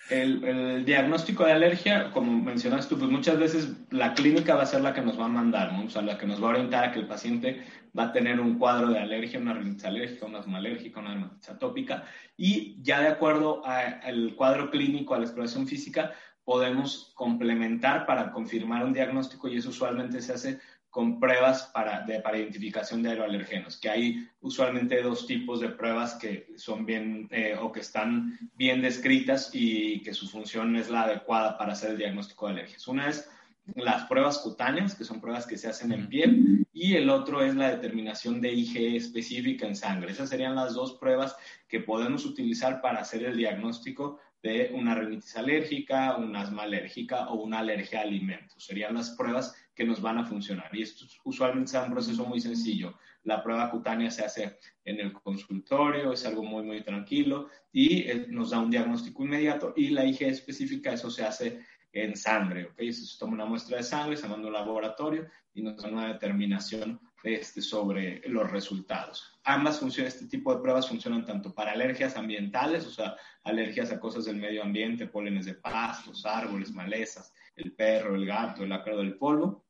El, 0.09 0.43
el, 0.43 0.85
diagnóstico 0.87 1.45
de 1.45 1.53
alergia, 1.53 2.11
como 2.11 2.33
mencionaste 2.43 2.89
tú, 2.89 2.99
pues 2.99 3.11
muchas 3.11 3.39
veces 3.39 3.71
la 3.91 4.15
clínica 4.15 4.55
va 4.55 4.63
a 4.63 4.67
ser 4.67 4.81
la 4.81 4.95
que 4.95 5.03
nos 5.03 5.21
va 5.21 5.27
a 5.27 5.29
mandar, 5.29 5.75
¿no? 5.75 5.85
O 5.85 5.91
sea, 5.91 6.01
la 6.01 6.17
que 6.17 6.27
nos 6.27 6.43
va 6.43 6.47
a 6.47 6.51
orientar 6.53 6.85
a 6.85 6.93
que 6.93 7.01
el 7.01 7.07
paciente 7.07 7.63
va 7.97 8.05
a 8.05 8.13
tener 8.13 8.41
un 8.41 8.59
cuadro 8.59 8.89
de 8.89 8.99
alergia, 8.99 9.39
una 9.39 9.53
rinitis 9.53 9.85
alérgica, 9.85 10.25
una 10.25 10.39
asma 10.39 10.59
una 10.59 11.11
dermatitis 11.11 11.51
atópica, 11.51 12.05
y 12.35 12.83
ya 12.83 13.03
de 13.03 13.09
acuerdo 13.09 13.63
al 13.67 14.35
cuadro 14.37 14.71
clínico, 14.71 15.15
a 15.15 15.19
la 15.19 15.25
exploración 15.25 15.69
física, 15.69 16.15
podemos 16.45 17.13
complementar 17.15 18.07
para 18.07 18.33
confirmar 18.33 18.85
un 18.85 18.93
diagnóstico 18.93 19.49
y 19.49 19.59
eso 19.59 19.71
usualmente 19.71 20.21
se 20.21 20.33
hace 20.33 20.61
con 20.91 21.21
pruebas 21.21 21.71
para, 21.73 22.01
de, 22.03 22.21
para 22.21 22.39
identificación 22.39 23.03
de 23.03 23.11
aeroalergenos, 23.11 23.79
que 23.79 23.89
hay 23.89 24.29
usualmente 24.41 25.01
dos 25.03 25.25
tipos 25.27 25.61
de 25.61 25.69
pruebas 25.69 26.15
que 26.15 26.49
son 26.57 26.85
bien 26.85 27.29
eh, 27.31 27.57
o 27.61 27.71
que 27.71 27.81
están 27.81 28.37
bien 28.55 28.83
descritas 28.83 29.51
y 29.53 30.03
que 30.03 30.13
su 30.13 30.29
función 30.29 30.75
es 30.75 30.91
la 30.91 31.03
adecuada 31.03 31.57
para 31.57 31.73
hacer 31.75 31.93
el 31.93 31.99
diagnóstico 31.99 32.47
de 32.47 32.53
alergias. 32.53 32.89
Una 32.89 33.09
es 33.09 33.31
las 33.77 34.07
pruebas 34.07 34.39
cutáneas, 34.39 34.97
que 34.97 35.05
son 35.05 35.21
pruebas 35.21 35.47
que 35.47 35.59
se 35.59 35.69
hacen 35.69 35.93
en 35.93 36.09
piel, 36.09 36.67
y 36.73 36.95
el 36.95 37.09
otro 37.09 37.45
es 37.45 37.55
la 37.55 37.71
determinación 37.71 38.41
de 38.41 38.53
IgE 38.53 38.97
específica 38.97 39.67
en 39.67 39.77
sangre. 39.77 40.11
Esas 40.11 40.29
serían 40.29 40.57
las 40.57 40.75
dos 40.75 40.95
pruebas 40.95 41.37
que 41.69 41.81
podemos 41.81 42.25
utilizar 42.25 42.81
para 42.81 43.01
hacer 43.01 43.23
el 43.23 43.37
diagnóstico 43.37 44.19
de 44.43 44.71
una 44.75 44.95
rinitis 44.95 45.37
alérgica, 45.37 46.17
una 46.17 46.43
asma 46.43 46.63
alérgica 46.63 47.29
o 47.29 47.43
una 47.43 47.59
alergia 47.59 48.01
a 48.01 48.03
alimentos. 48.03 48.65
Serían 48.65 48.95
las 48.95 49.11
pruebas 49.11 49.55
que 49.75 49.85
nos 49.85 50.01
van 50.01 50.19
a 50.19 50.25
funcionar. 50.25 50.71
Y 50.75 50.83
esto 50.83 51.05
usualmente 51.25 51.77
es 51.77 51.85
un 51.85 51.93
proceso 51.93 52.25
muy 52.25 52.41
sencillo. 52.41 52.99
La 53.25 53.43
prueba 53.43 53.71
cutánea 53.71 54.11
se 54.11 54.25
hace 54.25 54.59
en 54.85 55.01
el 55.01 55.13
consultorio, 55.13 56.13
es 56.13 56.25
algo 56.25 56.43
muy, 56.43 56.63
muy 56.63 56.83
tranquilo 56.83 57.49
y 57.71 58.09
eh, 58.09 58.27
nos 58.29 58.51
da 58.51 58.61
un 58.61 58.71
diagnóstico 58.71 59.25
inmediato. 59.25 59.75
Y 59.77 59.91
la 59.91 60.05
IgE 60.05 60.29
específica, 60.29 60.93
eso 60.93 61.11
se 61.11 61.25
hace 61.25 61.61
en 61.93 62.17
sangre, 62.17 62.67
¿ok? 62.67 62.77
Eso 62.79 63.05
se 63.05 63.19
toma 63.19 63.35
una 63.35 63.47
muestra 63.47 63.77
de 63.77 63.83
sangre, 63.83 64.17
se 64.17 64.29
manda 64.29 64.47
a 64.47 64.49
un 64.49 64.55
laboratorio 64.55 65.27
y 65.53 65.63
nos 65.63 65.77
da 65.77 65.89
una 65.89 66.09
determinación 66.13 67.01
este, 67.23 67.61
sobre 67.61 68.23
los 68.29 68.51
resultados. 68.51 69.39
Ambas 69.45 69.81
funciones, 69.81 70.15
este 70.15 70.29
tipo 70.29 70.55
de 70.55 70.61
pruebas 70.61 70.89
funcionan 70.89 71.25
tanto 71.25 71.55
para 71.55 71.73
alergias 71.73 72.17
ambientales, 72.17 72.87
o 72.87 72.91
sea, 72.91 73.17
alergias 73.45 73.93
a 73.93 74.01
cosas 74.01 74.25
del 74.25 74.37
medio 74.37 74.63
ambiente, 74.63 75.07
pólenes 75.07 75.47
de 75.47 75.55
pastos, 75.55 76.25
árboles, 76.27 76.73
malezas, 76.73 77.33
el 77.57 77.73
perro, 77.73 78.15
el 78.15 78.27
gato, 78.27 78.65
el 78.65 78.73
ácaro 78.73 78.99
del 78.99 79.17
polvo, 79.17 79.67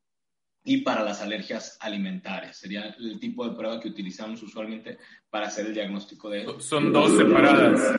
y 0.62 0.78
para 0.78 1.02
las 1.02 1.22
alergias 1.22 1.78
alimentarias. 1.80 2.58
Sería 2.58 2.94
el 2.98 3.18
tipo 3.18 3.48
de 3.48 3.56
prueba 3.56 3.80
que 3.80 3.88
utilizamos 3.88 4.42
usualmente 4.42 4.98
para 5.30 5.46
hacer 5.46 5.66
el 5.66 5.74
diagnóstico 5.74 6.28
de... 6.28 6.46
Son 6.60 6.92
dos 6.92 7.16
separadas. 7.16 7.96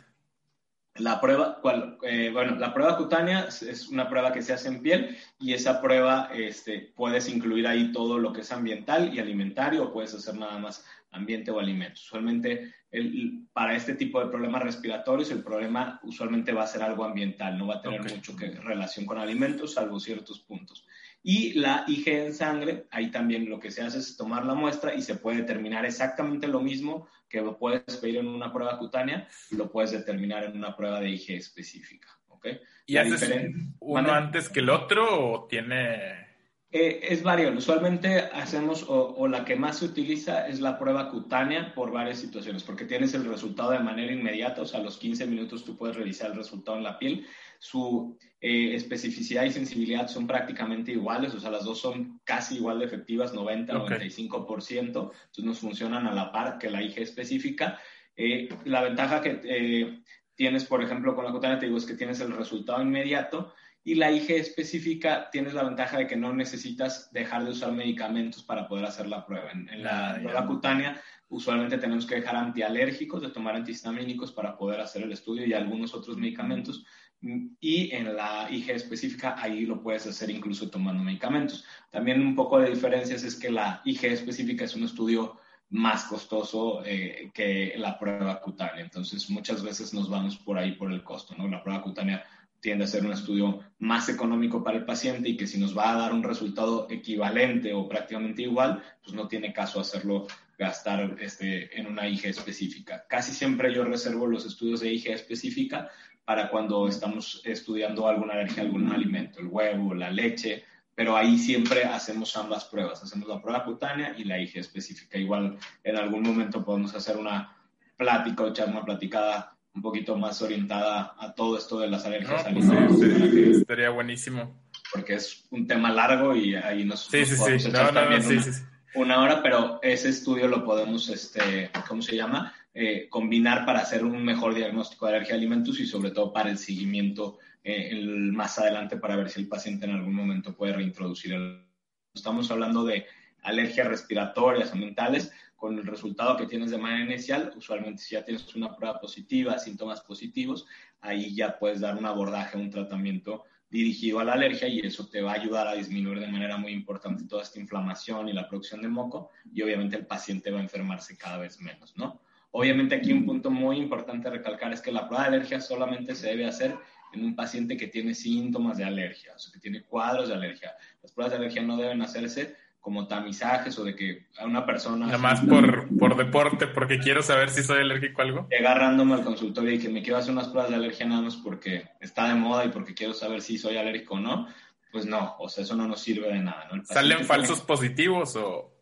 La 0.96 1.20
prueba, 1.20 1.58
eh, 2.02 2.28
bueno, 2.30 2.56
la 2.56 2.74
prueba 2.74 2.98
cutánea 2.98 3.48
es 3.48 3.88
una 3.88 4.10
prueba 4.10 4.30
que 4.30 4.42
se 4.42 4.52
hace 4.52 4.68
en 4.68 4.82
piel 4.82 5.16
y 5.40 5.54
esa 5.54 5.80
prueba 5.80 6.28
este, 6.34 6.92
puedes 6.94 7.30
incluir 7.30 7.66
ahí 7.66 7.92
todo 7.92 8.18
lo 8.18 8.32
que 8.32 8.42
es 8.42 8.52
ambiental 8.52 9.12
y 9.14 9.18
alimentario 9.18 9.84
o 9.84 9.92
puedes 9.92 10.12
hacer 10.12 10.34
nada 10.34 10.58
más 10.58 10.84
ambiente 11.10 11.50
o 11.50 11.58
alimentos. 11.58 12.04
Usualmente 12.04 12.74
el, 12.90 13.46
para 13.54 13.74
este 13.74 13.94
tipo 13.94 14.20
de 14.20 14.30
problemas 14.30 14.62
respiratorios 14.62 15.30
el 15.30 15.42
problema 15.42 15.98
usualmente 16.02 16.52
va 16.52 16.64
a 16.64 16.66
ser 16.66 16.82
algo 16.82 17.04
ambiental, 17.04 17.56
no 17.56 17.68
va 17.68 17.76
a 17.76 17.82
tener 17.82 18.02
mucho 18.02 18.36
que, 18.36 18.50
relación 18.50 19.06
con 19.06 19.18
alimentos 19.18 19.74
salvo 19.74 19.98
ciertos 19.98 20.40
puntos. 20.40 20.86
Y 21.24 21.52
la 21.54 21.84
IG 21.86 22.08
en 22.08 22.34
sangre, 22.34 22.86
ahí 22.90 23.10
también 23.10 23.48
lo 23.48 23.60
que 23.60 23.70
se 23.70 23.82
hace 23.82 23.98
es 23.98 24.16
tomar 24.16 24.44
la 24.44 24.54
muestra 24.54 24.94
y 24.94 25.02
se 25.02 25.14
puede 25.14 25.38
determinar 25.38 25.86
exactamente 25.86 26.48
lo 26.48 26.60
mismo 26.60 27.08
que 27.28 27.40
lo 27.40 27.58
puedes 27.58 27.96
pedir 27.96 28.16
en 28.16 28.26
una 28.26 28.52
prueba 28.52 28.78
cutánea 28.78 29.28
lo 29.52 29.70
puedes 29.70 29.92
determinar 29.92 30.44
en 30.44 30.56
una 30.56 30.76
prueba 30.76 31.00
de 31.00 31.10
IG 31.10 31.30
específica. 31.30 32.08
¿okay? 32.28 32.60
¿Y 32.86 32.96
haces 32.96 33.30
uno 33.78 34.12
antes 34.12 34.48
que 34.48 34.60
el 34.60 34.70
otro 34.70 35.32
o 35.32 35.46
tiene...? 35.46 36.32
Eh, 36.74 37.00
es 37.10 37.22
variable. 37.22 37.58
Usualmente 37.58 38.18
hacemos, 38.32 38.82
o, 38.84 39.14
o, 39.14 39.28
la 39.28 39.44
que 39.44 39.56
más 39.56 39.78
se 39.78 39.84
utiliza 39.84 40.48
es 40.48 40.58
la 40.58 40.78
prueba 40.78 41.10
cutánea 41.10 41.74
por 41.74 41.92
varias 41.92 42.18
situaciones, 42.18 42.64
porque 42.64 42.86
tienes 42.86 43.12
el 43.12 43.26
resultado 43.26 43.72
de 43.72 43.78
manera 43.78 44.10
inmediata, 44.10 44.62
o 44.62 44.64
sea, 44.64 44.80
a 44.80 44.82
los 44.82 44.96
15 44.96 45.26
minutos 45.26 45.66
tú 45.66 45.76
puedes 45.76 45.96
revisar 45.96 46.30
el 46.30 46.38
resultado 46.38 46.78
en 46.78 46.84
la 46.84 46.98
piel 46.98 47.26
su 47.62 48.18
eh, 48.40 48.74
especificidad 48.74 49.44
y 49.44 49.52
sensibilidad 49.52 50.08
son 50.08 50.26
prácticamente 50.26 50.90
iguales, 50.90 51.32
o 51.32 51.38
sea, 51.38 51.48
las 51.48 51.64
dos 51.64 51.78
son 51.80 52.20
casi 52.24 52.56
igual 52.56 52.80
de 52.80 52.86
efectivas, 52.86 53.32
90-95%, 53.32 54.80
entonces 54.80 55.44
nos 55.44 55.60
funcionan 55.60 56.08
a 56.08 56.12
la 56.12 56.32
par 56.32 56.58
que 56.58 56.68
la 56.68 56.82
IG 56.82 56.98
específica. 56.98 57.78
Eh, 58.16 58.48
la 58.64 58.82
ventaja 58.82 59.20
que 59.20 59.40
eh, 59.44 60.02
tienes, 60.34 60.64
por 60.64 60.82
ejemplo, 60.82 61.14
con 61.14 61.24
la 61.24 61.30
cutánea, 61.30 61.60
te 61.60 61.66
digo, 61.66 61.78
es 61.78 61.86
que 61.86 61.94
tienes 61.94 62.18
el 62.18 62.32
resultado 62.32 62.82
inmediato 62.82 63.54
y 63.84 63.94
la 63.94 64.10
IG 64.10 64.32
específica 64.32 65.30
tienes 65.30 65.54
la 65.54 65.62
ventaja 65.62 65.98
de 65.98 66.08
que 66.08 66.16
no 66.16 66.32
necesitas 66.32 67.12
dejar 67.12 67.44
de 67.44 67.52
usar 67.52 67.70
medicamentos 67.70 68.42
para 68.42 68.66
poder 68.66 68.86
hacer 68.86 69.06
la 69.06 69.24
prueba. 69.24 69.52
En, 69.52 69.84
la 69.84 70.18
prueba 70.20 70.46
cutánea 70.48 71.00
usualmente 71.28 71.78
tenemos 71.78 72.06
que 72.06 72.16
dejar 72.16 72.36
antialérgicos, 72.36 73.22
de 73.22 73.30
tomar 73.30 73.54
antihistamínicos 73.54 74.32
para 74.32 74.56
poder 74.56 74.80
hacer 74.80 75.02
el 75.02 75.12
estudio 75.12 75.46
y 75.46 75.54
algunos 75.54 75.94
otros 75.94 76.16
medicamentos. 76.16 76.84
Y 77.22 77.94
en 77.94 78.16
la 78.16 78.48
IG 78.50 78.70
específica, 78.70 79.36
ahí 79.38 79.64
lo 79.64 79.80
puedes 79.80 80.06
hacer 80.06 80.30
incluso 80.30 80.68
tomando 80.68 81.02
medicamentos. 81.04 81.64
También 81.90 82.20
un 82.20 82.34
poco 82.34 82.58
de 82.58 82.70
diferencias 82.70 83.22
es 83.22 83.36
que 83.36 83.50
la 83.50 83.80
IG 83.84 84.06
específica 84.06 84.64
es 84.64 84.74
un 84.74 84.84
estudio 84.84 85.38
más 85.70 86.04
costoso 86.04 86.82
eh, 86.84 87.30
que 87.32 87.74
la 87.76 87.98
prueba 87.98 88.40
cutánea. 88.40 88.82
Entonces, 88.82 89.30
muchas 89.30 89.62
veces 89.62 89.94
nos 89.94 90.10
vamos 90.10 90.36
por 90.36 90.58
ahí 90.58 90.72
por 90.72 90.92
el 90.92 91.04
costo, 91.04 91.34
¿no? 91.36 91.48
La 91.48 91.62
prueba 91.62 91.82
cutánea 91.82 92.24
tiende 92.60 92.84
a 92.84 92.88
ser 92.88 93.04
un 93.04 93.12
estudio 93.12 93.60
más 93.78 94.08
económico 94.08 94.62
para 94.62 94.78
el 94.78 94.84
paciente 94.84 95.28
y 95.28 95.36
que 95.36 95.46
si 95.46 95.58
nos 95.58 95.76
va 95.76 95.92
a 95.92 95.96
dar 95.96 96.12
un 96.12 96.22
resultado 96.22 96.86
equivalente 96.90 97.72
o 97.74 97.88
prácticamente 97.88 98.42
igual, 98.42 98.82
pues 99.02 99.14
no 99.14 99.26
tiene 99.26 99.52
caso 99.52 99.80
hacerlo 99.80 100.26
gastar 100.62 101.16
este, 101.20 101.78
en 101.78 101.86
una 101.86 102.08
IG 102.08 102.26
específica. 102.26 103.04
Casi 103.08 103.32
siempre 103.32 103.74
yo 103.74 103.84
reservo 103.84 104.26
los 104.26 104.46
estudios 104.46 104.80
de 104.80 104.92
IG 104.92 105.08
específica 105.08 105.90
para 106.24 106.48
cuando 106.48 106.86
estamos 106.88 107.42
estudiando 107.44 108.06
alguna 108.06 108.34
alergia 108.34 108.62
a 108.62 108.66
algún 108.66 108.90
alimento, 108.92 109.40
el 109.40 109.48
huevo, 109.48 109.92
la 109.92 110.10
leche, 110.10 110.64
pero 110.94 111.16
ahí 111.16 111.36
siempre 111.36 111.84
hacemos 111.84 112.36
ambas 112.36 112.64
pruebas, 112.66 113.02
hacemos 113.02 113.28
la 113.28 113.42
prueba 113.42 113.64
cutánea 113.64 114.14
y 114.16 114.24
la 114.24 114.38
IG 114.38 114.58
específica. 114.58 115.18
Igual 115.18 115.58
en 115.82 115.96
algún 115.96 116.22
momento 116.22 116.64
podemos 116.64 116.94
hacer 116.94 117.16
una 117.16 117.56
plática 117.96 118.44
o 118.44 118.48
echar 118.48 118.68
una 118.68 118.84
platicada 118.84 119.56
un 119.74 119.82
poquito 119.82 120.16
más 120.16 120.40
orientada 120.42 121.14
a 121.18 121.34
todo 121.34 121.58
esto 121.58 121.80
de 121.80 121.88
las 121.88 122.04
alergias 122.04 122.46
no, 122.46 122.54
pues 122.54 122.68
alimentarias. 122.68 123.56
estaría 123.56 123.90
buenísimo. 123.90 124.62
Porque 124.92 125.14
es 125.14 125.46
un 125.50 125.66
tema 125.66 125.90
largo 125.90 126.36
y 126.36 126.54
ahí 126.54 126.84
nos... 126.84 127.06
Sí, 127.06 127.24
sí, 127.24 127.36
sí. 127.36 127.70
No, 127.70 127.90
no, 127.90 128.22
sí, 128.22 128.38
sí. 128.40 128.62
Una 128.94 129.22
hora, 129.22 129.42
pero 129.42 129.80
ese 129.82 130.08
estudio 130.08 130.48
lo 130.48 130.64
podemos, 130.64 131.08
este, 131.08 131.70
¿cómo 131.88 132.02
se 132.02 132.16
llama? 132.16 132.54
Eh, 132.74 133.08
combinar 133.08 133.66
para 133.66 133.80
hacer 133.80 134.04
un 134.04 134.24
mejor 134.24 134.54
diagnóstico 134.54 135.06
de 135.06 135.12
alergia 135.12 135.34
a 135.34 135.38
alimentos 135.38 135.78
y 135.80 135.86
sobre 135.86 136.10
todo 136.10 136.32
para 136.32 136.50
el 136.50 136.58
seguimiento 136.58 137.38
eh, 137.64 137.94
más 138.32 138.58
adelante 138.58 138.96
para 138.96 139.16
ver 139.16 139.30
si 139.30 139.40
el 139.40 139.48
paciente 139.48 139.86
en 139.86 139.92
algún 139.92 140.14
momento 140.14 140.56
puede 140.56 140.72
reintroducir 140.72 141.34
el... 141.34 141.66
Estamos 142.14 142.50
hablando 142.50 142.84
de 142.84 143.06
alergias 143.42 143.88
respiratorias 143.88 144.72
o 144.72 144.76
mentales, 144.76 145.32
con 145.62 145.78
el 145.78 145.86
resultado 145.86 146.36
que 146.36 146.46
tienes 146.46 146.72
de 146.72 146.78
manera 146.78 147.04
inicial, 147.04 147.52
usualmente 147.54 148.02
si 148.02 148.16
ya 148.16 148.24
tienes 148.24 148.52
una 148.56 148.74
prueba 148.74 148.98
positiva, 148.98 149.60
síntomas 149.60 150.00
positivos, 150.00 150.66
ahí 151.00 151.36
ya 151.36 151.56
puedes 151.56 151.80
dar 151.80 151.96
un 151.96 152.04
abordaje, 152.04 152.58
un 152.58 152.68
tratamiento 152.68 153.44
dirigido 153.72 154.20
a 154.20 154.24
la 154.24 154.34
alergia 154.34 154.68
y 154.68 154.80
eso 154.80 155.08
te 155.08 155.22
va 155.22 155.32
a 155.32 155.36
ayudar 155.36 155.66
a 155.66 155.72
disminuir 155.72 156.20
de 156.20 156.26
manera 156.26 156.58
muy 156.58 156.72
importante 156.72 157.24
toda 157.24 157.42
esta 157.42 157.58
inflamación 157.58 158.28
y 158.28 158.34
la 158.34 158.46
producción 158.46 158.82
de 158.82 158.88
moco 158.88 159.30
y 159.50 159.62
obviamente 159.62 159.96
el 159.96 160.06
paciente 160.06 160.50
va 160.50 160.58
a 160.58 160.62
enfermarse 160.62 161.16
cada 161.16 161.38
vez 161.38 161.58
menos, 161.58 161.96
¿no? 161.96 162.20
Obviamente 162.50 162.94
aquí 162.94 163.14
un 163.14 163.24
punto 163.24 163.50
muy 163.50 163.78
importante 163.78 164.28
a 164.28 164.30
recalcar 164.30 164.74
es 164.74 164.82
que 164.82 164.92
la 164.92 165.08
prueba 165.08 165.24
de 165.24 165.36
alergia 165.36 165.58
solamente 165.58 166.14
se 166.14 166.28
debe 166.28 166.44
hacer 166.44 166.76
en 167.14 167.24
un 167.24 167.34
paciente 167.34 167.78
que 167.78 167.88
tiene 167.88 168.14
síntomas 168.14 168.76
de 168.76 168.84
alergia, 168.84 169.32
o 169.34 169.38
sea, 169.38 169.50
que 169.50 169.58
tiene 169.58 169.82
cuadros 169.82 170.28
de 170.28 170.34
alergia. 170.34 170.72
Las 171.02 171.12
pruebas 171.12 171.32
de 171.32 171.38
alergia 171.38 171.62
no 171.62 171.78
deben 171.78 172.02
hacerse 172.02 172.54
como 172.82 173.06
tamizajes 173.06 173.78
o 173.78 173.84
de 173.84 173.94
que 173.94 174.26
a 174.36 174.44
una 174.44 174.66
persona... 174.66 175.06
Nada 175.06 175.16
más 175.16 175.40
por, 175.40 175.88
por 175.96 176.16
deporte, 176.16 176.66
porque 176.66 176.98
quiero 176.98 177.22
saber 177.22 177.48
si 177.48 177.62
soy 177.62 177.78
alérgico 177.78 178.20
a 178.20 178.24
algo. 178.24 178.48
Llegar 178.50 178.76
random 178.76 179.12
al 179.12 179.24
consultorio 179.24 179.72
y 179.72 179.78
que 179.78 179.88
me 179.88 180.02
quiero 180.02 180.18
hacer 180.18 180.32
unas 180.32 180.48
pruebas 180.48 180.70
de 180.70 180.76
alergia 180.76 181.06
nada 181.06 181.22
más 181.22 181.36
porque 181.36 181.84
está 182.00 182.26
de 182.26 182.34
moda 182.34 182.64
y 182.64 182.70
porque 182.70 182.92
quiero 182.92 183.14
saber 183.14 183.40
si 183.40 183.56
soy 183.56 183.76
alérgico 183.76 184.14
o 184.14 184.20
no, 184.20 184.48
pues 184.90 185.06
no, 185.06 185.36
o 185.38 185.48
sea, 185.48 185.62
eso 185.62 185.76
no 185.76 185.86
nos 185.86 186.00
sirve 186.00 186.26
de 186.26 186.40
nada. 186.40 186.68
¿no? 186.72 186.84
¿Salen 186.84 187.24
falsos 187.24 187.60
positivos 187.60 188.34
o...? 188.34 188.72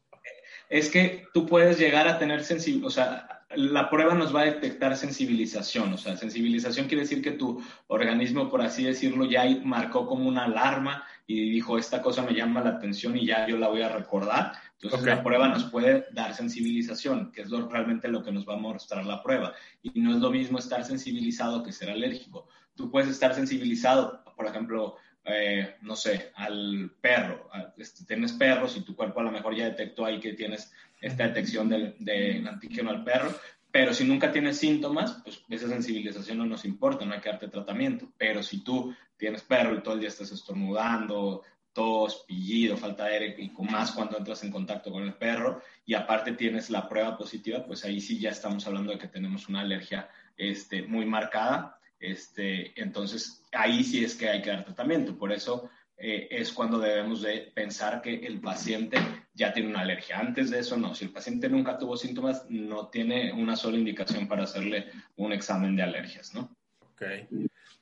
Es 0.70 0.88
que 0.88 1.26
tú 1.34 1.46
puedes 1.46 1.78
llegar 1.78 2.08
a 2.08 2.18
tener 2.18 2.42
sensibilidad, 2.42 2.86
o 2.86 2.90
sea, 2.90 3.44
la 3.54 3.90
prueba 3.90 4.14
nos 4.14 4.34
va 4.34 4.42
a 4.42 4.46
detectar 4.46 4.96
sensibilización, 4.96 5.92
o 5.92 5.98
sea, 5.98 6.16
sensibilización 6.16 6.86
quiere 6.86 7.02
decir 7.02 7.20
que 7.20 7.32
tu 7.32 7.62
organismo, 7.88 8.48
por 8.48 8.62
así 8.62 8.84
decirlo, 8.84 9.26
ya 9.26 9.44
marcó 9.62 10.06
como 10.06 10.26
una 10.26 10.44
alarma 10.44 11.04
y 11.32 11.48
dijo, 11.48 11.78
esta 11.78 12.02
cosa 12.02 12.22
me 12.22 12.34
llama 12.34 12.60
la 12.60 12.70
atención 12.70 13.16
y 13.16 13.24
ya 13.24 13.46
yo 13.46 13.56
la 13.56 13.68
voy 13.68 13.82
a 13.82 13.88
recordar. 13.88 14.52
Entonces 14.82 15.06
la 15.06 15.22
prueba 15.22 15.46
nos 15.46 15.62
puede 15.70 16.06
dar 16.10 16.34
sensibilización, 16.34 17.30
que 17.30 17.42
es 17.42 17.50
realmente 17.50 18.08
lo 18.08 18.24
que 18.24 18.32
nos 18.32 18.48
va 18.48 18.54
a 18.54 18.56
mostrar 18.56 19.06
la 19.06 19.22
prueba. 19.22 19.54
Y 19.80 20.00
no 20.00 20.10
es 20.10 20.16
lo 20.16 20.32
mismo 20.32 20.58
estar 20.58 20.84
sensibilizado 20.84 21.62
que 21.62 21.70
ser 21.70 21.88
alérgico. 21.90 22.48
Tú 22.74 22.90
puedes 22.90 23.08
estar 23.08 23.32
sensibilizado, 23.32 24.24
por 24.36 24.46
ejemplo, 24.46 24.96
eh, 25.24 25.76
no 25.82 25.94
sé, 25.94 26.32
al 26.34 26.96
perro. 27.00 27.48
Este, 27.76 28.04
tienes 28.04 28.32
perros 28.32 28.76
y 28.76 28.80
tu 28.80 28.96
cuerpo 28.96 29.20
a 29.20 29.24
lo 29.24 29.30
mejor 29.30 29.54
ya 29.54 29.66
detectó 29.66 30.06
ahí 30.06 30.18
que 30.18 30.32
tienes 30.32 30.72
esta 31.00 31.28
detección 31.28 31.68
del, 31.68 31.94
del 32.00 32.44
antígeno 32.48 32.90
al 32.90 33.04
perro, 33.04 33.32
pero 33.72 33.94
si 33.94 34.04
nunca 34.04 34.32
tienes 34.32 34.58
síntomas, 34.58 35.20
pues 35.22 35.42
esa 35.48 35.68
sensibilización 35.68 36.38
no 36.38 36.46
nos 36.46 36.64
importa, 36.64 37.04
no 37.04 37.14
hay 37.14 37.20
que 37.20 37.30
darte 37.30 37.48
tratamiento. 37.48 38.12
Pero 38.16 38.42
si 38.42 38.64
tú 38.64 38.94
tienes 39.16 39.42
perro 39.42 39.74
y 39.74 39.82
todo 39.82 39.94
el 39.94 40.00
día 40.00 40.08
estás 40.08 40.32
estornudando, 40.32 41.42
tos, 41.72 42.24
pillido, 42.26 42.76
falta 42.76 43.04
de 43.04 43.14
aire 43.14 43.36
y 43.38 43.50
más 43.62 43.92
cuando 43.92 44.18
entras 44.18 44.42
en 44.42 44.50
contacto 44.50 44.90
con 44.90 45.04
el 45.04 45.14
perro 45.14 45.62
y 45.86 45.94
aparte 45.94 46.32
tienes 46.32 46.68
la 46.70 46.88
prueba 46.88 47.16
positiva, 47.16 47.64
pues 47.64 47.84
ahí 47.84 48.00
sí 48.00 48.18
ya 48.18 48.30
estamos 48.30 48.66
hablando 48.66 48.92
de 48.92 48.98
que 48.98 49.08
tenemos 49.08 49.48
una 49.48 49.60
alergia 49.60 50.08
este, 50.36 50.82
muy 50.82 51.06
marcada. 51.06 51.78
Este, 51.98 52.80
entonces 52.80 53.44
ahí 53.52 53.84
sí 53.84 54.04
es 54.04 54.16
que 54.16 54.28
hay 54.28 54.42
que 54.42 54.50
dar 54.50 54.64
tratamiento. 54.64 55.16
Por 55.16 55.32
eso 55.32 55.70
eh, 55.96 56.28
es 56.30 56.52
cuando 56.52 56.78
debemos 56.78 57.22
de 57.22 57.52
pensar 57.54 58.02
que 58.02 58.14
el 58.14 58.40
paciente 58.40 58.98
ya 59.34 59.52
tiene 59.52 59.70
una 59.70 59.80
alergia. 59.80 60.18
Antes 60.18 60.50
de 60.50 60.58
eso, 60.58 60.76
no. 60.76 60.94
Si 60.94 61.04
el 61.04 61.12
paciente 61.12 61.48
nunca 61.48 61.78
tuvo 61.78 61.96
síntomas, 61.96 62.46
no 62.48 62.88
tiene 62.88 63.32
una 63.32 63.56
sola 63.56 63.76
indicación 63.76 64.28
para 64.28 64.44
hacerle 64.44 64.86
un 65.16 65.32
examen 65.32 65.76
de 65.76 65.82
alergias, 65.82 66.34
¿no? 66.34 66.56
Ok. 66.80 67.02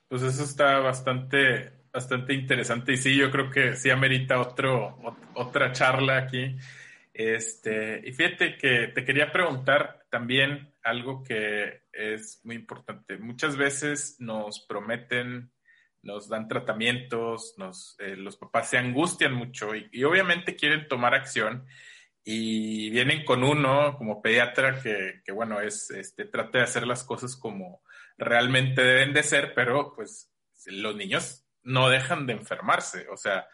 Pues 0.07 0.21
eso 0.21 0.43
está 0.43 0.79
bastante, 0.79 1.71
bastante 1.91 2.33
interesante 2.33 2.93
y 2.93 2.97
sí, 2.97 3.15
yo 3.15 3.29
creo 3.29 3.49
que 3.49 3.75
sí 3.75 3.89
amerita 3.89 4.39
otro, 4.39 4.97
otra 5.35 5.71
charla 5.71 6.17
aquí. 6.17 6.55
Este, 7.13 8.01
y 8.07 8.13
fíjate 8.13 8.57
que 8.57 8.87
te 8.87 9.03
quería 9.03 9.31
preguntar 9.31 10.05
también 10.09 10.73
algo 10.83 11.23
que 11.23 11.81
es 11.91 12.39
muy 12.43 12.55
importante. 12.55 13.17
Muchas 13.17 13.57
veces 13.57 14.15
nos 14.19 14.61
prometen 14.61 15.51
nos 16.01 16.29
dan 16.29 16.47
tratamientos, 16.47 17.55
eh, 17.99 18.15
los 18.15 18.37
papás 18.37 18.69
se 18.69 18.77
angustian 18.77 19.33
mucho 19.33 19.75
y, 19.75 20.03
obviamente 20.03 20.55
quieren 20.55 20.87
tomar 20.87 21.13
acción 21.13 21.65
y 22.23 22.89
vienen 22.89 23.25
con 23.25 23.43
uno 23.43 23.97
como 23.97 24.21
pediatra 24.21 24.81
que, 24.81 25.21
que, 25.25 25.31
bueno, 25.31 25.61
es, 25.61 25.89
este, 25.91 26.25
trata 26.25 26.59
de 26.59 26.63
hacer 26.63 26.87
las 26.87 27.03
cosas 27.03 27.35
como 27.35 27.81
realmente 28.17 28.81
deben 28.83 29.13
de 29.13 29.23
ser, 29.23 29.53
pero 29.53 29.93
pues 29.95 30.31
los 30.67 30.95
niños 30.95 31.45
no 31.63 31.89
dejan 31.89 32.27
de 32.27 32.33
enfermarse, 32.33 33.07
o 33.09 33.17
sea, 33.17 33.47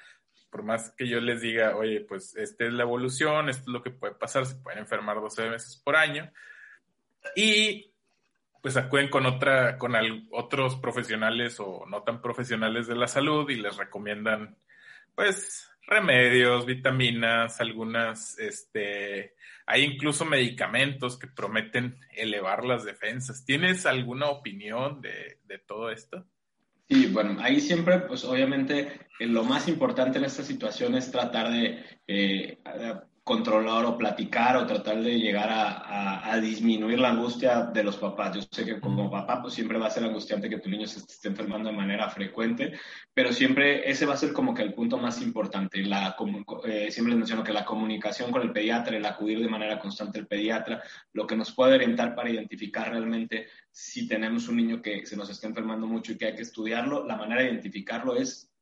por 0.50 0.64
más 0.64 0.92
que 0.96 1.08
yo 1.08 1.20
les 1.20 1.42
diga, 1.42 1.76
oye, 1.76 2.02
pues 2.02 2.36
esta 2.38 2.66
es 2.66 2.74
la 2.74 2.84
evolución, 2.84 3.50
esto 3.50 3.64
es 3.64 3.68
lo 3.68 3.84
que 3.84 3.92
puede 3.92 4.16
pasar, 4.16 4.46
se 4.46 4.56
pueden 4.56 4.80
enfermar 4.80 5.20
12 5.20 5.50
veces 5.50 5.82
por 5.84 5.98
año. 5.98 6.32
Y 7.36 7.94
pues 8.66 8.78
acuden 8.78 9.10
con 9.10 9.28
otra, 9.28 9.78
con 9.78 9.94
otros 10.32 10.78
profesionales 10.78 11.60
o 11.60 11.86
no 11.88 12.02
tan 12.02 12.20
profesionales 12.20 12.88
de 12.88 12.96
la 12.96 13.08
salud 13.08 13.48
y 13.52 13.58
les 13.58 13.78
recomiendan, 13.78 14.58
pues, 15.14 15.70
remedios, 15.86 16.66
vitaminas, 16.66 17.62
algunas, 17.62 18.40
este, 18.40 19.36
hay 19.68 19.84
incluso 19.84 20.26
medicamentos 20.26 21.20
que 21.20 21.28
prometen 21.28 22.00
elevar 22.10 22.66
las 22.66 22.84
defensas. 22.84 23.46
¿Tienes 23.46 23.86
alguna 23.86 24.30
opinión 24.30 25.00
de, 25.00 25.38
de 25.44 25.60
todo 25.60 25.92
esto? 25.92 26.26
Sí, 26.90 27.06
bueno, 27.06 27.38
ahí 27.42 27.60
siempre, 27.60 28.00
pues 28.00 28.26
obviamente, 28.26 29.00
eh, 29.20 29.28
lo 29.28 29.44
más 29.44 29.68
importante 29.68 30.18
en 30.18 30.26
esta 30.26 30.42
situación 30.42 30.96
es 30.96 31.12
tratar 31.12 31.52
de 31.52 31.84
eh, 32.08 32.58
controlar 33.26 33.86
o 33.86 33.98
platicar 33.98 34.56
o 34.56 34.68
tratar 34.68 35.02
de 35.02 35.18
llegar 35.18 35.50
a, 35.50 36.32
a, 36.32 36.40
disminuir 36.40 37.00
la 37.00 37.10
angustia 37.10 37.64
de 37.64 37.84
los 37.84 37.98
papás. 37.98 38.36
Yo 38.36 38.42
sé 38.52 38.64
que 38.64 38.80
como 38.80 39.10
papá 39.10 39.42
pues 39.42 39.56
siempre 39.56 39.80
va 39.80 39.88
a 39.88 39.90
ser 39.90 40.04
angustiante 40.04 40.48
que 40.48 40.60
tu 40.60 40.70
niño 40.70 40.86
se 40.86 41.00
esté 41.00 41.30
enfermando 41.30 41.72
de 41.72 41.76
manera 41.76 42.08
frecuente, 42.08 42.74
pero 43.16 43.34
siempre 43.34 43.90
ese 43.90 44.06
va 44.06 44.14
a 44.14 44.18
ser 44.18 44.32
como 44.32 44.54
que 44.54 44.62
el 44.62 44.76
punto 44.76 45.00
más 45.00 45.24
importante. 45.24 45.82
La, 45.82 46.16
eh, 46.66 46.92
siempre 46.92 47.14
les 47.14 47.18
menciono 47.18 47.44
que 47.44 47.52
la 47.52 47.66
comunicación 47.66 48.32
con 48.32 48.44
el 48.44 48.52
pediatra, 48.52 48.96
el 48.96 49.06
acudir 49.06 49.40
de 49.40 49.48
manera 49.48 49.80
constante 49.80 50.20
al 50.20 50.28
pediatra, 50.28 50.84
lo 51.12 51.26
que 51.26 51.36
nos 51.36 51.52
puede 51.52 51.74
orientar 51.74 52.14
para 52.14 52.30
identificar 52.30 52.92
realmente 52.92 53.48
si 53.72 54.08
tenemos 54.08 54.48
un 54.48 54.58
niño 54.58 54.84
que 54.84 55.04
se 55.08 55.18
nos 55.18 55.32
está 55.32 55.48
enfermando 55.48 55.88
mucho 55.88 56.12
y 56.12 56.18
que 56.18 56.28
hay 56.28 56.36
que 56.36 56.44
estudiarlo, 56.44 57.04
la 57.04 57.18
manera 57.18 57.42
de 57.42 57.48
identificarlo 57.48 58.16
es 58.16 58.55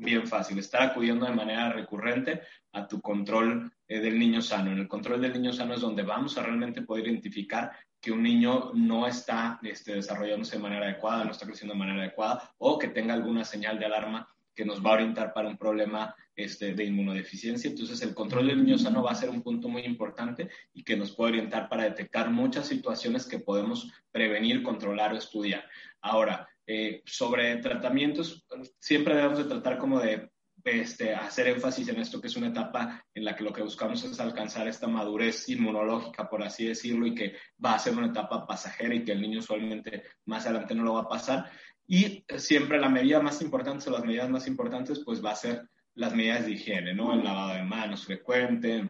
bien 0.00 0.26
fácil, 0.26 0.58
estar 0.58 0.82
acudiendo 0.82 1.26
de 1.26 1.32
manera 1.32 1.72
recurrente 1.72 2.40
a 2.72 2.86
tu 2.86 3.00
control 3.00 3.70
eh, 3.86 4.00
del 4.00 4.18
niño 4.18 4.40
sano. 4.40 4.72
En 4.72 4.78
el 4.78 4.88
control 4.88 5.20
del 5.20 5.34
niño 5.34 5.52
sano 5.52 5.74
es 5.74 5.80
donde 5.80 6.02
vamos 6.02 6.36
a 6.36 6.42
realmente 6.42 6.82
poder 6.82 7.06
identificar 7.06 7.70
que 8.00 8.10
un 8.10 8.22
niño 8.22 8.72
no 8.74 9.06
está 9.06 9.60
este, 9.62 9.94
desarrollándose 9.94 10.56
de 10.56 10.62
manera 10.62 10.86
adecuada, 10.86 11.24
no 11.24 11.32
está 11.32 11.46
creciendo 11.46 11.74
de 11.74 11.80
manera 11.80 12.00
adecuada 12.00 12.50
o 12.58 12.78
que 12.78 12.88
tenga 12.88 13.12
alguna 13.12 13.44
señal 13.44 13.78
de 13.78 13.86
alarma 13.86 14.26
que 14.54 14.64
nos 14.64 14.84
va 14.84 14.90
a 14.90 14.94
orientar 14.94 15.32
para 15.32 15.48
un 15.48 15.56
problema 15.56 16.14
este, 16.34 16.74
de 16.74 16.84
inmunodeficiencia. 16.84 17.70
Entonces, 17.70 18.00
el 18.02 18.14
control 18.14 18.48
del 18.48 18.64
niño 18.64 18.78
sano 18.78 19.02
va 19.02 19.12
a 19.12 19.14
ser 19.14 19.30
un 19.30 19.42
punto 19.42 19.68
muy 19.68 19.82
importante 19.82 20.48
y 20.72 20.82
que 20.82 20.96
nos 20.96 21.12
puede 21.12 21.32
orientar 21.32 21.68
para 21.68 21.84
detectar 21.84 22.30
muchas 22.30 22.66
situaciones 22.66 23.26
que 23.26 23.38
podemos 23.38 23.90
prevenir, 24.10 24.62
controlar 24.62 25.12
o 25.12 25.18
estudiar. 25.18 25.64
Ahora, 26.00 26.48
eh, 26.72 27.02
sobre 27.04 27.56
tratamientos, 27.56 28.46
siempre 28.78 29.16
debemos 29.16 29.38
de 29.38 29.44
tratar 29.46 29.76
como 29.76 29.98
de 29.98 30.30
este, 30.62 31.12
hacer 31.12 31.48
énfasis 31.48 31.88
en 31.88 31.98
esto, 31.98 32.20
que 32.20 32.28
es 32.28 32.36
una 32.36 32.46
etapa 32.46 33.04
en 33.12 33.24
la 33.24 33.34
que 33.34 33.42
lo 33.42 33.52
que 33.52 33.64
buscamos 33.64 34.04
es 34.04 34.20
alcanzar 34.20 34.68
esta 34.68 34.86
madurez 34.86 35.48
inmunológica, 35.48 36.30
por 36.30 36.44
así 36.44 36.66
decirlo, 36.66 37.08
y 37.08 37.14
que 37.16 37.34
va 37.64 37.74
a 37.74 37.78
ser 37.80 37.96
una 37.96 38.06
etapa 38.06 38.46
pasajera 38.46 38.94
y 38.94 39.02
que 39.02 39.10
el 39.10 39.20
niño 39.20 39.40
usualmente 39.40 40.04
más 40.26 40.46
adelante 40.46 40.76
no 40.76 40.84
lo 40.84 40.94
va 40.94 41.00
a 41.00 41.08
pasar. 41.08 41.50
Y 41.88 42.24
siempre 42.36 42.78
la 42.78 42.88
medida 42.88 43.18
más 43.18 43.42
importante 43.42 43.88
o 43.88 43.92
las 43.92 44.04
medidas 44.04 44.30
más 44.30 44.46
importantes, 44.46 45.02
pues 45.04 45.24
va 45.24 45.32
a 45.32 45.34
ser 45.34 45.68
las 45.94 46.14
medidas 46.14 46.46
de 46.46 46.52
higiene, 46.52 46.94
¿no? 46.94 47.12
El 47.12 47.24
lavado 47.24 47.54
de 47.54 47.64
manos 47.64 48.04
frecuente, 48.04 48.88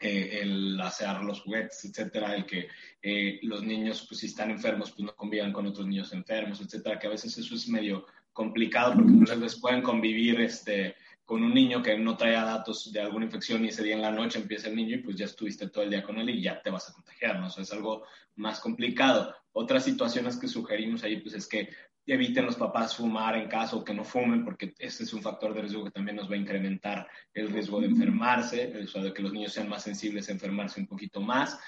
eh, 0.00 0.40
el 0.40 0.80
hacer 0.80 1.22
los 1.22 1.42
juguetes, 1.42 1.84
etcétera, 1.84 2.34
el 2.34 2.46
que 2.46 2.68
eh, 3.02 3.38
los 3.42 3.62
niños, 3.62 4.06
pues 4.08 4.20
si 4.20 4.26
están 4.26 4.50
enfermos, 4.50 4.90
pues 4.92 5.04
no 5.04 5.14
convivan 5.14 5.52
con 5.52 5.66
otros 5.66 5.86
niños 5.86 6.12
enfermos, 6.14 6.60
etcétera, 6.60 6.98
que 6.98 7.06
a 7.06 7.10
veces 7.10 7.36
eso 7.36 7.54
es 7.54 7.68
medio 7.68 8.06
complicado 8.32 8.94
porque 8.94 9.10
muchas 9.12 9.38
veces 9.38 9.60
pueden 9.60 9.82
convivir 9.82 10.40
este, 10.40 10.96
con 11.26 11.44
un 11.44 11.52
niño 11.52 11.82
que 11.82 11.98
no 11.98 12.16
traía 12.16 12.44
datos 12.44 12.90
de 12.92 13.00
alguna 13.00 13.26
infección 13.26 13.64
y 13.64 13.68
ese 13.68 13.84
día 13.84 13.94
en 13.94 14.02
la 14.02 14.10
noche 14.10 14.38
empieza 14.38 14.68
el 14.68 14.76
niño 14.76 14.96
y 14.96 15.02
pues 15.02 15.16
ya 15.16 15.26
estuviste 15.26 15.68
todo 15.68 15.84
el 15.84 15.90
día 15.90 16.02
con 16.02 16.18
él 16.18 16.30
y 16.30 16.42
ya 16.42 16.60
te 16.62 16.70
vas 16.70 16.88
a 16.88 16.92
contagiar, 16.92 17.38
¿no? 17.38 17.48
O 17.48 17.60
es 17.60 17.72
algo 17.72 18.04
más 18.36 18.58
complicado. 18.58 19.34
Otras 19.52 19.84
situaciones 19.84 20.38
que 20.38 20.48
sugerimos 20.48 21.02
ahí 21.04 21.20
pues 21.20 21.34
es 21.34 21.46
que 21.46 21.68
eviten 22.06 22.46
los 22.46 22.56
papás 22.56 22.96
fumar 22.96 23.36
en 23.36 23.48
caso 23.48 23.84
que 23.84 23.94
no 23.94 24.04
fumen, 24.04 24.44
porque 24.44 24.74
ese 24.78 25.04
es 25.04 25.12
un 25.12 25.22
factor 25.22 25.54
de 25.54 25.62
riesgo 25.62 25.84
que 25.84 25.90
también 25.90 26.16
nos 26.16 26.30
va 26.30 26.34
a 26.34 26.38
incrementar 26.38 27.08
el 27.32 27.50
riesgo 27.50 27.80
de 27.80 27.86
enfermarse, 27.86 28.72
o 28.82 28.86
sea, 28.86 29.02
de 29.02 29.12
que 29.12 29.22
los 29.22 29.32
niños 29.32 29.52
sean 29.52 29.68
más 29.68 29.82
sensibles 29.82 30.28
a 30.28 30.32
enfermarse 30.32 30.80
un 30.80 30.86
poquito 30.86 31.20
más. 31.20 31.58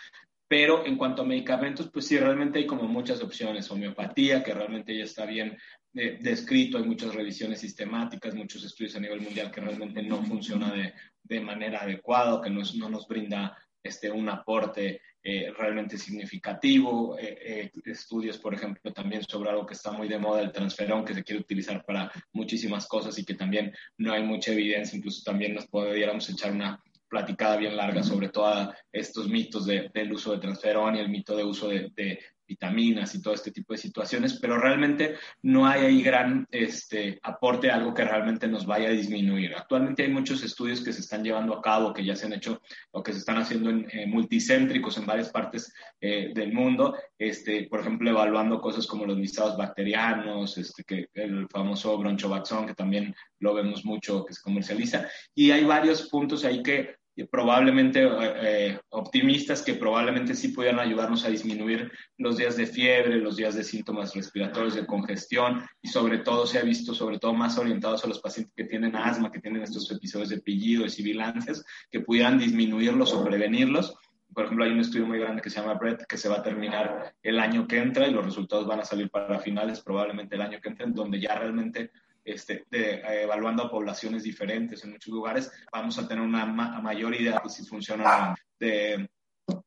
Pero 0.48 0.84
en 0.84 0.98
cuanto 0.98 1.22
a 1.22 1.24
medicamentos, 1.24 1.90
pues 1.90 2.06
sí, 2.06 2.18
realmente 2.18 2.58
hay 2.58 2.66
como 2.66 2.82
muchas 2.82 3.22
opciones. 3.22 3.70
Homeopatía, 3.70 4.42
que 4.42 4.52
realmente 4.52 4.96
ya 4.96 5.04
está 5.04 5.24
bien 5.24 5.56
eh, 5.94 6.18
descrito, 6.20 6.76
hay 6.76 6.84
muchas 6.84 7.14
revisiones 7.14 7.60
sistemáticas, 7.60 8.34
muchos 8.34 8.62
estudios 8.64 8.94
a 8.96 9.00
nivel 9.00 9.22
mundial 9.22 9.50
que 9.50 9.62
realmente 9.62 10.02
no 10.02 10.22
funciona 10.24 10.70
de, 10.72 10.92
de 11.22 11.40
manera 11.40 11.80
adecuada, 11.80 12.42
que 12.42 12.50
no, 12.50 12.62
no 12.76 12.88
nos 12.90 13.08
brinda 13.08 13.56
este, 13.82 14.10
un 14.10 14.28
aporte 14.28 15.00
eh, 15.22 15.52
realmente 15.56 15.98
significativo. 15.98 17.16
Eh, 17.18 17.70
estudios, 17.84 18.38
por 18.38 18.54
ejemplo, 18.54 18.92
también 18.92 19.22
sobre 19.22 19.50
algo 19.50 19.66
que 19.66 19.74
está 19.74 19.92
muy 19.92 20.08
de 20.08 20.18
moda, 20.18 20.40
el 20.40 20.52
transferón, 20.52 21.04
que 21.04 21.14
se 21.14 21.22
quiere 21.22 21.40
utilizar 21.40 21.84
para 21.84 22.10
muchísimas 22.32 22.86
cosas 22.86 23.18
y 23.18 23.24
que 23.24 23.34
también 23.34 23.72
no 23.98 24.12
hay 24.12 24.22
mucha 24.22 24.52
evidencia. 24.52 24.96
Incluso 24.96 25.22
también 25.24 25.54
nos 25.54 25.66
podríamos 25.66 26.28
echar 26.28 26.52
una 26.52 26.82
platicada 27.12 27.58
bien 27.58 27.76
larga 27.76 28.02
sobre 28.02 28.30
todos 28.30 28.70
estos 28.90 29.28
mitos 29.28 29.66
del 29.66 30.12
uso 30.12 30.32
de 30.32 30.38
transferón 30.38 30.96
y 30.96 31.00
el 31.00 31.10
mito 31.10 31.36
de 31.36 31.44
uso 31.44 31.68
de, 31.68 32.18
vitaminas 32.52 33.14
y 33.14 33.22
todo 33.22 33.34
este 33.34 33.50
tipo 33.50 33.72
de 33.72 33.78
situaciones, 33.78 34.38
pero 34.40 34.58
realmente 34.58 35.16
no 35.42 35.66
hay 35.66 35.86
ahí 35.86 36.02
gran 36.02 36.46
este, 36.50 37.18
aporte, 37.22 37.70
algo 37.70 37.94
que 37.94 38.04
realmente 38.04 38.46
nos 38.46 38.66
vaya 38.66 38.88
a 38.88 38.92
disminuir. 38.92 39.54
Actualmente 39.54 40.02
hay 40.02 40.10
muchos 40.10 40.42
estudios 40.42 40.82
que 40.82 40.92
se 40.92 41.00
están 41.00 41.24
llevando 41.24 41.54
a 41.54 41.62
cabo, 41.62 41.92
que 41.92 42.04
ya 42.04 42.14
se 42.14 42.26
han 42.26 42.34
hecho 42.34 42.60
o 42.90 43.02
que 43.02 43.12
se 43.12 43.20
están 43.20 43.38
haciendo 43.38 43.70
en, 43.70 43.88
eh, 43.90 44.06
multicéntricos 44.06 44.98
en 44.98 45.06
varias 45.06 45.30
partes 45.30 45.72
eh, 46.00 46.30
del 46.34 46.52
mundo, 46.52 46.96
este, 47.18 47.68
por 47.70 47.80
ejemplo, 47.80 48.10
evaluando 48.10 48.60
cosas 48.60 48.86
como 48.86 49.06
los 49.06 49.18
listados 49.18 49.56
bacterianos, 49.56 50.58
este, 50.58 51.08
el 51.14 51.48
famoso 51.48 51.96
bronchobaxón, 51.98 52.66
que 52.66 52.74
también 52.74 53.14
lo 53.38 53.54
vemos 53.54 53.84
mucho 53.84 54.24
que 54.24 54.34
se 54.34 54.42
comercializa, 54.42 55.08
y 55.34 55.50
hay 55.50 55.64
varios 55.64 56.08
puntos 56.08 56.44
ahí 56.44 56.62
que 56.62 57.01
probablemente 57.30 58.08
eh, 58.08 58.78
optimistas 58.90 59.62
que 59.62 59.74
probablemente 59.74 60.34
sí 60.34 60.48
pudieran 60.48 60.80
ayudarnos 60.80 61.24
a 61.24 61.28
disminuir 61.28 61.92
los 62.16 62.38
días 62.38 62.56
de 62.56 62.66
fiebre, 62.66 63.18
los 63.18 63.36
días 63.36 63.54
de 63.54 63.64
síntomas 63.64 64.14
respiratorios, 64.14 64.74
de 64.74 64.86
congestión 64.86 65.62
y 65.82 65.88
sobre 65.88 66.18
todo 66.18 66.46
se 66.46 66.58
ha 66.58 66.62
visto 66.62 66.94
sobre 66.94 67.18
todo 67.18 67.34
más 67.34 67.58
orientados 67.58 68.02
a 68.04 68.08
los 68.08 68.20
pacientes 68.20 68.54
que 68.56 68.64
tienen 68.64 68.96
asma, 68.96 69.30
que 69.30 69.40
tienen 69.40 69.62
estos 69.62 69.90
episodios 69.90 70.30
de 70.30 70.40
pillido, 70.40 70.84
de 70.84 70.90
sibilancias, 70.90 71.64
que 71.90 72.00
pudieran 72.00 72.38
disminuirlos 72.38 73.12
o 73.12 73.22
prevenirlos. 73.22 73.94
Por 74.32 74.46
ejemplo, 74.46 74.64
hay 74.64 74.70
un 74.70 74.80
estudio 74.80 75.06
muy 75.06 75.18
grande 75.18 75.42
que 75.42 75.50
se 75.50 75.60
llama 75.60 75.74
BRED 75.74 76.06
que 76.08 76.16
se 76.16 76.30
va 76.30 76.36
a 76.36 76.42
terminar 76.42 77.14
el 77.22 77.38
año 77.38 77.68
que 77.68 77.76
entra 77.76 78.08
y 78.08 78.12
los 78.12 78.24
resultados 78.24 78.66
van 78.66 78.80
a 78.80 78.84
salir 78.86 79.10
para 79.10 79.38
finales, 79.38 79.82
probablemente 79.82 80.36
el 80.36 80.42
año 80.42 80.58
que 80.62 80.70
entra, 80.70 80.86
donde 80.88 81.20
ya 81.20 81.34
realmente 81.34 81.90
este, 82.24 82.64
eh, 82.70 83.22
evaluando 83.22 83.64
a 83.64 83.70
poblaciones 83.70 84.22
diferentes 84.22 84.84
en 84.84 84.92
muchos 84.92 85.12
lugares, 85.12 85.52
vamos 85.72 85.98
a 85.98 86.06
tener 86.06 86.22
una 86.22 86.46
mayor 86.46 87.14
idea 87.14 87.40
de 87.42 87.50
si 87.50 87.64
funcionan 87.64 88.34
de 88.58 89.08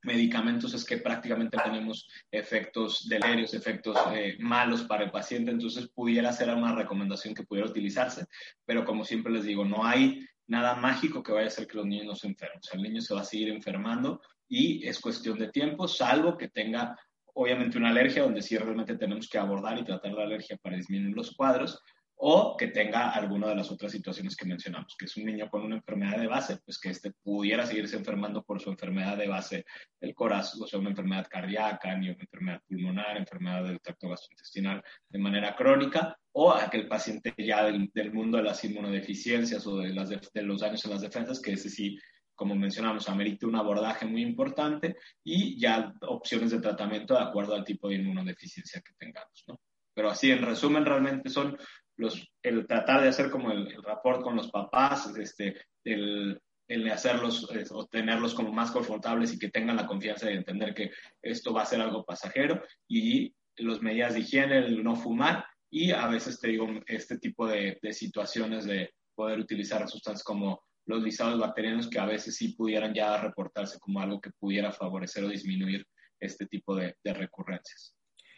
medicamentos 0.03 0.73
es 0.73 0.85
que 0.85 0.97
prácticamente 0.97 1.57
tenemos 1.61 2.07
efectos 2.31 3.07
deleterios, 3.09 3.53
efectos 3.53 3.97
eh, 4.13 4.37
malos 4.39 4.83
para 4.83 5.03
el 5.03 5.11
paciente, 5.11 5.51
entonces 5.51 5.89
pudiera 5.93 6.31
ser 6.31 6.49
una 6.53 6.73
recomendación 6.73 7.33
que 7.33 7.43
pudiera 7.43 7.69
utilizarse, 7.69 8.25
pero 8.65 8.85
como 8.85 9.03
siempre 9.03 9.33
les 9.33 9.43
digo, 9.43 9.65
no 9.65 9.85
hay 9.85 10.25
nada 10.47 10.75
mágico 10.75 11.23
que 11.23 11.31
vaya 11.31 11.45
a 11.45 11.49
hacer 11.49 11.67
que 11.67 11.77
los 11.77 11.85
niños 11.85 12.05
no 12.05 12.15
se 12.15 12.27
enfermen, 12.27 12.59
o 12.59 12.63
sea, 12.63 12.77
el 12.77 12.83
niño 12.83 13.01
se 13.01 13.13
va 13.13 13.21
a 13.21 13.25
seguir 13.25 13.49
enfermando 13.49 14.21
y 14.47 14.87
es 14.87 14.99
cuestión 14.99 15.37
de 15.39 15.49
tiempo, 15.49 15.87
salvo 15.87 16.37
que 16.37 16.49
tenga 16.49 16.97
obviamente 17.33 17.77
una 17.77 17.89
alergia, 17.89 18.23
donde 18.23 18.41
sí 18.41 18.57
realmente 18.57 18.95
tenemos 18.95 19.27
que 19.27 19.37
abordar 19.37 19.77
y 19.77 19.83
tratar 19.83 20.13
la 20.13 20.23
alergia 20.23 20.57
para 20.57 20.77
disminuir 20.77 21.15
los 21.15 21.35
cuadros, 21.35 21.81
o 22.17 22.55
que 22.55 22.67
tenga 22.67 23.09
alguna 23.09 23.49
de 23.49 23.55
las 23.55 23.69
otras 23.71 23.91
situaciones 23.91 24.35
que 24.35 24.45
mencionamos, 24.45 24.95
que 24.97 25.05
es 25.05 25.17
un 25.17 25.25
niño 25.25 25.49
con 25.49 25.63
una 25.63 25.75
enfermedad 25.75 26.17
de 26.17 26.27
base, 26.27 26.57
pues 26.63 26.79
que 26.79 26.89
este 26.89 27.11
pudiera 27.11 27.65
seguirse 27.65 27.97
enfermando 27.97 28.43
por 28.43 28.61
su 28.61 28.69
enfermedad 28.69 29.17
de 29.17 29.27
base 29.27 29.65
del 29.99 30.15
corazón, 30.15 30.63
o 30.63 30.67
sea, 30.67 30.79
una 30.79 30.91
enfermedad 30.91 31.27
cardíaca, 31.29 31.95
ni 31.97 32.09
una 32.09 32.21
enfermedad 32.21 32.61
pulmonar, 32.67 33.17
enfermedad 33.17 33.63
del 33.65 33.81
tracto 33.81 34.09
gastrointestinal 34.09 34.83
de 35.09 35.19
manera 35.19 35.55
crónica, 35.55 36.17
o 36.31 36.53
aquel 36.53 36.87
paciente 36.87 37.33
ya 37.37 37.65
del, 37.65 38.13
mundo 38.13 38.37
de 38.37 38.43
las 38.43 38.63
inmunodeficiencias 38.63 39.65
o 39.67 39.77
de, 39.77 39.93
las 39.93 40.09
de, 40.09 40.41
los 40.41 40.61
daños 40.61 40.83
en 40.85 40.91
las 40.91 41.01
defensas, 41.01 41.41
que 41.41 41.53
ese 41.53 41.69
sí 41.69 41.97
como 42.35 42.53
mencionamos, 42.53 43.07
amerita 43.07 43.47
un 43.47 43.55
abordaje 43.55 44.05
muy 44.05 44.21
importante 44.21 44.97
y 45.23 45.57
ya 45.57 45.93
opciones 46.01 46.51
de 46.51 46.59
tratamiento 46.59 47.13
de 47.13 47.21
acuerdo 47.21 47.55
al 47.55 47.63
tipo 47.63 47.87
de 47.87 47.95
inmunodeficiencia 47.95 48.81
que 48.81 48.91
tengamos, 48.97 49.45
¿no? 49.47 49.61
Pero 49.93 50.09
así, 50.09 50.29
en 50.29 50.41
resumen, 50.41 50.85
realmente 50.85 51.29
son 51.29 51.57
los, 51.97 52.27
el 52.43 52.65
tratar 52.67 53.01
de 53.01 53.09
hacer 53.09 53.29
como 53.29 53.51
el, 53.51 53.67
el 53.67 53.83
rapport 53.83 54.21
con 54.21 54.35
los 54.35 54.51
papás, 54.51 55.13
este, 55.17 55.61
el, 55.83 56.39
el 56.67 56.91
hacerlos 56.91 57.47
o 57.71 57.85
tenerlos 57.87 58.33
como 58.33 58.51
más 58.51 58.71
confortables 58.71 59.33
y 59.33 59.39
que 59.39 59.49
tengan 59.49 59.77
la 59.77 59.87
confianza 59.87 60.27
de 60.27 60.35
entender 60.35 60.73
que 60.73 60.91
esto 61.21 61.53
va 61.53 61.61
a 61.61 61.65
ser 61.65 61.81
algo 61.81 62.05
pasajero 62.05 62.63
y 62.87 63.33
las 63.57 63.81
medidas 63.81 64.13
de 64.13 64.21
higiene, 64.21 64.57
el 64.57 64.83
no 64.83 64.95
fumar 64.95 65.45
y 65.69 65.91
a 65.91 66.07
veces 66.07 66.39
te 66.39 66.49
digo 66.49 66.67
este 66.87 67.17
tipo 67.17 67.47
de, 67.47 67.79
de 67.81 67.93
situaciones 67.93 68.65
de 68.65 68.93
poder 69.13 69.39
utilizar 69.39 69.87
sustancias 69.87 70.23
como 70.23 70.61
los 70.87 71.01
lisados 71.01 71.39
bacterianos 71.39 71.89
que 71.89 71.99
a 71.99 72.05
veces 72.05 72.35
sí 72.35 72.49
pudieran 72.49 72.93
ya 72.93 73.17
reportarse 73.17 73.79
como 73.79 73.99
algo 73.99 74.21
que 74.21 74.31
pudiera 74.39 74.71
favorecer 74.71 75.23
o 75.23 75.29
disminuir 75.29 75.85
este 76.19 76.45
tipo 76.45 76.75
de, 76.75 76.95
de 77.03 77.13
recurrencias. 77.13 77.95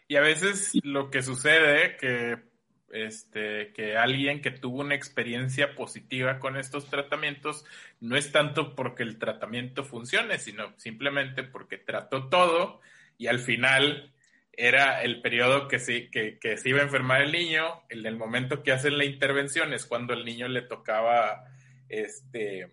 Y 0.08 0.16
a 0.16 0.22
veces 0.22 0.72
lo 0.84 1.10
que 1.10 1.22
sucede, 1.22 1.98
que 1.98 2.36
este, 2.92 3.74
que 3.74 3.98
alguien 3.98 4.42
que 4.42 4.52
tuvo 4.52 4.82
una 4.82 4.96
experiencia 4.96 5.76
positiva 5.76 6.40
con 6.40 6.58
estos 6.58 6.90
tratamientos 6.90 7.66
no 8.00 8.16
es 8.16 8.32
tanto 8.32 8.76
porque 8.76 9.04
el 9.04 9.18
tratamiento 9.18 9.84
funcione, 9.84 10.40
sino 10.40 10.74
simplemente 10.78 11.44
porque 11.44 11.78
trató 11.78 12.30
todo 12.30 12.82
y 13.18 13.28
al 13.28 13.40
final 13.40 14.14
era 14.54 15.04
el 15.04 15.22
periodo 15.22 15.68
que, 15.68 15.80
sí, 15.80 16.10
que, 16.10 16.40
se 16.58 16.70
iba 16.70 16.80
a 16.80 16.84
enfermar 16.84 17.22
el 17.22 17.32
niño, 17.32 17.84
en 17.90 18.06
el 18.06 18.18
momento 18.18 18.64
que 18.64 18.72
hacen 18.72 18.98
la 18.98 19.06
intervención 19.06 19.72
es 19.74 19.86
cuando 19.86 20.14
el 20.14 20.26
niño 20.26 20.48
le 20.48 20.64
tocaba, 20.64 21.46
este, 21.90 22.72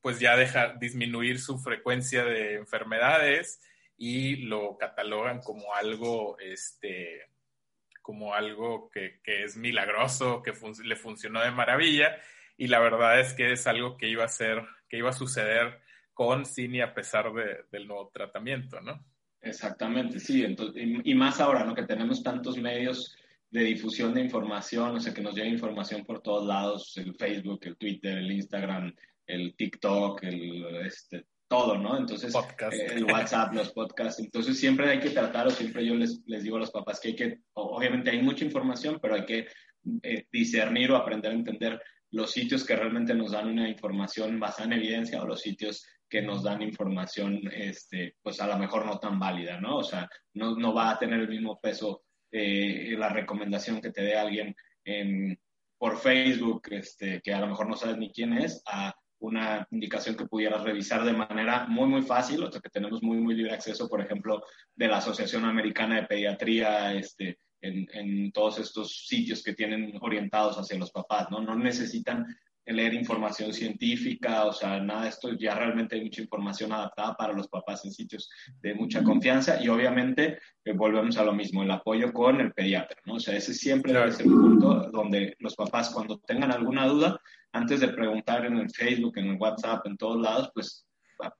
pues 0.00 0.20
ya 0.20 0.36
dejar 0.36 0.78
disminuir 0.78 1.38
su 1.38 1.58
frecuencia 1.58 2.24
de 2.24 2.54
enfermedades 2.54 3.60
y 3.98 4.36
lo 4.36 4.78
catalogan 4.78 5.40
como 5.40 5.74
algo, 5.74 6.38
este, 6.38 7.28
como 8.02 8.34
algo 8.34 8.90
que, 8.90 9.20
es 9.24 9.56
milagroso, 9.56 10.42
que 10.42 10.52
le 10.84 10.96
funcionó 10.96 11.40
de 11.40 11.50
maravilla, 11.50 12.16
y 12.56 12.66
la 12.66 12.80
verdad 12.80 13.20
es 13.20 13.32
que 13.32 13.52
es 13.52 13.66
algo 13.66 13.96
que 13.96 14.08
iba 14.08 14.24
a 14.24 14.28
ser, 14.28 14.62
que 14.88 14.98
iba 14.98 15.10
a 15.10 15.14
suceder 15.14 15.80
con, 16.12 16.44
sin 16.44 16.74
y 16.74 16.80
a 16.80 16.94
pesar 16.94 17.32
del 17.70 17.86
nuevo 17.86 18.10
tratamiento, 18.12 18.80
¿no? 18.80 19.04
Exactamente, 19.40 20.20
sí, 20.20 20.44
y, 21.04 21.14
más 21.14 21.40
ahora, 21.40 21.64
¿no? 21.64 21.74
Que 21.74 21.82
tenemos 21.82 22.22
tantos 22.22 22.56
medios 22.58 23.16
de 23.50 23.64
difusión 23.64 24.14
de 24.14 24.20
información, 24.20 24.96
o 24.96 25.00
sea, 25.00 25.12
que 25.12 25.20
nos 25.20 25.34
llega 25.34 25.48
información 25.48 26.04
por 26.04 26.22
todos 26.22 26.46
lados, 26.46 26.96
el 26.96 27.14
Facebook, 27.14 27.60
el 27.62 27.76
Twitter, 27.76 28.18
el 28.18 28.30
Instagram, 28.30 28.94
el 29.26 29.54
TikTok, 29.56 30.22
el, 30.24 30.76
este, 30.86 31.26
todo, 31.52 31.76
¿no? 31.76 31.98
Entonces, 31.98 32.34
eh, 32.34 32.86
el 32.92 33.04
WhatsApp, 33.04 33.52
los 33.52 33.72
podcasts. 33.74 34.18
Entonces, 34.20 34.58
siempre 34.58 34.88
hay 34.88 35.00
que 35.00 35.10
tratar, 35.10 35.46
o 35.46 35.50
siempre 35.50 35.84
yo 35.84 35.94
les, 35.94 36.22
les 36.24 36.42
digo 36.42 36.56
a 36.56 36.60
los 36.60 36.70
papás 36.70 36.98
que 36.98 37.08
hay 37.08 37.14
que, 37.14 37.38
obviamente 37.52 38.10
hay 38.10 38.22
mucha 38.22 38.46
información, 38.46 38.98
pero 39.02 39.16
hay 39.16 39.26
que 39.26 39.48
eh, 40.02 40.26
discernir 40.32 40.90
o 40.90 40.96
aprender 40.96 41.30
a 41.30 41.34
entender 41.34 41.82
los 42.10 42.30
sitios 42.30 42.64
que 42.64 42.74
realmente 42.74 43.12
nos 43.14 43.32
dan 43.32 43.48
una 43.48 43.68
información 43.68 44.40
basada 44.40 44.64
en 44.64 44.80
evidencia 44.80 45.22
o 45.22 45.26
los 45.26 45.42
sitios 45.42 45.86
que 46.08 46.22
nos 46.22 46.42
dan 46.42 46.62
información, 46.62 47.42
este, 47.52 48.16
pues 48.22 48.40
a 48.40 48.46
lo 48.46 48.56
mejor 48.56 48.86
no 48.86 48.98
tan 48.98 49.18
válida, 49.18 49.60
¿no? 49.60 49.76
O 49.76 49.84
sea, 49.84 50.08
no, 50.32 50.56
no 50.56 50.72
va 50.72 50.90
a 50.90 50.98
tener 50.98 51.20
el 51.20 51.28
mismo 51.28 51.60
peso 51.60 52.04
eh, 52.30 52.94
la 52.96 53.10
recomendación 53.10 53.82
que 53.82 53.90
te 53.90 54.00
dé 54.00 54.16
alguien 54.16 54.56
en, 54.84 55.38
por 55.76 55.98
Facebook, 55.98 56.62
este, 56.70 57.20
que 57.20 57.34
a 57.34 57.40
lo 57.40 57.48
mejor 57.48 57.68
no 57.68 57.76
sabes 57.76 57.98
ni 57.98 58.10
quién 58.10 58.32
es, 58.38 58.62
a 58.64 58.94
una 59.22 59.66
indicación 59.70 60.16
que 60.16 60.26
pudieras 60.26 60.62
revisar 60.62 61.04
de 61.04 61.12
manera 61.12 61.66
muy, 61.68 61.88
muy 61.88 62.02
fácil, 62.02 62.42
o 62.42 62.50
que 62.50 62.68
tenemos 62.68 63.02
muy, 63.02 63.18
muy 63.18 63.34
libre 63.34 63.54
acceso, 63.54 63.88
por 63.88 64.00
ejemplo, 64.00 64.42
de 64.74 64.88
la 64.88 64.98
Asociación 64.98 65.44
Americana 65.44 65.96
de 65.96 66.06
Pediatría, 66.06 66.92
este, 66.92 67.38
en, 67.60 67.86
en 67.92 68.32
todos 68.32 68.58
estos 68.58 69.06
sitios 69.06 69.42
que 69.42 69.54
tienen 69.54 69.96
orientados 70.00 70.56
hacia 70.56 70.78
los 70.78 70.90
papás, 70.90 71.28
¿no? 71.30 71.40
No 71.40 71.54
necesitan 71.54 72.26
leer 72.66 72.94
información 72.94 73.52
científica, 73.52 74.44
o 74.44 74.52
sea, 74.52 74.78
nada 74.80 75.02
de 75.02 75.08
esto, 75.08 75.32
ya 75.32 75.54
realmente 75.54 75.96
hay 75.96 76.04
mucha 76.04 76.22
información 76.22 76.72
adaptada 76.72 77.14
para 77.14 77.32
los 77.32 77.48
papás 77.48 77.84
en 77.84 77.92
sitios 77.92 78.30
de 78.60 78.74
mucha 78.74 79.02
confianza 79.02 79.62
y 79.62 79.68
obviamente 79.68 80.38
eh, 80.64 80.72
volvemos 80.72 81.16
a 81.18 81.24
lo 81.24 81.32
mismo, 81.32 81.62
el 81.62 81.70
apoyo 81.70 82.12
con 82.12 82.40
el 82.40 82.52
pediatra, 82.52 83.00
¿no? 83.04 83.14
O 83.14 83.20
sea, 83.20 83.36
ese 83.36 83.52
siempre 83.52 83.92
debe 83.92 84.12
ser 84.12 84.26
un 84.28 84.40
punto 84.40 84.90
donde 84.90 85.36
los 85.40 85.56
papás 85.56 85.90
cuando 85.90 86.18
tengan 86.18 86.52
alguna 86.52 86.86
duda, 86.86 87.20
antes 87.52 87.80
de 87.80 87.88
preguntar 87.88 88.46
en 88.46 88.56
el 88.56 88.70
Facebook, 88.70 89.18
en 89.18 89.26
el 89.26 89.38
WhatsApp, 89.38 89.86
en 89.86 89.96
todos 89.96 90.20
lados, 90.20 90.50
pues 90.54 90.86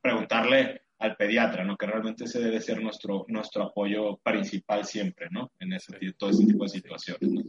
preguntarle 0.01 0.83
al 0.99 1.17
pediatra, 1.17 1.65
¿no? 1.65 1.77
Que 1.77 1.87
realmente 1.87 2.25
ese 2.25 2.41
debe 2.41 2.61
ser 2.61 2.81
nuestro, 2.81 3.25
nuestro 3.29 3.65
apoyo 3.65 4.19
principal 4.19 4.85
siempre, 4.85 5.29
¿no? 5.31 5.51
En 5.59 5.73
ese, 5.73 5.99
todo 6.17 6.31
ese 6.31 6.47
tipo 6.47 6.65
de 6.65 6.69
situaciones, 6.69 7.31
¿no? 7.31 7.43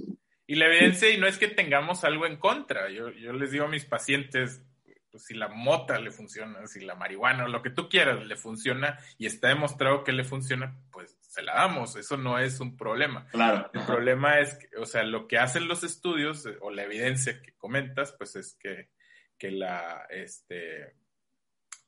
Y 0.45 0.55
la 0.55 0.65
evidencia, 0.65 1.09
y 1.09 1.17
no 1.17 1.27
es 1.27 1.37
que 1.37 1.47
tengamos 1.47 2.03
algo 2.03 2.25
en 2.25 2.37
contra, 2.37 2.89
yo, 2.89 3.09
yo 3.11 3.33
les 3.33 3.51
digo 3.51 3.65
a 3.65 3.69
mis 3.69 3.85
pacientes, 3.85 4.61
pues 5.09 5.25
si 5.25 5.35
la 5.35 5.47
mota 5.47 5.99
le 5.99 6.11
funciona, 6.11 6.65
si 6.65 6.81
la 6.81 6.95
marihuana 6.95 7.45
o 7.45 7.47
lo 7.47 7.61
que 7.61 7.69
tú 7.69 7.87
quieras 7.87 8.25
le 8.25 8.35
funciona 8.35 8.97
y 9.17 9.27
está 9.27 9.49
demostrado 9.49 10.03
que 10.03 10.11
le 10.11 10.23
funciona, 10.23 10.75
pues 10.91 11.17
se 11.21 11.43
la 11.43 11.53
damos, 11.53 11.95
eso 11.95 12.17
no 12.17 12.39
es 12.39 12.59
un 12.59 12.75
problema. 12.75 13.27
Claro. 13.27 13.69
El 13.73 13.85
problema 13.85 14.39
es, 14.39 14.55
que, 14.55 14.75
o 14.77 14.85
sea, 14.85 15.03
lo 15.03 15.27
que 15.27 15.37
hacen 15.37 15.67
los 15.67 15.83
estudios 15.83 16.47
o 16.61 16.71
la 16.71 16.83
evidencia 16.83 17.41
que 17.41 17.53
comentas, 17.53 18.13
pues 18.17 18.35
es 18.35 18.55
que, 18.55 18.89
que 19.37 19.51
la, 19.51 20.07
este, 20.09 20.95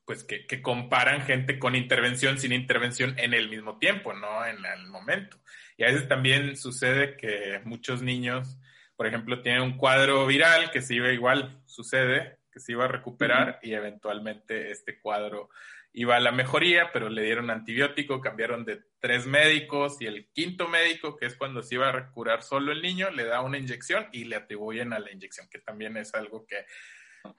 pues 0.06 0.24
que, 0.24 0.46
que, 0.46 0.62
comparan 0.62 1.22
gente 1.22 1.58
con 1.58 1.74
intervención 1.74 2.38
sin 2.38 2.52
intervención 2.52 3.18
en 3.18 3.34
el 3.34 3.50
mismo 3.50 3.78
tiempo, 3.78 4.12
no 4.12 4.46
en 4.46 4.64
el 4.64 4.86
momento. 4.86 5.36
Y 5.76 5.82
a 5.82 5.88
veces 5.88 6.08
también 6.08 6.56
sucede 6.56 7.16
que 7.16 7.60
muchos 7.64 8.02
niños, 8.02 8.56
por 8.96 9.06
ejemplo, 9.06 9.42
tienen 9.42 9.62
un 9.62 9.76
cuadro 9.76 10.24
viral 10.26 10.70
que 10.70 10.80
se 10.80 10.94
iba 10.94 11.12
igual, 11.12 11.60
sucede, 11.66 12.38
que 12.52 12.60
se 12.60 12.72
iba 12.72 12.84
a 12.84 12.88
recuperar 12.88 13.58
y 13.62 13.74
eventualmente 13.74 14.70
este 14.70 14.98
cuadro 15.00 15.50
iba 15.92 16.16
a 16.16 16.20
la 16.20 16.30
mejoría, 16.30 16.92
pero 16.92 17.08
le 17.08 17.22
dieron 17.22 17.50
antibiótico, 17.50 18.20
cambiaron 18.20 18.64
de 18.64 18.82
tres 19.00 19.26
médicos 19.26 20.00
y 20.00 20.06
el 20.06 20.28
quinto 20.32 20.68
médico, 20.68 21.16
que 21.16 21.26
es 21.26 21.36
cuando 21.36 21.62
se 21.62 21.74
iba 21.74 21.88
a 21.88 22.10
curar 22.12 22.42
solo 22.42 22.70
el 22.70 22.82
niño, 22.82 23.10
le 23.10 23.24
da 23.24 23.40
una 23.40 23.58
inyección 23.58 24.06
y 24.12 24.24
le 24.24 24.36
atribuyen 24.36 24.92
a 24.92 24.98
la 24.98 25.10
inyección, 25.10 25.48
que 25.50 25.58
también 25.58 25.96
es 25.96 26.14
algo 26.14 26.46
que 26.46 26.64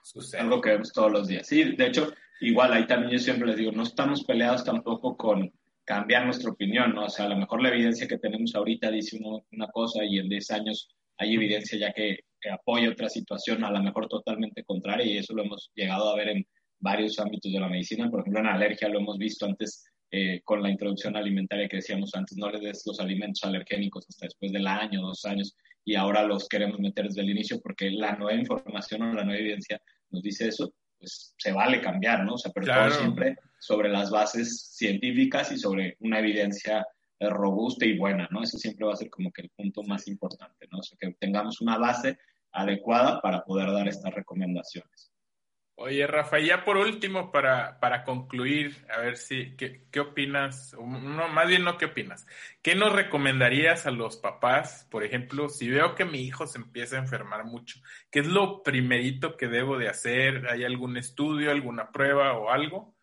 sucede. 0.02 0.42
Algo 0.42 0.62
que 0.62 0.72
vemos 0.72 0.92
todos 0.92 1.12
los 1.12 1.28
días. 1.28 1.48
Sí, 1.48 1.64
de 1.76 1.88
hecho, 1.88 2.14
igual 2.42 2.74
ahí 2.74 2.88
también 2.88 3.12
yo 3.12 3.20
siempre 3.20 3.48
les 3.48 3.58
digo, 3.58 3.72
no 3.72 3.84
estamos 3.84 4.24
peleados 4.24 4.64
tampoco 4.64 5.16
con 5.18 5.52
cambiar 5.86 6.26
nuestra 6.26 6.52
opinión, 6.52 6.94
¿no? 6.94 7.06
O 7.06 7.10
sea, 7.10 7.26
a 7.26 7.30
lo 7.30 7.38
mejor 7.38 7.62
la 7.62 7.70
evidencia 7.70 8.08
que 8.08 8.18
tenemos 8.18 8.54
ahorita 8.56 8.92
dice 8.92 9.18
una 9.52 9.68
cosa 9.68 10.04
y 10.04 10.20
en 10.20 10.28
10 10.28 10.52
años 10.52 10.90
hay 11.18 11.36
evidencia 11.36 11.80
ya 11.80 11.94
que, 11.94 12.20
que, 12.42 12.50
apoya 12.50 12.90
otra 12.90 13.10
situación, 13.10 13.64
a 13.64 13.72
lo 13.72 13.82
mejor 13.82 14.08
totalmente 14.08 14.64
contraria, 14.64 15.06
y 15.06 15.18
eso 15.18 15.34
lo 15.34 15.44
hemos 15.44 15.72
llegado 15.74 16.10
a 16.10 16.16
ver 16.16 16.30
en 16.30 16.48
varios 16.80 17.18
ámbitos 17.20 17.52
de 17.52 17.60
la 17.60 17.70
medicina. 17.70 18.10
Por 18.10 18.20
ejemplo, 18.20 18.42
en 18.42 18.48
alergia 18.48 18.90
lo 18.90 19.00
hemos 19.00 19.18
visto 19.18 19.46
antes 19.46 19.86
eh, 20.12 20.42
con 20.44 20.64
la 20.64 20.70
introducción 20.70 21.16
alimentaria 21.16 21.68
que 21.68 21.78
decíamos 21.78 22.14
antes, 22.16 22.38
no 22.38 22.50
le 22.50 22.60
des 22.60 22.84
los 22.86 23.00
alimentos 23.00 23.44
alergénicos 23.44 24.06
hasta 24.08 24.26
después 24.28 24.52
del 24.52 24.68
año, 24.68 25.02
dos 25.02 25.26
años, 25.26 25.56
y 25.84 25.96
ahora 25.96 26.24
los 26.24 26.48
queremos 26.48 26.80
meter 26.80 27.06
desde 27.06 27.22
el 27.22 27.30
inicio 27.30 27.62
porque 27.62 27.92
la 27.92 28.16
nueva 28.16 28.40
información 28.40 29.02
o 29.02 29.14
la 29.14 29.24
nueva 29.24 29.40
evidencia 29.40 29.82
nos 30.10 30.22
dice 30.22 30.48
eso, 30.48 30.74
pues 31.00 31.34
se 31.38 31.52
vale 31.52 31.82
cambiar, 31.82 32.24
¿no? 32.24 32.34
O 32.34 32.38
sea, 32.38 32.52
pero 32.54 32.66
Claro. 32.66 32.90
todo 32.90 33.00
siempre 33.00 33.36
sobre 33.60 33.90
las 33.90 34.10
bases 34.10 34.74
científicas 34.76 35.52
y 35.52 35.58
sobre 35.58 35.96
una 36.00 36.20
evidencia 36.20 36.86
eh, 37.20 37.30
robusta 37.30 37.86
y 37.86 37.98
buena, 37.98 38.28
¿no? 38.32 38.44
Eso 38.44 38.58
siempre 38.58 38.86
va 38.86 38.94
a 38.94 38.98
ser 38.98 39.10
como 39.10 39.32
que 39.32 39.42
el 39.42 39.50
punto 39.50 39.84
más 39.84 40.08
importante, 40.08 40.68
¿no? 40.72 40.80
O 40.80 40.84
sea, 40.84 40.98
que 41.00 41.14
tengamos 41.20 41.62
una 41.62 41.78
base 41.78 42.18
adecuada 42.52 43.22
para 43.22 43.44
poder 43.44 43.72
dar 43.72 43.88
estas 43.88 44.14
recomendaciones. 44.14 45.12
Oye, 45.80 46.08
Rafa, 46.08 46.40
y 46.40 46.48
ya 46.48 46.66
por 46.66 46.78
último, 46.78 47.32
para, 47.32 47.80
para 47.80 48.04
concluir, 48.04 48.84
a 48.90 48.98
ver 49.00 49.16
si, 49.16 49.56
¿qué, 49.56 49.86
qué 49.92 50.00
opinas? 50.00 50.74
No, 50.76 51.28
más 51.28 51.48
bien 51.48 51.64
no 51.64 51.78
qué 51.78 51.86
opinas. 51.86 52.26
¿Qué 52.64 52.74
nos 52.74 52.94
recomendarías 52.94 53.86
a 53.86 53.92
los 53.92 54.18
papás? 54.18 54.88
Por 54.90 55.04
ejemplo, 55.04 55.50
si 55.50 55.70
veo 55.70 55.94
que 55.94 56.04
mi 56.04 56.22
hijo 56.22 56.48
se 56.48 56.58
empieza 56.58 56.96
a 56.96 57.00
enfermar 57.02 57.46
mucho, 57.46 57.80
¿qué 58.10 58.22
es 58.22 58.28
lo 58.28 58.64
primerito 58.64 59.38
que 59.38 59.48
debo 59.48 59.78
de 59.78 59.88
hacer? 59.88 60.48
¿Hay 60.50 60.64
algún 60.64 60.98
estudio, 60.98 61.52
alguna 61.52 61.92
prueba 61.92 62.34
o 62.34 62.50
algo? 62.50 62.97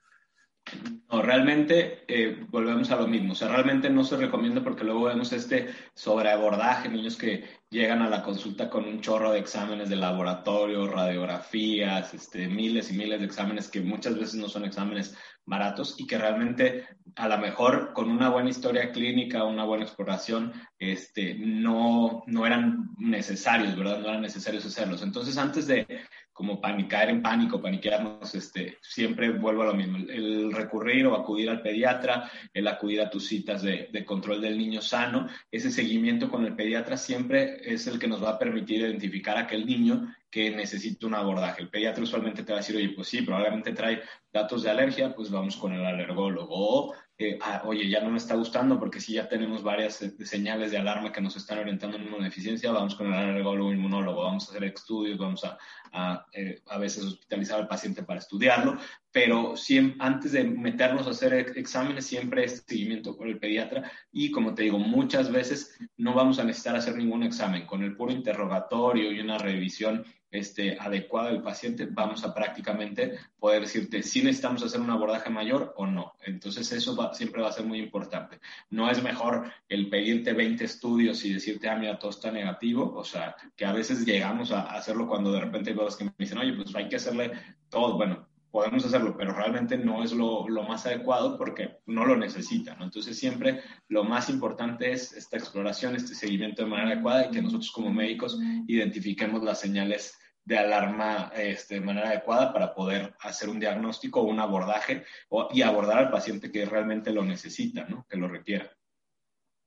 No, 1.11 1.21
realmente 1.21 2.05
eh, 2.09 2.45
volvemos 2.49 2.91
a 2.91 2.97
lo 2.97 3.07
mismo. 3.07 3.33
O 3.33 3.37
sea, 3.37 3.49
realmente 3.49 3.91
no 3.91 4.03
se 4.03 4.17
recomienda 4.17 4.63
porque 4.63 4.85
luego 4.85 5.05
vemos 5.05 5.33
este 5.33 5.69
sobreabordaje, 5.95 6.89
niños 6.89 7.17
que 7.17 7.45
llegan 7.71 8.03
a 8.03 8.09
la 8.09 8.23
consulta 8.23 8.71
con 8.71 8.85
un 8.85 9.01
chorro 9.01 9.33
de 9.33 9.41
exámenes 9.41 9.91
de 9.91 9.97
laboratorio, 9.97 10.89
radiografías, 10.89 12.15
este, 12.15 12.49
miles 12.49 12.91
y 12.91 12.97
miles 12.97 13.21
de 13.21 13.27
exámenes 13.27 13.69
que 13.69 13.81
muchas 13.81 14.15
veces 14.19 14.37
no 14.37 14.49
son 14.49 14.65
exámenes 14.65 15.15
baratos 15.45 15.97
y 15.99 16.07
que 16.07 16.17
realmente 16.17 16.87
a 17.17 17.29
lo 17.29 17.39
mejor 17.39 17.93
con 17.93 18.11
una 18.11 18.31
buena 18.31 18.51
historia 18.51 18.91
clínica, 18.91 19.45
una 19.45 19.65
buena 19.65 19.85
exploración, 19.85 20.53
este, 20.79 21.35
no, 21.35 22.23
no 22.27 22.47
eran 22.47 22.91
necesarios, 22.99 23.77
¿verdad? 23.77 23.99
No 23.99 24.09
eran 24.09 24.23
necesarios 24.23 24.65
hacerlos. 24.65 25.03
Entonces, 25.03 25.37
antes 25.37 25.67
de 25.67 25.87
como 26.35 26.61
panicar 26.61 27.09
en 27.09 27.23
pánico, 27.23 27.63
paniquearnos, 27.63 28.35
este, 28.35 28.79
siempre 28.83 29.31
vuelvo 29.31 29.63
a 29.63 29.67
lo 29.67 29.75
mismo, 29.75 29.99
el 29.99 30.53
recurrir 30.53 31.07
o 31.07 31.15
acudir 31.15 31.49
al 31.49 31.63
pediatra, 31.63 32.29
el 32.53 32.67
acudir 32.67 33.01
a 33.01 33.09
tus 33.09 33.29
citas 33.29 33.63
de, 33.63 33.89
de 33.93 34.05
control 34.05 34.43
del 34.43 34.59
niño 34.59 34.83
sano, 34.83 35.29
ese 35.51 35.71
seguimiento 35.71 36.29
con 36.29 36.45
el 36.45 36.57
pediatra 36.57 36.97
siempre 36.97 37.61
es 37.63 37.87
el 37.87 38.01
que 38.01 38.09
nos 38.09 38.23
va 38.23 38.31
a 38.31 38.39
permitir 38.39 38.81
identificar 38.81 39.37
a 39.37 39.43
aquel 39.43 39.65
niño 39.65 40.13
que 40.29 40.51
necesita 40.51 41.07
un 41.07 41.15
abordaje. 41.15 41.63
El 41.63 41.71
pediatra 41.71 42.03
usualmente 42.03 42.43
te 42.43 42.51
va 42.51 42.59
a 42.59 42.61
decir, 42.61 42.75
oye, 42.75 42.89
pues 42.89 43.07
sí, 43.07 43.23
probablemente 43.23 43.73
trae 43.73 44.03
datos 44.33 44.65
de 44.65 44.71
alergia, 44.71 45.15
pues 45.15 45.31
vamos 45.31 45.57
con 45.57 45.73
el 45.73 45.87
alergólogo. 45.87 46.53
O, 46.53 46.95
ah, 47.41 47.63
oye, 47.65 47.89
ya 47.89 48.01
no 48.01 48.11
me 48.11 48.19
está 48.19 48.35
gustando 48.35 48.79
porque 48.79 49.01
si 49.01 49.15
ya 49.15 49.29
tenemos 49.29 49.63
varias 49.63 50.03
eh, 50.03 50.15
señales 50.25 50.71
de 50.71 50.79
alarma 50.79 51.13
que 51.13 51.21
nos 51.21 51.37
están 51.37 51.59
orientando 51.59 51.97
en 51.97 52.13
una 52.13 52.25
deficiencia, 52.25 52.73
vamos 52.73 52.95
con 52.95 53.07
el 53.07 53.15
alergólogo 53.15 53.73
inmunólogo, 53.73 54.23
vamos 54.23 54.47
a 54.47 54.51
hacer 54.51 54.65
estudios, 54.65 55.19
vamos 55.19 55.45
a, 55.45 55.57
a, 55.93 56.27
eh, 56.33 56.61
a 56.67 56.79
veces 56.79 57.05
hospitalizar 57.05 57.61
al 57.61 57.69
paciente 57.69 58.03
para 58.03 58.21
estudiarlo, 58.21 58.79
pero 59.13 59.57
siempre, 59.57 59.97
antes 60.01 60.33
de 60.33 60.43
meternos 60.43 61.07
a 61.07 61.11
hacer 61.11 61.35
exámenes, 61.57 62.05
siempre 62.05 62.45
es 62.45 62.65
seguimiento 62.67 63.17
con 63.17 63.29
el 63.29 63.39
pediatra 63.39 63.91
y 64.11 64.33
como 64.33 64.55
te 64.55 64.65
digo, 64.65 64.81
muchas 64.81 65.31
veces 65.31 65.79
no 65.97 66.15
vamos 66.15 66.41
a 66.41 66.45
necesitar 66.45 66.75
hacer 66.75 66.97
ningún 66.97 67.23
examen. 67.23 67.65
Con 67.65 67.85
el 67.85 67.97
puro 67.97 68.13
interrogatorio 68.13 69.13
y 69.13 69.21
una 69.21 69.39
revisión 69.39 70.05
este, 70.35 70.77
adecuada 70.81 71.31
del 71.31 71.43
paciente, 71.43 71.87
vamos 71.89 72.25
a 72.25 72.35
prácticamente 72.35 73.19
poder 73.39 73.63
decirte 73.63 74.03
si 74.03 74.21
necesitamos 74.21 74.65
hacer 74.65 74.81
un 74.81 74.91
abordaje 74.91 75.31
mayor 75.31 75.73
o 75.77 75.87
no. 75.87 76.15
Entonces 76.23 76.73
eso 76.73 76.97
va, 76.97 77.15
siempre 77.15 77.41
va 77.41 77.51
a 77.51 77.53
ser 77.53 77.65
muy 77.65 77.79
importante. 77.79 78.41
No 78.71 78.91
es 78.91 79.01
mejor 79.01 79.53
el 79.69 79.89
pedirte 79.89 80.33
20 80.33 80.65
estudios 80.65 81.25
y 81.25 81.35
decirte, 81.35 81.69
ah, 81.69 81.77
mira, 81.77 82.01
todo 82.01 82.11
está 82.11 82.33
negativo, 82.33 82.93
o 82.97 83.05
sea, 83.05 83.37
que 83.55 83.65
a 83.65 83.73
veces 83.73 84.05
llegamos 84.05 84.51
a 84.51 84.63
hacerlo 84.75 85.07
cuando 85.07 85.31
de 85.31 85.41
repente 85.41 85.71
hay 85.71 85.77
cosas 85.77 85.97
que 85.97 86.05
me 86.05 86.13
dicen, 86.19 86.39
oye, 86.39 86.53
pues 86.55 86.75
hay 86.75 86.89
que 86.89 86.97
hacerle 86.97 87.31
todo, 87.69 87.97
bueno, 87.97 88.27
podemos 88.55 88.85
hacerlo, 88.85 89.17
pero 89.17 89.33
realmente 89.33 89.77
no 89.77 90.05
es 90.05 90.13
lo, 90.13 90.49
lo, 90.49 90.63
más 90.63 90.87
adecuado 90.87 91.37
porque 91.37 91.79
no 91.87 92.05
lo 92.05 92.17
necesita, 92.17 92.77
¿no? 92.77 92.85
Entonces 92.85 93.19
siempre 93.19 93.63
lo 93.89 94.05
más 94.05 94.31
importante 94.31 94.93
es 94.93 95.13
esta 95.13 95.37
exploración, 95.37 95.97
este 95.97 96.15
seguimiento 96.15 96.63
de 96.63 96.71
manera 96.71 96.93
adecuada 96.93 97.27
y 97.27 97.31
que 97.33 97.43
nosotros 97.43 97.73
como 97.73 97.93
médicos 97.93 98.39
identifiquemos 98.69 99.43
las 99.43 99.59
señales 99.59 100.17
de 100.45 100.59
alarma 100.59 101.33
este, 101.37 101.77
de 101.77 101.81
manera 101.81 102.09
adecuada 102.09 102.53
para 102.53 102.75
poder 102.75 103.15
hacer 103.21 103.49
un 103.49 103.61
diagnóstico 103.61 104.21
o 104.21 104.25
un 104.25 104.41
abordaje 104.41 105.05
o, 105.29 105.49
y 105.53 105.63
abordar 105.63 105.99
al 105.99 106.11
paciente 106.11 106.53
que 106.53 106.67
realmente 106.67 107.13
lo 107.13 107.25
necesita, 107.25 107.87
¿no? 107.89 108.07
Que 108.09 108.17
lo 108.17 108.29
requiera. 108.29 108.71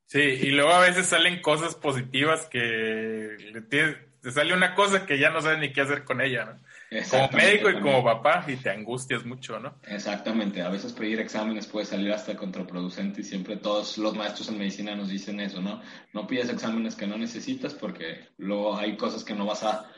Sí, 0.05 0.19
y 0.19 0.51
luego 0.51 0.71
a 0.71 0.80
veces 0.80 1.07
salen 1.07 1.41
cosas 1.41 1.75
positivas 1.75 2.45
que 2.45 3.63
te, 3.69 3.93
te 4.21 4.32
sale 4.32 4.53
una 4.53 4.73
cosa 4.73 5.05
que 5.05 5.19
ya 5.19 5.30
no 5.30 5.41
sabes 5.41 5.59
ni 5.59 5.73
qué 5.73 5.82
hacer 5.82 6.05
con 6.05 6.21
ella, 6.21 6.45
¿no? 6.45 6.67
Como 7.09 7.30
médico 7.32 7.69
y 7.69 7.82
como 7.82 8.01
papá, 8.01 8.45
y 8.47 8.55
te 8.55 8.69
angustias 8.69 9.25
mucho, 9.25 9.59
¿no? 9.59 9.75
Exactamente, 9.84 10.61
a 10.61 10.69
veces 10.69 10.93
pedir 10.93 11.19
exámenes 11.19 11.67
puede 11.67 11.86
salir 11.86 12.13
hasta 12.13 12.38
contraproducente 12.38 13.19
y 13.19 13.23
siempre 13.25 13.57
todos 13.57 13.97
los 13.97 14.15
maestros 14.15 14.47
en 14.47 14.57
medicina 14.57 14.95
nos 14.95 15.09
dicen 15.09 15.41
eso, 15.41 15.61
¿no? 15.61 15.82
No 16.13 16.25
pides 16.25 16.49
exámenes 16.49 16.95
que 16.95 17.05
no 17.05 17.17
necesitas 17.17 17.73
porque 17.73 18.30
luego 18.38 18.78
hay 18.78 18.95
cosas 18.95 19.25
que 19.25 19.34
no 19.34 19.45
vas 19.45 19.63
a 19.63 19.91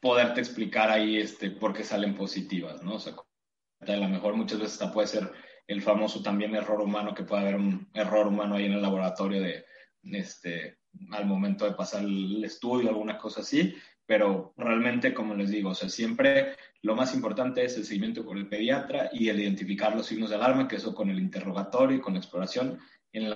poderte 0.00 0.40
explicar 0.40 0.90
ahí 0.90 1.18
este, 1.18 1.50
por 1.50 1.72
qué 1.72 1.84
salen 1.84 2.14
positivas, 2.14 2.82
¿no? 2.82 2.94
O 2.94 2.98
sea, 3.00 3.14
a 3.80 3.96
lo 3.96 4.08
mejor 4.08 4.34
muchas 4.34 4.58
veces 4.58 4.90
puede 4.92 5.06
ser 5.06 5.30
el 5.66 5.82
famoso 5.82 6.22
también 6.22 6.54
error 6.54 6.80
humano, 6.80 7.14
que 7.14 7.22
puede 7.22 7.42
haber 7.42 7.56
un 7.56 7.88
error 7.94 8.26
humano 8.26 8.56
ahí 8.56 8.64
en 8.64 8.72
el 8.72 8.82
laboratorio 8.82 9.40
de, 9.42 9.64
este, 10.02 10.78
al 11.12 11.26
momento 11.26 11.64
de 11.64 11.72
pasar 11.72 12.02
el 12.02 12.42
estudio, 12.44 12.88
alguna 12.88 13.18
cosa 13.18 13.42
así, 13.42 13.74
pero 14.04 14.52
realmente, 14.56 15.14
como 15.14 15.34
les 15.34 15.50
digo, 15.50 15.70
o 15.70 15.74
sea, 15.74 15.88
siempre 15.88 16.56
lo 16.82 16.96
más 16.96 17.14
importante 17.14 17.64
es 17.64 17.76
el 17.76 17.84
seguimiento 17.84 18.24
con 18.24 18.38
el 18.38 18.48
pediatra 18.48 19.10
y 19.12 19.28
el 19.28 19.38
identificar 19.38 19.94
los 19.94 20.06
signos 20.06 20.30
de 20.30 20.36
alarma, 20.36 20.66
que 20.66 20.76
eso 20.76 20.94
con 20.94 21.10
el 21.10 21.20
interrogatorio 21.20 21.98
y 21.98 22.00
con 22.00 22.14
la 22.14 22.18
exploración, 22.18 22.80
en 23.12 23.30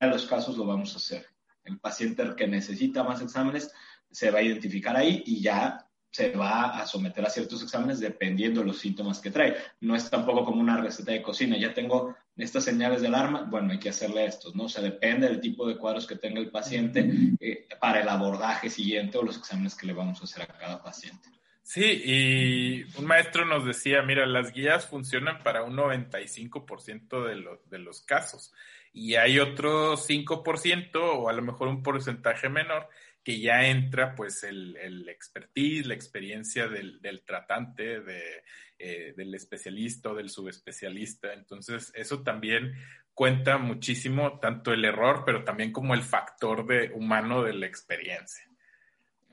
los 0.00 0.26
casos 0.26 0.58
lo 0.58 0.66
vamos 0.66 0.92
a 0.92 0.98
hacer. 0.98 1.26
El 1.64 1.78
paciente 1.78 2.24
que 2.36 2.46
necesita 2.46 3.02
más 3.02 3.22
exámenes 3.22 3.72
se 4.10 4.30
va 4.30 4.40
a 4.40 4.42
identificar 4.42 4.96
ahí 4.96 5.22
y 5.24 5.40
ya 5.40 5.87
se 6.10 6.30
va 6.30 6.78
a 6.78 6.86
someter 6.86 7.24
a 7.24 7.30
ciertos 7.30 7.62
exámenes 7.62 8.00
dependiendo 8.00 8.60
de 8.60 8.66
los 8.66 8.78
síntomas 8.78 9.20
que 9.20 9.30
trae. 9.30 9.56
No 9.80 9.94
es 9.94 10.08
tampoco 10.08 10.44
como 10.44 10.60
una 10.60 10.80
receta 10.80 11.12
de 11.12 11.22
cocina, 11.22 11.56
ya 11.56 11.74
tengo 11.74 12.16
estas 12.36 12.64
señales 12.64 13.00
de 13.02 13.08
alarma, 13.08 13.46
bueno, 13.50 13.72
hay 13.72 13.78
que 13.78 13.88
hacerle 13.88 14.24
estos, 14.24 14.54
¿no? 14.54 14.64
O 14.64 14.68
sea, 14.68 14.82
depende 14.82 15.28
del 15.28 15.40
tipo 15.40 15.66
de 15.66 15.76
cuadros 15.76 16.06
que 16.06 16.16
tenga 16.16 16.40
el 16.40 16.50
paciente 16.50 17.10
eh, 17.40 17.66
para 17.80 18.00
el 18.00 18.08
abordaje 18.08 18.70
siguiente 18.70 19.18
o 19.18 19.22
los 19.22 19.36
exámenes 19.36 19.74
que 19.74 19.86
le 19.86 19.92
vamos 19.92 20.20
a 20.20 20.24
hacer 20.24 20.42
a 20.42 20.46
cada 20.46 20.82
paciente. 20.82 21.28
Sí, 21.62 22.02
y 22.02 22.98
un 22.98 23.04
maestro 23.04 23.44
nos 23.44 23.66
decía, 23.66 24.00
mira, 24.02 24.24
las 24.24 24.52
guías 24.52 24.86
funcionan 24.86 25.42
para 25.42 25.64
un 25.64 25.76
95% 25.76 27.24
de, 27.24 27.58
de 27.68 27.78
los 27.78 28.00
casos 28.00 28.54
y 28.92 29.16
hay 29.16 29.38
otro 29.38 29.96
5% 29.96 30.96
o 30.96 31.28
a 31.28 31.32
lo 31.32 31.42
mejor 31.42 31.68
un 31.68 31.82
porcentaje 31.82 32.48
menor 32.48 32.88
que 33.28 33.40
ya 33.40 33.66
entra 33.66 34.14
pues 34.14 34.42
el, 34.42 34.74
el 34.78 35.06
expertise, 35.06 35.84
la 35.84 35.92
experiencia 35.92 36.66
del, 36.66 36.98
del 37.02 37.26
tratante, 37.26 38.00
de, 38.00 38.42
eh, 38.78 39.12
del 39.18 39.34
especialista 39.34 40.08
o 40.08 40.14
del 40.14 40.30
subespecialista. 40.30 41.34
Entonces, 41.34 41.92
eso 41.94 42.22
también 42.22 42.72
cuenta 43.12 43.58
muchísimo, 43.58 44.38
tanto 44.40 44.72
el 44.72 44.82
error, 44.82 45.24
pero 45.26 45.44
también 45.44 45.72
como 45.72 45.92
el 45.92 46.04
factor 46.04 46.66
de, 46.66 46.90
humano 46.94 47.42
de 47.42 47.52
la 47.52 47.66
experiencia. 47.66 48.48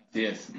Así 0.09 0.25
es. 0.25 0.51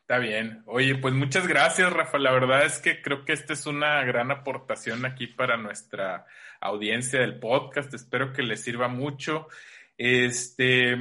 Está 0.00 0.16
bien. 0.16 0.62
Oye, 0.64 0.94
pues 0.94 1.12
muchas 1.12 1.46
gracias, 1.46 1.92
Rafa. 1.92 2.16
La 2.16 2.32
verdad 2.32 2.64
es 2.64 2.78
que 2.78 3.02
creo 3.02 3.26
que 3.26 3.34
esta 3.34 3.52
es 3.52 3.66
una 3.66 4.02
gran 4.04 4.30
aportación 4.30 5.04
aquí 5.04 5.26
para 5.26 5.58
nuestra 5.58 6.24
audiencia 6.62 7.20
del 7.20 7.38
podcast. 7.38 7.92
Espero 7.92 8.32
que 8.32 8.42
les 8.42 8.62
sirva 8.62 8.88
mucho. 8.88 9.48
Este, 9.98 10.96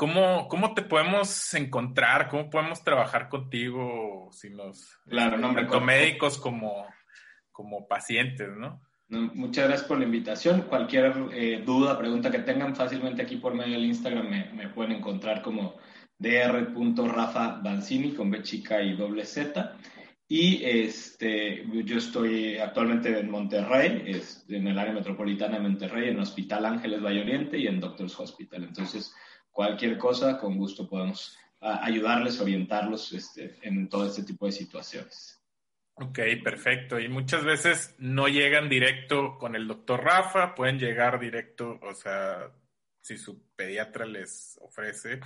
¿cómo, 0.00 0.48
cómo 0.48 0.72
te 0.72 0.80
podemos 0.80 1.52
encontrar? 1.52 2.30
¿Cómo 2.30 2.48
podemos 2.48 2.82
trabajar 2.82 3.28
contigo 3.28 4.30
si 4.32 4.48
nos, 4.48 4.98
claro, 5.06 5.38
tanto 5.38 5.78
médicos 5.82 6.38
como, 6.38 6.86
como 7.52 7.86
pacientes, 7.86 8.48
¿no? 8.56 8.80
Muchas 9.10 9.66
gracias 9.66 9.86
por 9.86 9.98
la 9.98 10.06
invitación. 10.06 10.62
Cualquier 10.62 11.12
eh, 11.34 11.62
duda, 11.66 11.98
pregunta 11.98 12.30
que 12.30 12.38
tengan 12.38 12.74
fácilmente 12.74 13.20
aquí 13.20 13.36
por 13.36 13.52
medio 13.52 13.74
del 13.74 13.84
Instagram 13.84 14.26
me, 14.26 14.50
me 14.54 14.68
pueden 14.68 14.92
encontrar 14.92 15.42
como 15.42 15.76
dr.rafabanzini 16.18 18.14
con 18.14 18.30
B 18.30 18.42
chica 18.42 18.80
y 18.80 18.96
doble 18.96 19.26
Z. 19.26 19.76
Y 20.28 20.64
este, 20.64 21.66
yo 21.84 21.98
estoy 21.98 22.56
actualmente 22.56 23.18
en 23.18 23.30
Monterrey, 23.30 24.18
en 24.48 24.66
el 24.66 24.78
área 24.78 24.94
metropolitana 24.94 25.58
de 25.58 25.68
Monterrey, 25.68 26.08
en 26.08 26.20
Hospital 26.20 26.64
Ángeles 26.64 27.02
Valle 27.02 27.20
Oriente 27.20 27.58
y 27.58 27.66
en 27.66 27.80
Doctors 27.80 28.18
Hospital. 28.18 28.64
Entonces, 28.64 29.12
cualquier 29.50 29.98
cosa, 29.98 30.38
con 30.38 30.56
gusto 30.56 30.88
podemos 30.88 31.36
ayudarles, 31.60 32.40
orientarlos 32.40 33.12
este, 33.12 33.58
en 33.62 33.88
todo 33.88 34.06
este 34.06 34.22
tipo 34.22 34.46
de 34.46 34.52
situaciones. 34.52 35.38
Ok, 35.94 36.18
perfecto. 36.42 36.98
Y 36.98 37.08
muchas 37.08 37.44
veces 37.44 37.94
no 37.98 38.28
llegan 38.28 38.70
directo 38.70 39.36
con 39.38 39.54
el 39.54 39.68
doctor 39.68 40.02
Rafa, 40.02 40.54
pueden 40.54 40.78
llegar 40.78 41.20
directo, 41.20 41.78
o 41.82 41.92
sea, 41.92 42.50
si 43.02 43.18
su 43.18 43.42
pediatra 43.54 44.06
les 44.06 44.58
ofrece, 44.62 45.20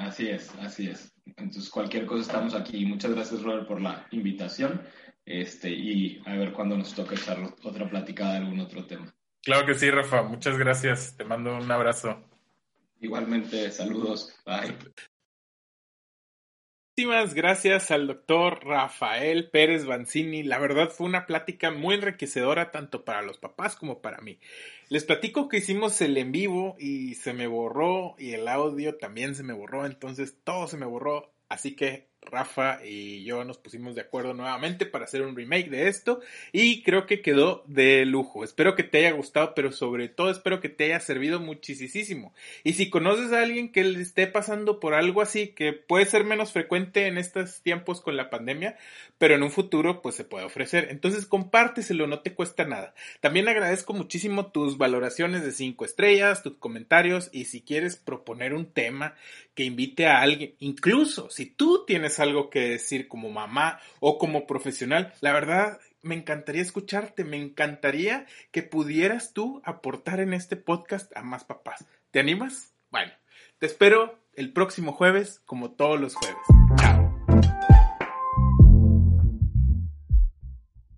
Así 0.00 0.30
es, 0.30 0.50
así 0.60 0.88
es. 0.88 1.12
Entonces, 1.26 1.68
cualquier 1.68 2.06
cosa 2.06 2.22
estamos 2.22 2.54
aquí. 2.54 2.86
Muchas 2.86 3.12
gracias, 3.12 3.42
Robert, 3.42 3.68
por 3.68 3.82
la 3.82 4.06
invitación. 4.12 4.80
Este, 5.26 5.68
y 5.68 6.22
a 6.24 6.34
ver 6.36 6.52
cuándo 6.52 6.76
nos 6.76 6.94
toca 6.94 7.14
echar 7.14 7.38
otra 7.62 7.88
platicada 7.88 8.32
de 8.32 8.38
algún 8.38 8.60
otro 8.60 8.86
tema. 8.86 9.14
Claro 9.42 9.66
que 9.66 9.74
sí, 9.74 9.90
Rafa. 9.90 10.22
Muchas 10.22 10.56
gracias. 10.56 11.16
Te 11.16 11.24
mando 11.24 11.54
un 11.54 11.70
abrazo. 11.70 12.29
Igualmente, 13.00 13.70
saludos. 13.72 14.34
Bye. 14.44 14.76
Muchísimas 17.00 17.32
gracias 17.32 17.90
al 17.90 18.06
doctor 18.06 18.62
Rafael 18.62 19.48
Pérez 19.48 19.86
Banzini. 19.86 20.42
La 20.42 20.58
verdad 20.58 20.90
fue 20.90 21.06
una 21.06 21.24
plática 21.24 21.70
muy 21.70 21.94
enriquecedora 21.94 22.70
tanto 22.70 23.06
para 23.06 23.22
los 23.22 23.38
papás 23.38 23.74
como 23.74 24.02
para 24.02 24.20
mí. 24.20 24.38
Les 24.90 25.04
platico 25.04 25.48
que 25.48 25.58
hicimos 25.58 25.98
el 26.02 26.18
en 26.18 26.30
vivo 26.30 26.76
y 26.78 27.14
se 27.14 27.32
me 27.32 27.46
borró 27.46 28.16
y 28.18 28.32
el 28.32 28.46
audio 28.48 28.98
también 28.98 29.34
se 29.34 29.42
me 29.42 29.54
borró, 29.54 29.86
entonces 29.86 30.36
todo 30.44 30.66
se 30.66 30.76
me 30.76 30.84
borró. 30.84 31.32
Así 31.48 31.74
que 31.74 32.09
Rafa 32.22 32.84
y 32.84 33.24
yo 33.24 33.44
nos 33.44 33.58
pusimos 33.58 33.94
de 33.94 34.02
acuerdo 34.02 34.34
nuevamente 34.34 34.86
para 34.86 35.04
hacer 35.04 35.22
un 35.22 35.34
remake 35.34 35.70
de 35.70 35.88
esto 35.88 36.20
y 36.52 36.82
creo 36.82 37.06
que 37.06 37.22
quedó 37.22 37.64
de 37.66 38.04
lujo. 38.04 38.44
Espero 38.44 38.74
que 38.74 38.84
te 38.84 38.98
haya 38.98 39.12
gustado, 39.12 39.54
pero 39.54 39.72
sobre 39.72 40.08
todo 40.08 40.30
espero 40.30 40.60
que 40.60 40.68
te 40.68 40.84
haya 40.84 41.00
servido 41.00 41.40
muchísimo. 41.40 42.32
Y 42.62 42.74
si 42.74 42.90
conoces 42.90 43.32
a 43.32 43.40
alguien 43.40 43.72
que 43.72 43.84
le 43.84 44.00
esté 44.00 44.26
pasando 44.26 44.80
por 44.80 44.94
algo 44.94 45.22
así, 45.22 45.48
que 45.48 45.72
puede 45.72 46.04
ser 46.04 46.24
menos 46.24 46.52
frecuente 46.52 47.06
en 47.06 47.18
estos 47.18 47.62
tiempos 47.62 48.00
con 48.00 48.16
la 48.16 48.30
pandemia, 48.30 48.76
pero 49.18 49.34
en 49.34 49.42
un 49.42 49.50
futuro 49.50 50.02
pues 50.02 50.14
se 50.14 50.24
puede 50.24 50.44
ofrecer. 50.44 50.88
Entonces 50.90 51.26
compárteselo, 51.26 52.06
no 52.06 52.20
te 52.20 52.34
cuesta 52.34 52.64
nada. 52.64 52.94
También 53.20 53.48
agradezco 53.48 53.92
muchísimo 53.92 54.46
tus 54.46 54.78
valoraciones 54.78 55.42
de 55.42 55.52
5 55.52 55.84
estrellas, 55.84 56.42
tus 56.42 56.56
comentarios 56.58 57.30
y 57.32 57.46
si 57.46 57.62
quieres 57.62 57.96
proponer 57.96 58.54
un 58.54 58.66
tema 58.66 59.14
que 59.54 59.64
invite 59.64 60.06
a 60.06 60.20
alguien, 60.20 60.54
incluso 60.58 61.28
si 61.28 61.46
tú 61.46 61.84
algo 62.18 62.50
que 62.50 62.70
decir 62.70 63.06
como 63.06 63.30
mamá 63.30 63.78
o 64.00 64.18
como 64.18 64.46
profesional, 64.46 65.12
la 65.20 65.32
verdad 65.32 65.78
me 66.02 66.14
encantaría 66.14 66.62
escucharte, 66.62 67.24
me 67.24 67.36
encantaría 67.36 68.26
que 68.50 68.62
pudieras 68.62 69.32
tú 69.32 69.60
aportar 69.64 70.20
en 70.20 70.32
este 70.32 70.56
podcast 70.56 71.14
a 71.16 71.22
más 71.22 71.44
papás. 71.44 71.86
¿Te 72.10 72.20
animas? 72.20 72.74
Bueno, 72.90 73.12
te 73.58 73.66
espero 73.66 74.18
el 74.34 74.52
próximo 74.52 74.92
jueves 74.92 75.40
como 75.44 75.72
todos 75.72 76.00
los 76.00 76.14
jueves. 76.14 76.40
Chao. 76.76 77.09